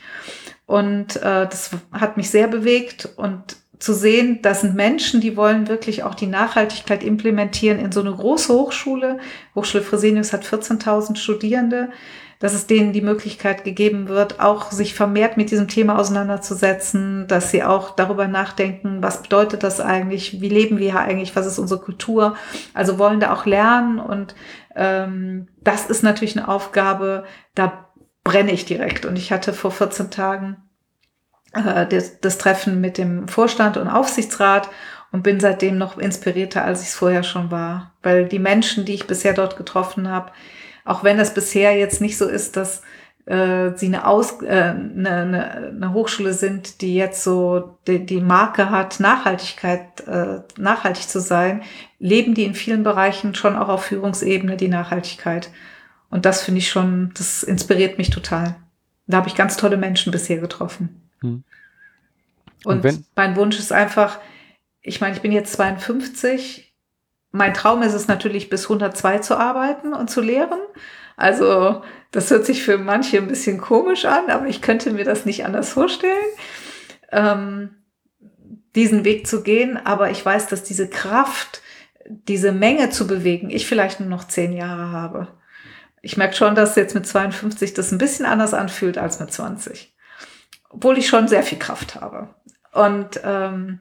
[0.66, 5.66] Und äh, das hat mich sehr bewegt und zu sehen, das sind Menschen, die wollen
[5.66, 9.19] wirklich auch die Nachhaltigkeit implementieren in so eine große Hochschule.
[9.55, 11.89] Hochschule Fresenius hat 14.000 Studierende,
[12.40, 17.51] dass es denen die Möglichkeit gegeben wird, auch sich vermehrt mit diesem Thema auseinanderzusetzen, dass
[17.51, 21.59] sie auch darüber nachdenken, was bedeutet das eigentlich, wie leben wir hier eigentlich, was ist
[21.59, 22.36] unsere Kultur.
[22.74, 24.35] Also wollen da auch lernen und
[24.77, 27.24] ähm, das ist natürlich eine Aufgabe,
[27.55, 27.89] da
[28.24, 29.07] brenne ich direkt.
[29.07, 30.59] Und ich hatte vor 14 Tagen
[31.52, 34.68] äh, das, das Treffen mit dem Vorstand und Aufsichtsrat
[35.12, 37.93] und bin seitdem noch inspirierter, als ich es vorher schon war.
[38.02, 40.32] Weil die Menschen, die ich bisher dort getroffen habe,
[40.85, 42.82] auch wenn es bisher jetzt nicht so ist, dass
[43.27, 48.20] äh, sie eine, Aus, äh, eine, eine, eine Hochschule sind, die jetzt so die, die
[48.20, 51.62] Marke hat, Nachhaltigkeit, äh, nachhaltig zu sein,
[51.98, 55.51] leben die in vielen Bereichen schon auch auf Führungsebene die Nachhaltigkeit.
[56.09, 58.56] Und das finde ich schon, das inspiriert mich total.
[59.06, 61.10] Da habe ich ganz tolle Menschen bisher getroffen.
[61.22, 61.44] Hm.
[62.64, 64.18] Und, Und mein Wunsch ist einfach,
[64.82, 66.74] ich meine, ich bin jetzt 52.
[67.32, 70.59] Mein Traum ist es natürlich, bis 102 zu arbeiten und zu lehren.
[71.16, 75.26] Also, das hört sich für manche ein bisschen komisch an, aber ich könnte mir das
[75.26, 76.16] nicht anders vorstellen,
[77.12, 77.76] ähm,
[78.74, 79.78] diesen Weg zu gehen.
[79.78, 81.62] Aber ich weiß, dass diese Kraft,
[82.06, 85.40] diese Menge zu bewegen, ich vielleicht nur noch zehn Jahre habe
[86.02, 89.89] ich merke schon, dass jetzt mit 52 das ein bisschen anders anfühlt als mit 20.
[90.70, 92.34] Obwohl ich schon sehr viel Kraft habe.
[92.72, 93.80] Und ähm,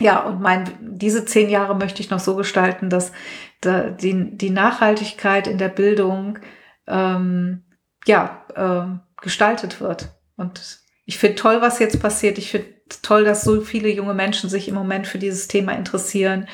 [0.00, 3.12] ja, und mein, diese zehn Jahre möchte ich noch so gestalten, dass
[3.60, 6.38] da die, die Nachhaltigkeit in der Bildung
[6.86, 7.62] ähm,
[8.06, 10.08] ja, äh, gestaltet wird.
[10.36, 12.38] Und ich finde toll, was jetzt passiert.
[12.38, 12.68] Ich finde
[13.02, 16.48] toll, dass so viele junge Menschen sich im Moment für dieses Thema interessieren.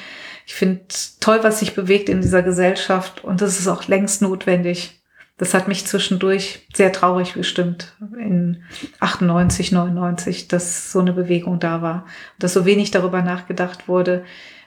[0.47, 0.85] Ich finde
[1.21, 5.00] toll, was sich bewegt in dieser Gesellschaft und das ist auch längst notwendig.
[5.41, 8.63] Das hat mich zwischendurch sehr traurig gestimmt in
[9.01, 12.05] 98, 99, dass so eine Bewegung da war,
[12.39, 14.23] dass so wenig darüber nachgedacht wurde,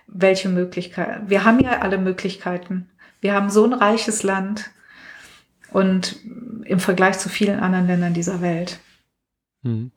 [0.08, 1.30] welche Möglichkeiten.
[1.30, 2.90] Wir haben ja alle Möglichkeiten.
[3.22, 4.72] Wir haben so ein reiches Land
[5.72, 6.16] und
[6.66, 8.80] im Vergleich zu vielen anderen Ländern dieser Welt.
[9.62, 9.92] Hm.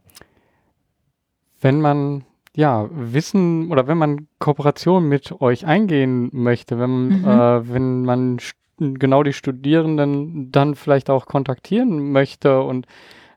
[1.58, 7.24] Wenn man ja, Wissen oder wenn man Kooperation mit euch eingehen möchte, wenn, mhm.
[7.24, 8.40] äh, wenn man
[8.78, 12.86] genau die Studierenden dann vielleicht auch kontaktieren möchte und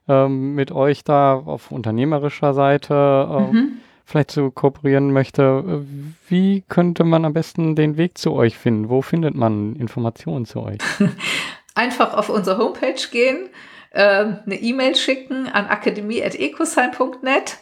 [0.08, 3.72] ähm, mit euch da auf unternehmerischer Seite äh, mhm.
[4.04, 5.84] vielleicht zu kooperieren möchte,
[6.28, 8.88] wie könnte man am besten den Weg zu euch finden?
[8.88, 10.78] Wo findet man Informationen zu euch?
[11.74, 13.48] Einfach auf unsere Homepage gehen,
[13.90, 17.58] äh, eine E-Mail schicken an akademie.ecosign.net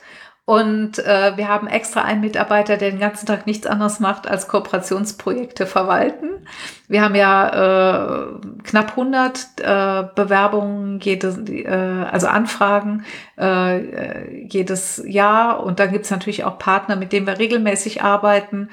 [0.48, 4.48] und äh, wir haben extra einen Mitarbeiter, der den ganzen Tag nichts anderes macht, als
[4.48, 6.46] Kooperationsprojekte verwalten.
[6.88, 13.04] Wir haben ja äh, knapp 100 äh, Bewerbungen, jedes, äh, also Anfragen
[13.36, 15.62] äh, jedes Jahr.
[15.62, 18.70] Und dann gibt's natürlich auch Partner, mit denen wir regelmäßig arbeiten.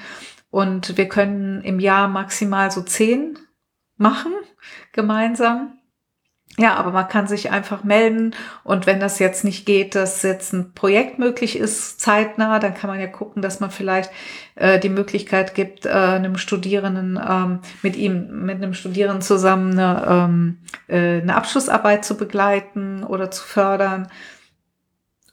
[0.48, 3.38] Und wir können im Jahr maximal so zehn
[3.98, 4.32] machen
[4.92, 5.76] gemeinsam.
[6.58, 8.34] Ja, aber man kann sich einfach melden
[8.64, 12.88] und wenn das jetzt nicht geht, dass jetzt ein Projekt möglich ist, zeitnah, dann kann
[12.88, 14.10] man ja gucken, dass man vielleicht
[14.54, 20.06] äh, die Möglichkeit gibt, äh, einem Studierenden ähm, mit ihm, mit einem Studierenden zusammen eine,
[20.08, 20.58] ähm,
[20.88, 24.08] äh, eine Abschlussarbeit zu begleiten oder zu fördern.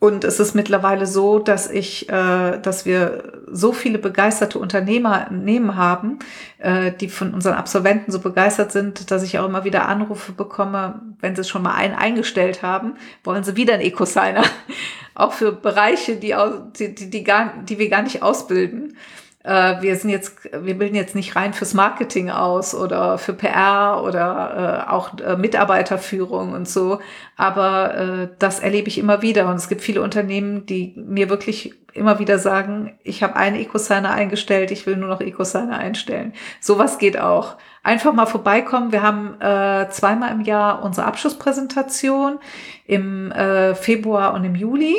[0.04, 6.20] Und es ist mittlerweile so, dass ich, äh, dass wir so viele begeisterte Unternehmer haben,
[6.58, 11.00] äh, die von unseren Absolventen so begeistert sind, dass ich auch immer wieder Anrufe bekomme,
[11.22, 14.44] wenn sie schon mal einen eingestellt haben, wollen sie wieder einen Ecosigner.
[15.16, 16.36] auch für Bereiche, die,
[16.78, 18.98] die, die, die, gar, die wir gar nicht ausbilden
[19.44, 24.86] wir sind jetzt, wir bilden jetzt nicht rein fürs Marketing aus oder für PR oder
[24.88, 27.00] äh, auch äh, Mitarbeiterführung und so.
[27.36, 29.50] Aber äh, das erlebe ich immer wieder.
[29.50, 34.12] Und es gibt viele Unternehmen, die mir wirklich immer wieder sagen, ich habe einen Ecosigner
[34.12, 36.34] eingestellt, ich will nur noch Ecosigner einstellen.
[36.60, 37.58] Sowas geht auch.
[37.84, 38.92] Einfach mal vorbeikommen.
[38.92, 42.40] Wir haben äh, zweimal im Jahr unsere Abschlusspräsentation
[42.86, 44.96] im äh, Februar und im Juli.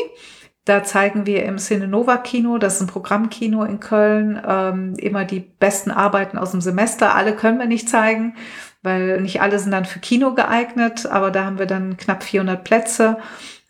[0.64, 5.40] Da zeigen wir im Cinenova Kino, das ist ein Programmkino in Köln, ähm, immer die
[5.40, 7.14] besten Arbeiten aus dem Semester.
[7.14, 8.34] Alle können wir nicht zeigen,
[8.82, 12.64] weil nicht alle sind dann für Kino geeignet, aber da haben wir dann knapp 400
[12.64, 13.18] Plätze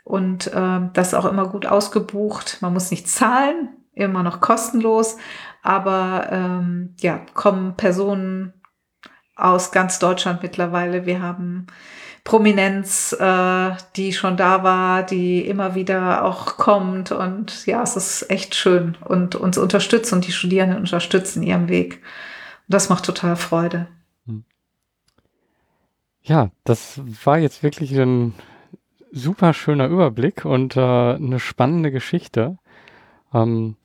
[0.05, 2.59] und ähm, das ist auch immer gut ausgebucht.
[2.61, 5.17] Man muss nicht zahlen, immer noch kostenlos,
[5.63, 8.53] aber ähm, ja, kommen Personen
[9.35, 11.07] aus ganz Deutschland mittlerweile.
[11.07, 11.67] Wir haben
[12.25, 17.13] Prominenz, äh, die schon da war, die immer wieder auch kommt.
[17.13, 21.97] Und ja, es ist echt schön und uns unterstützt und die Studierenden unterstützen ihrem Weg.
[21.97, 23.89] Und das macht total Freude.
[24.27, 24.45] Hm.
[26.23, 28.33] Ja, das war jetzt wirklich ein
[29.13, 32.57] super schöner Überblick und äh, eine spannende Geschichte.
[33.35, 33.77] Ähm,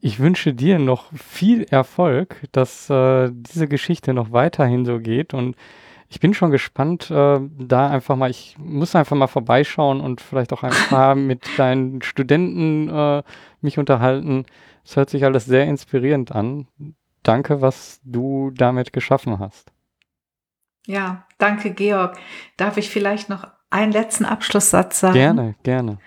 [0.00, 5.56] ich wünsche dir noch viel Erfolg, dass äh, diese Geschichte noch weiterhin so geht und
[6.08, 10.52] ich bin schon gespannt, äh, da einfach mal, ich muss einfach mal vorbeischauen und vielleicht
[10.52, 13.22] auch ein paar mit deinen Studenten äh,
[13.60, 14.46] mich unterhalten.
[14.84, 16.68] Es hört sich alles sehr inspirierend an.
[17.22, 19.72] Danke, was du damit geschaffen hast.
[20.86, 22.16] Ja, danke, Georg.
[22.56, 25.14] Darf ich vielleicht noch einen letzten Abschlusssatz sagen?
[25.14, 25.98] Gerne, gerne.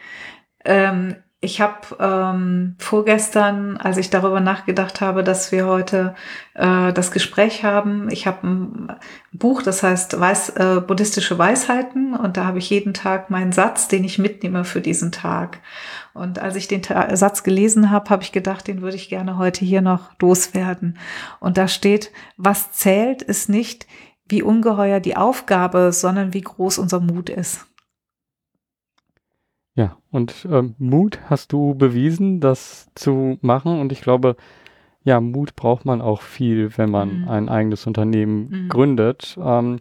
[0.63, 6.13] Ähm, ich habe ähm, vorgestern, als ich darüber nachgedacht habe, dass wir heute
[6.53, 8.95] äh, das Gespräch haben, ich habe ein
[9.31, 13.87] Buch, das heißt Weiß, äh, Buddhistische Weisheiten und da habe ich jeden Tag meinen Satz,
[13.87, 15.59] den ich mitnehme für diesen Tag.
[16.13, 19.37] Und als ich den Ta Satz gelesen habe, habe ich gedacht, den würde ich gerne
[19.37, 20.97] heute hier noch loswerden.
[21.39, 23.87] Und da steht, was zählt, ist nicht,
[24.27, 27.68] wie ungeheuer die Aufgabe, sondern wie groß unser Mut ist.
[29.79, 33.79] Ja, und ähm, Mut hast du bewiesen, das zu machen.
[33.79, 34.35] Und ich glaube,
[35.05, 37.29] ja, Mut braucht man auch viel, wenn man mhm.
[37.29, 38.67] ein eigenes Unternehmen mhm.
[38.67, 39.39] gründet.
[39.41, 39.79] Ähm,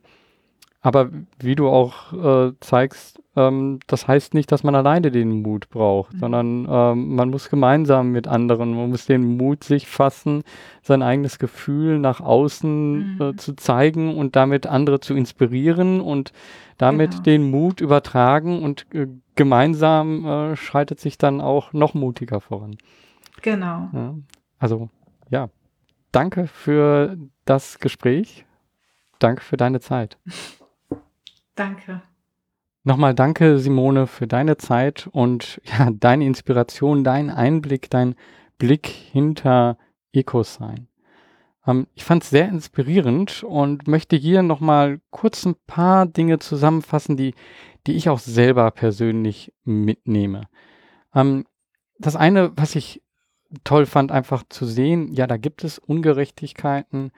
[0.81, 1.11] aber
[1.41, 6.15] wie du auch äh, zeigst, ähm, das heißt nicht, dass man alleine den Mut braucht,
[6.15, 6.19] mhm.
[6.21, 10.45] sondern ähm, man muss gemeinsam mit anderen, man muss den Mut sich fassen,
[10.81, 13.39] sein eigenes Gefühl nach außen äh, mhm.
[13.39, 16.33] zu zeigen und damit andere zu inspirieren und
[16.77, 17.23] damit genau.
[17.25, 19.09] den Mut übertragen und äh,
[19.39, 22.77] gemeinsam äh, schreitet sich dann auch noch mutiger voran.
[23.41, 23.89] Genau.
[23.93, 24.15] Ja,
[24.59, 24.91] also
[25.31, 25.49] ja,
[26.11, 28.45] danke für das Gespräch.
[29.21, 30.19] Danke für deine Zeit.
[31.55, 32.03] Danke.
[32.85, 38.15] Nochmal danke, Simone, für deine Zeit und ja, deine Inspiration, dein Einblick, dein
[38.59, 39.77] Blick hinter
[40.13, 40.88] EcoSign.
[41.69, 47.17] Ähm, ich fand es sehr inspirierend und möchte hier nochmal kurz ein paar Dinge zusammenfassen,
[47.17, 47.35] die,
[47.87, 50.49] die ich auch selber persönlich mitnehme.
[51.15, 51.45] Ähm,
[51.99, 53.03] das eine, was ich
[53.65, 57.13] toll fand, einfach zu sehen, ja, da gibt es Ungerechtigkeiten,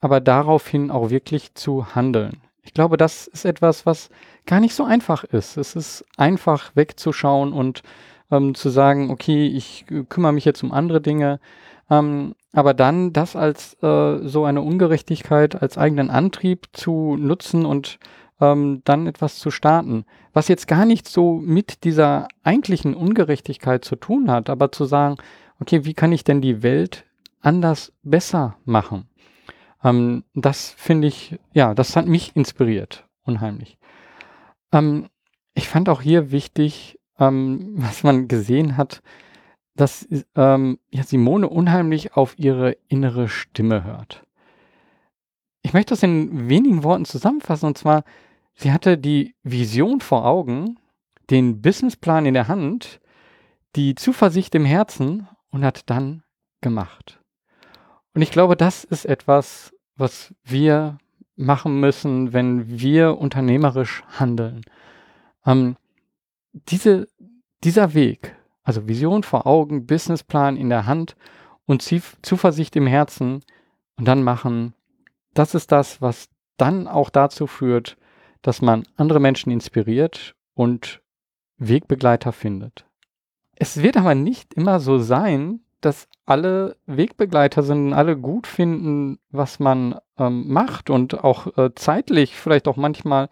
[0.00, 2.42] aber daraufhin auch wirklich zu handeln.
[2.62, 4.10] Ich glaube, das ist etwas, was
[4.46, 5.56] gar nicht so einfach ist.
[5.56, 7.82] Es ist einfach wegzuschauen und
[8.30, 11.40] ähm, zu sagen, okay, ich kümmere mich jetzt um andere Dinge,
[11.90, 17.98] ähm, aber dann das als äh, so eine Ungerechtigkeit, als eigenen Antrieb zu nutzen und
[18.40, 23.96] ähm, dann etwas zu starten, was jetzt gar nicht so mit dieser eigentlichen Ungerechtigkeit zu
[23.96, 25.16] tun hat, aber zu sagen,
[25.60, 27.04] okay, wie kann ich denn die Welt
[27.40, 29.08] anders besser machen?
[29.82, 33.78] Ähm, das finde ich, ja, das hat mich inspiriert, unheimlich.
[34.72, 35.08] Ähm,
[35.54, 39.02] ich fand auch hier wichtig, ähm, was man gesehen hat,
[39.78, 44.24] dass ähm, ja, Simone unheimlich auf ihre innere Stimme hört.
[45.62, 48.02] Ich möchte das in wenigen Worten zusammenfassen und zwar,
[48.54, 50.80] sie hatte die Vision vor Augen,
[51.30, 53.00] den Businessplan in der Hand,
[53.76, 56.24] die Zuversicht im Herzen und hat dann
[56.60, 57.20] gemacht.
[58.14, 60.98] Und ich glaube, das ist etwas, was wir
[61.36, 64.62] machen müssen, wenn wir unternehmerisch handeln.
[65.46, 65.76] Ähm,
[66.52, 67.06] diese,
[67.62, 68.37] dieser Weg,
[68.68, 71.16] also Vision vor Augen, Businessplan in der Hand
[71.64, 73.42] und Zuversicht im Herzen
[73.96, 74.74] und dann machen.
[75.32, 76.28] Das ist das, was
[76.58, 77.96] dann auch dazu führt,
[78.42, 81.00] dass man andere Menschen inspiriert und
[81.56, 82.84] Wegbegleiter findet.
[83.56, 89.60] es wird aber nicht immer so sein, dass alle Wegbegleiter sind, alle gut finden, was
[89.60, 93.30] man ähm, macht und auch äh, zeitlich vielleicht auch manchmal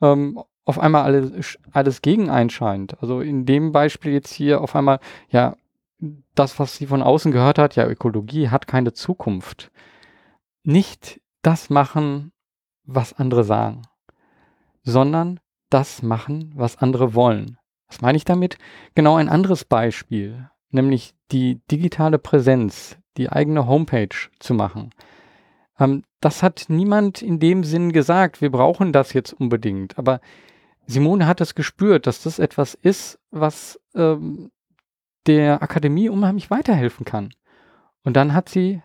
[0.00, 3.00] ähm, auf einmal alles, alles gegen einscheint.
[3.00, 5.00] Also in dem Beispiel jetzt hier auf einmal,
[5.30, 5.56] ja,
[6.34, 9.70] das, was sie von außen gehört hat, ja, Ökologie hat keine Zukunft.
[10.64, 12.32] Nicht das machen,
[12.84, 13.82] was andere sagen,
[14.82, 15.40] sondern
[15.70, 17.56] das machen, was andere wollen.
[17.88, 18.58] Was meine ich damit?
[18.94, 24.90] Genau ein anderes Beispiel, nämlich die digitale Präsenz, die eigene Homepage zu machen.
[25.80, 29.98] Ähm, das hat niemand in dem Sinn gesagt, wir brauchen das jetzt unbedingt.
[29.98, 30.20] Aber
[30.90, 34.50] Simone hat es gespürt, dass das etwas ist, was ähm,
[35.26, 37.28] der Akademie unheimlich weiterhelfen kann.
[38.04, 38.82] Und dann hat sie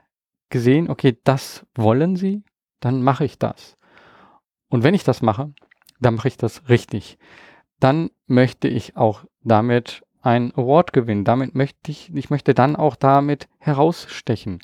[0.49, 2.43] gesehen, okay, das wollen sie,
[2.81, 3.77] dann mache ich das.
[4.67, 5.53] Und wenn ich das mache,
[6.01, 7.17] dann mache ich das richtig.
[7.79, 11.23] Dann möchte ich auch damit ein Award gewinnen.
[11.23, 14.59] Damit möchte ich, ich möchte dann auch damit herausstechen.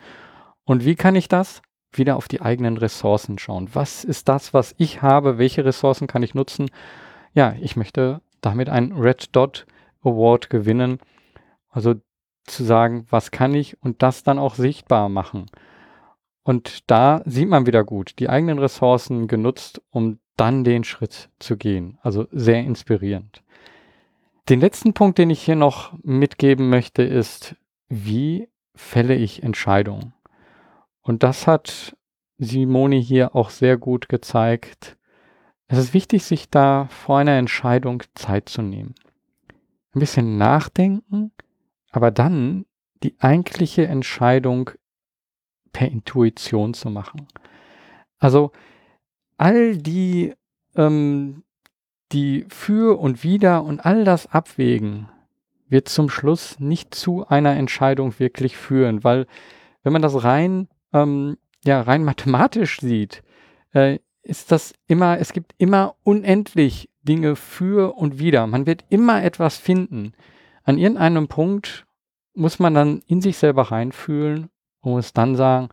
[0.65, 1.61] Und wie kann ich das?
[1.93, 3.69] Wieder auf die eigenen Ressourcen schauen.
[3.73, 5.37] Was ist das, was ich habe?
[5.37, 6.69] Welche Ressourcen kann ich nutzen?
[7.33, 9.65] Ja, ich möchte damit einen Red Dot
[10.03, 10.99] Award gewinnen.
[11.69, 11.95] Also
[12.45, 15.45] zu sagen, was kann ich und das dann auch sichtbar machen.
[16.43, 21.57] Und da sieht man wieder gut, die eigenen Ressourcen genutzt, um dann den Schritt zu
[21.57, 21.99] gehen.
[22.01, 23.43] Also sehr inspirierend.
[24.47, 27.55] Den letzten Punkt, den ich hier noch mitgeben möchte, ist,
[27.87, 30.13] wie fälle ich Entscheidungen?
[31.01, 31.95] Und das hat
[32.39, 34.97] Simone hier auch sehr gut gezeigt,
[35.69, 38.95] es ist wichtig, sich da vor einer Entscheidung Zeit zu nehmen.
[39.93, 41.31] Ein bisschen nachdenken,
[41.91, 42.65] aber dann
[43.03, 44.71] die eigentliche Entscheidung
[45.71, 47.27] per Intuition zu machen.
[48.17, 48.51] Also
[49.37, 50.33] all die,
[50.75, 51.43] ähm,
[52.11, 55.07] die für und wider und all das Abwägen
[55.67, 59.27] wird zum Schluss nicht zu einer Entscheidung wirklich führen, weil
[59.83, 63.21] wenn man das rein, ähm, ja, rein mathematisch sieht,
[63.71, 68.45] äh, ist das immer, es gibt immer unendlich Dinge für und wider.
[68.47, 70.13] Man wird immer etwas finden.
[70.63, 71.87] An irgendeinem Punkt
[72.35, 74.49] muss man dann in sich selber reinfühlen
[74.81, 75.69] und muss dann sagen,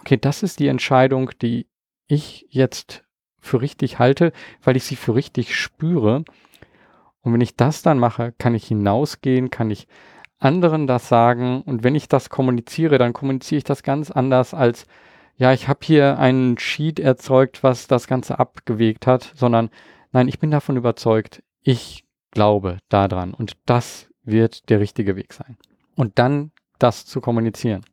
[0.00, 1.66] okay, das ist die Entscheidung, die
[2.06, 3.04] ich jetzt
[3.40, 4.32] für richtig halte,
[4.62, 6.24] weil ich sie für richtig spüre.
[7.22, 9.88] Und wenn ich das dann mache, kann ich hinausgehen, kann ich
[10.38, 11.62] anderen das sagen.
[11.62, 14.86] Und wenn ich das kommuniziere, dann kommuniziere ich das ganz anders als
[15.36, 19.70] ja, ich habe hier einen Sheet erzeugt, was das Ganze abgewegt hat, sondern
[20.12, 25.56] nein, ich bin davon überzeugt, ich glaube daran und das wird der richtige Weg sein.
[25.96, 27.84] Und dann das zu kommunizieren.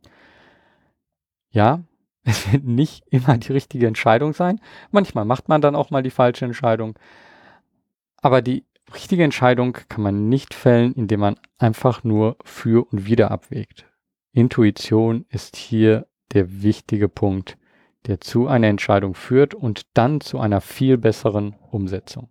[1.49, 1.83] Ja,
[2.23, 4.61] es wird nicht immer die richtige Entscheidung sein.
[4.91, 6.97] Manchmal macht man dann auch mal die falsche Entscheidung.
[8.17, 13.31] Aber die richtige Entscheidung kann man nicht fällen, indem man einfach nur für und wieder
[13.31, 13.85] abwägt.
[14.33, 17.57] Intuition ist hier der wichtige Punkt,
[18.07, 22.29] der zu einer Entscheidung führt und dann zu einer viel besseren Umsetzung.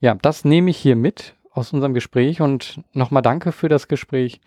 [0.00, 4.40] Ja, das nehme ich hier mit aus unserem Gespräch und nochmal danke für das Gespräch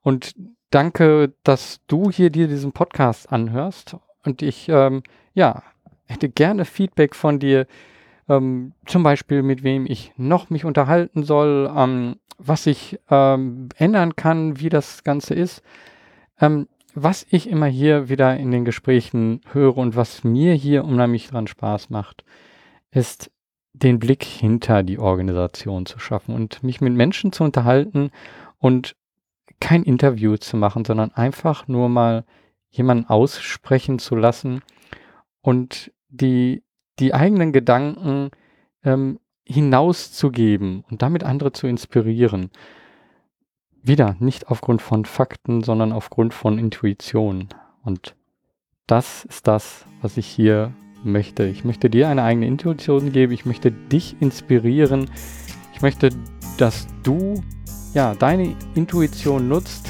[0.00, 0.34] und
[0.70, 5.02] danke, dass du hier dir diesen Podcast anhörst und ich, ähm,
[5.34, 5.62] ja,
[6.06, 7.66] hätte gerne Feedback von dir,
[8.28, 14.16] ähm, zum Beispiel mit wem ich noch mich unterhalten soll, ähm, was ich ähm, ändern
[14.16, 15.62] kann, wie das Ganze ist.
[16.40, 21.28] Ähm, was ich immer hier wieder in den Gesprächen höre und was mir hier unheimlich
[21.28, 22.24] dran Spaß macht,
[22.90, 23.30] ist
[23.72, 28.10] den Blick hinter die Organisation zu schaffen und mich mit Menschen zu unterhalten
[28.58, 28.96] und
[29.60, 32.24] kein Interview zu machen, sondern einfach nur mal
[32.70, 34.60] jemanden aussprechen zu lassen
[35.40, 36.62] und die,
[36.98, 38.30] die eigenen Gedanken
[38.84, 42.50] ähm, hinauszugeben und damit andere zu inspirieren
[43.82, 47.48] wieder nicht aufgrund von Fakten, sondern aufgrund von Intuition.
[47.84, 48.14] Und
[48.86, 50.72] das ist das, was ich hier
[51.04, 51.44] möchte.
[51.44, 53.32] Ich möchte dir eine eigene Intuition geben.
[53.32, 55.10] Ich möchte dich inspirieren.
[55.74, 56.10] Ich möchte,
[56.58, 57.42] dass du
[57.94, 59.88] ja deine Intuition nutzt,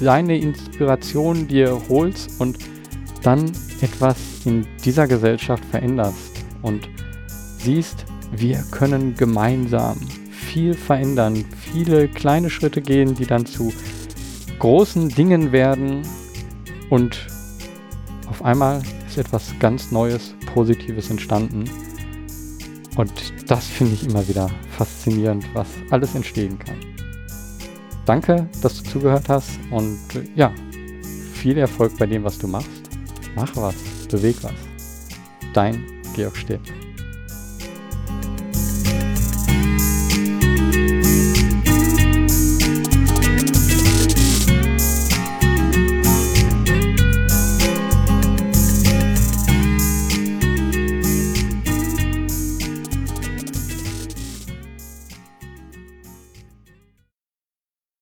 [0.00, 2.58] deine Inspiration dir holst und
[3.22, 3.44] dann
[3.80, 6.88] etwas in dieser Gesellschaft veränderst und
[7.58, 9.98] siehst, wir können gemeinsam
[10.54, 13.72] viel verändern, viele kleine Schritte gehen, die dann zu
[14.60, 16.02] großen Dingen werden
[16.90, 17.26] und
[18.30, 21.64] auf einmal ist etwas ganz Neues, Positives entstanden.
[22.96, 23.12] Und
[23.48, 24.48] das finde ich immer wieder
[24.78, 26.76] faszinierend, was alles entstehen kann.
[28.06, 29.98] Danke, dass du zugehört hast und
[30.36, 30.52] ja,
[31.32, 32.68] viel Erfolg bei dem, was du machst.
[33.34, 33.74] Mach was,
[34.08, 34.52] beweg was.
[35.52, 36.60] Dein Georg Stipp.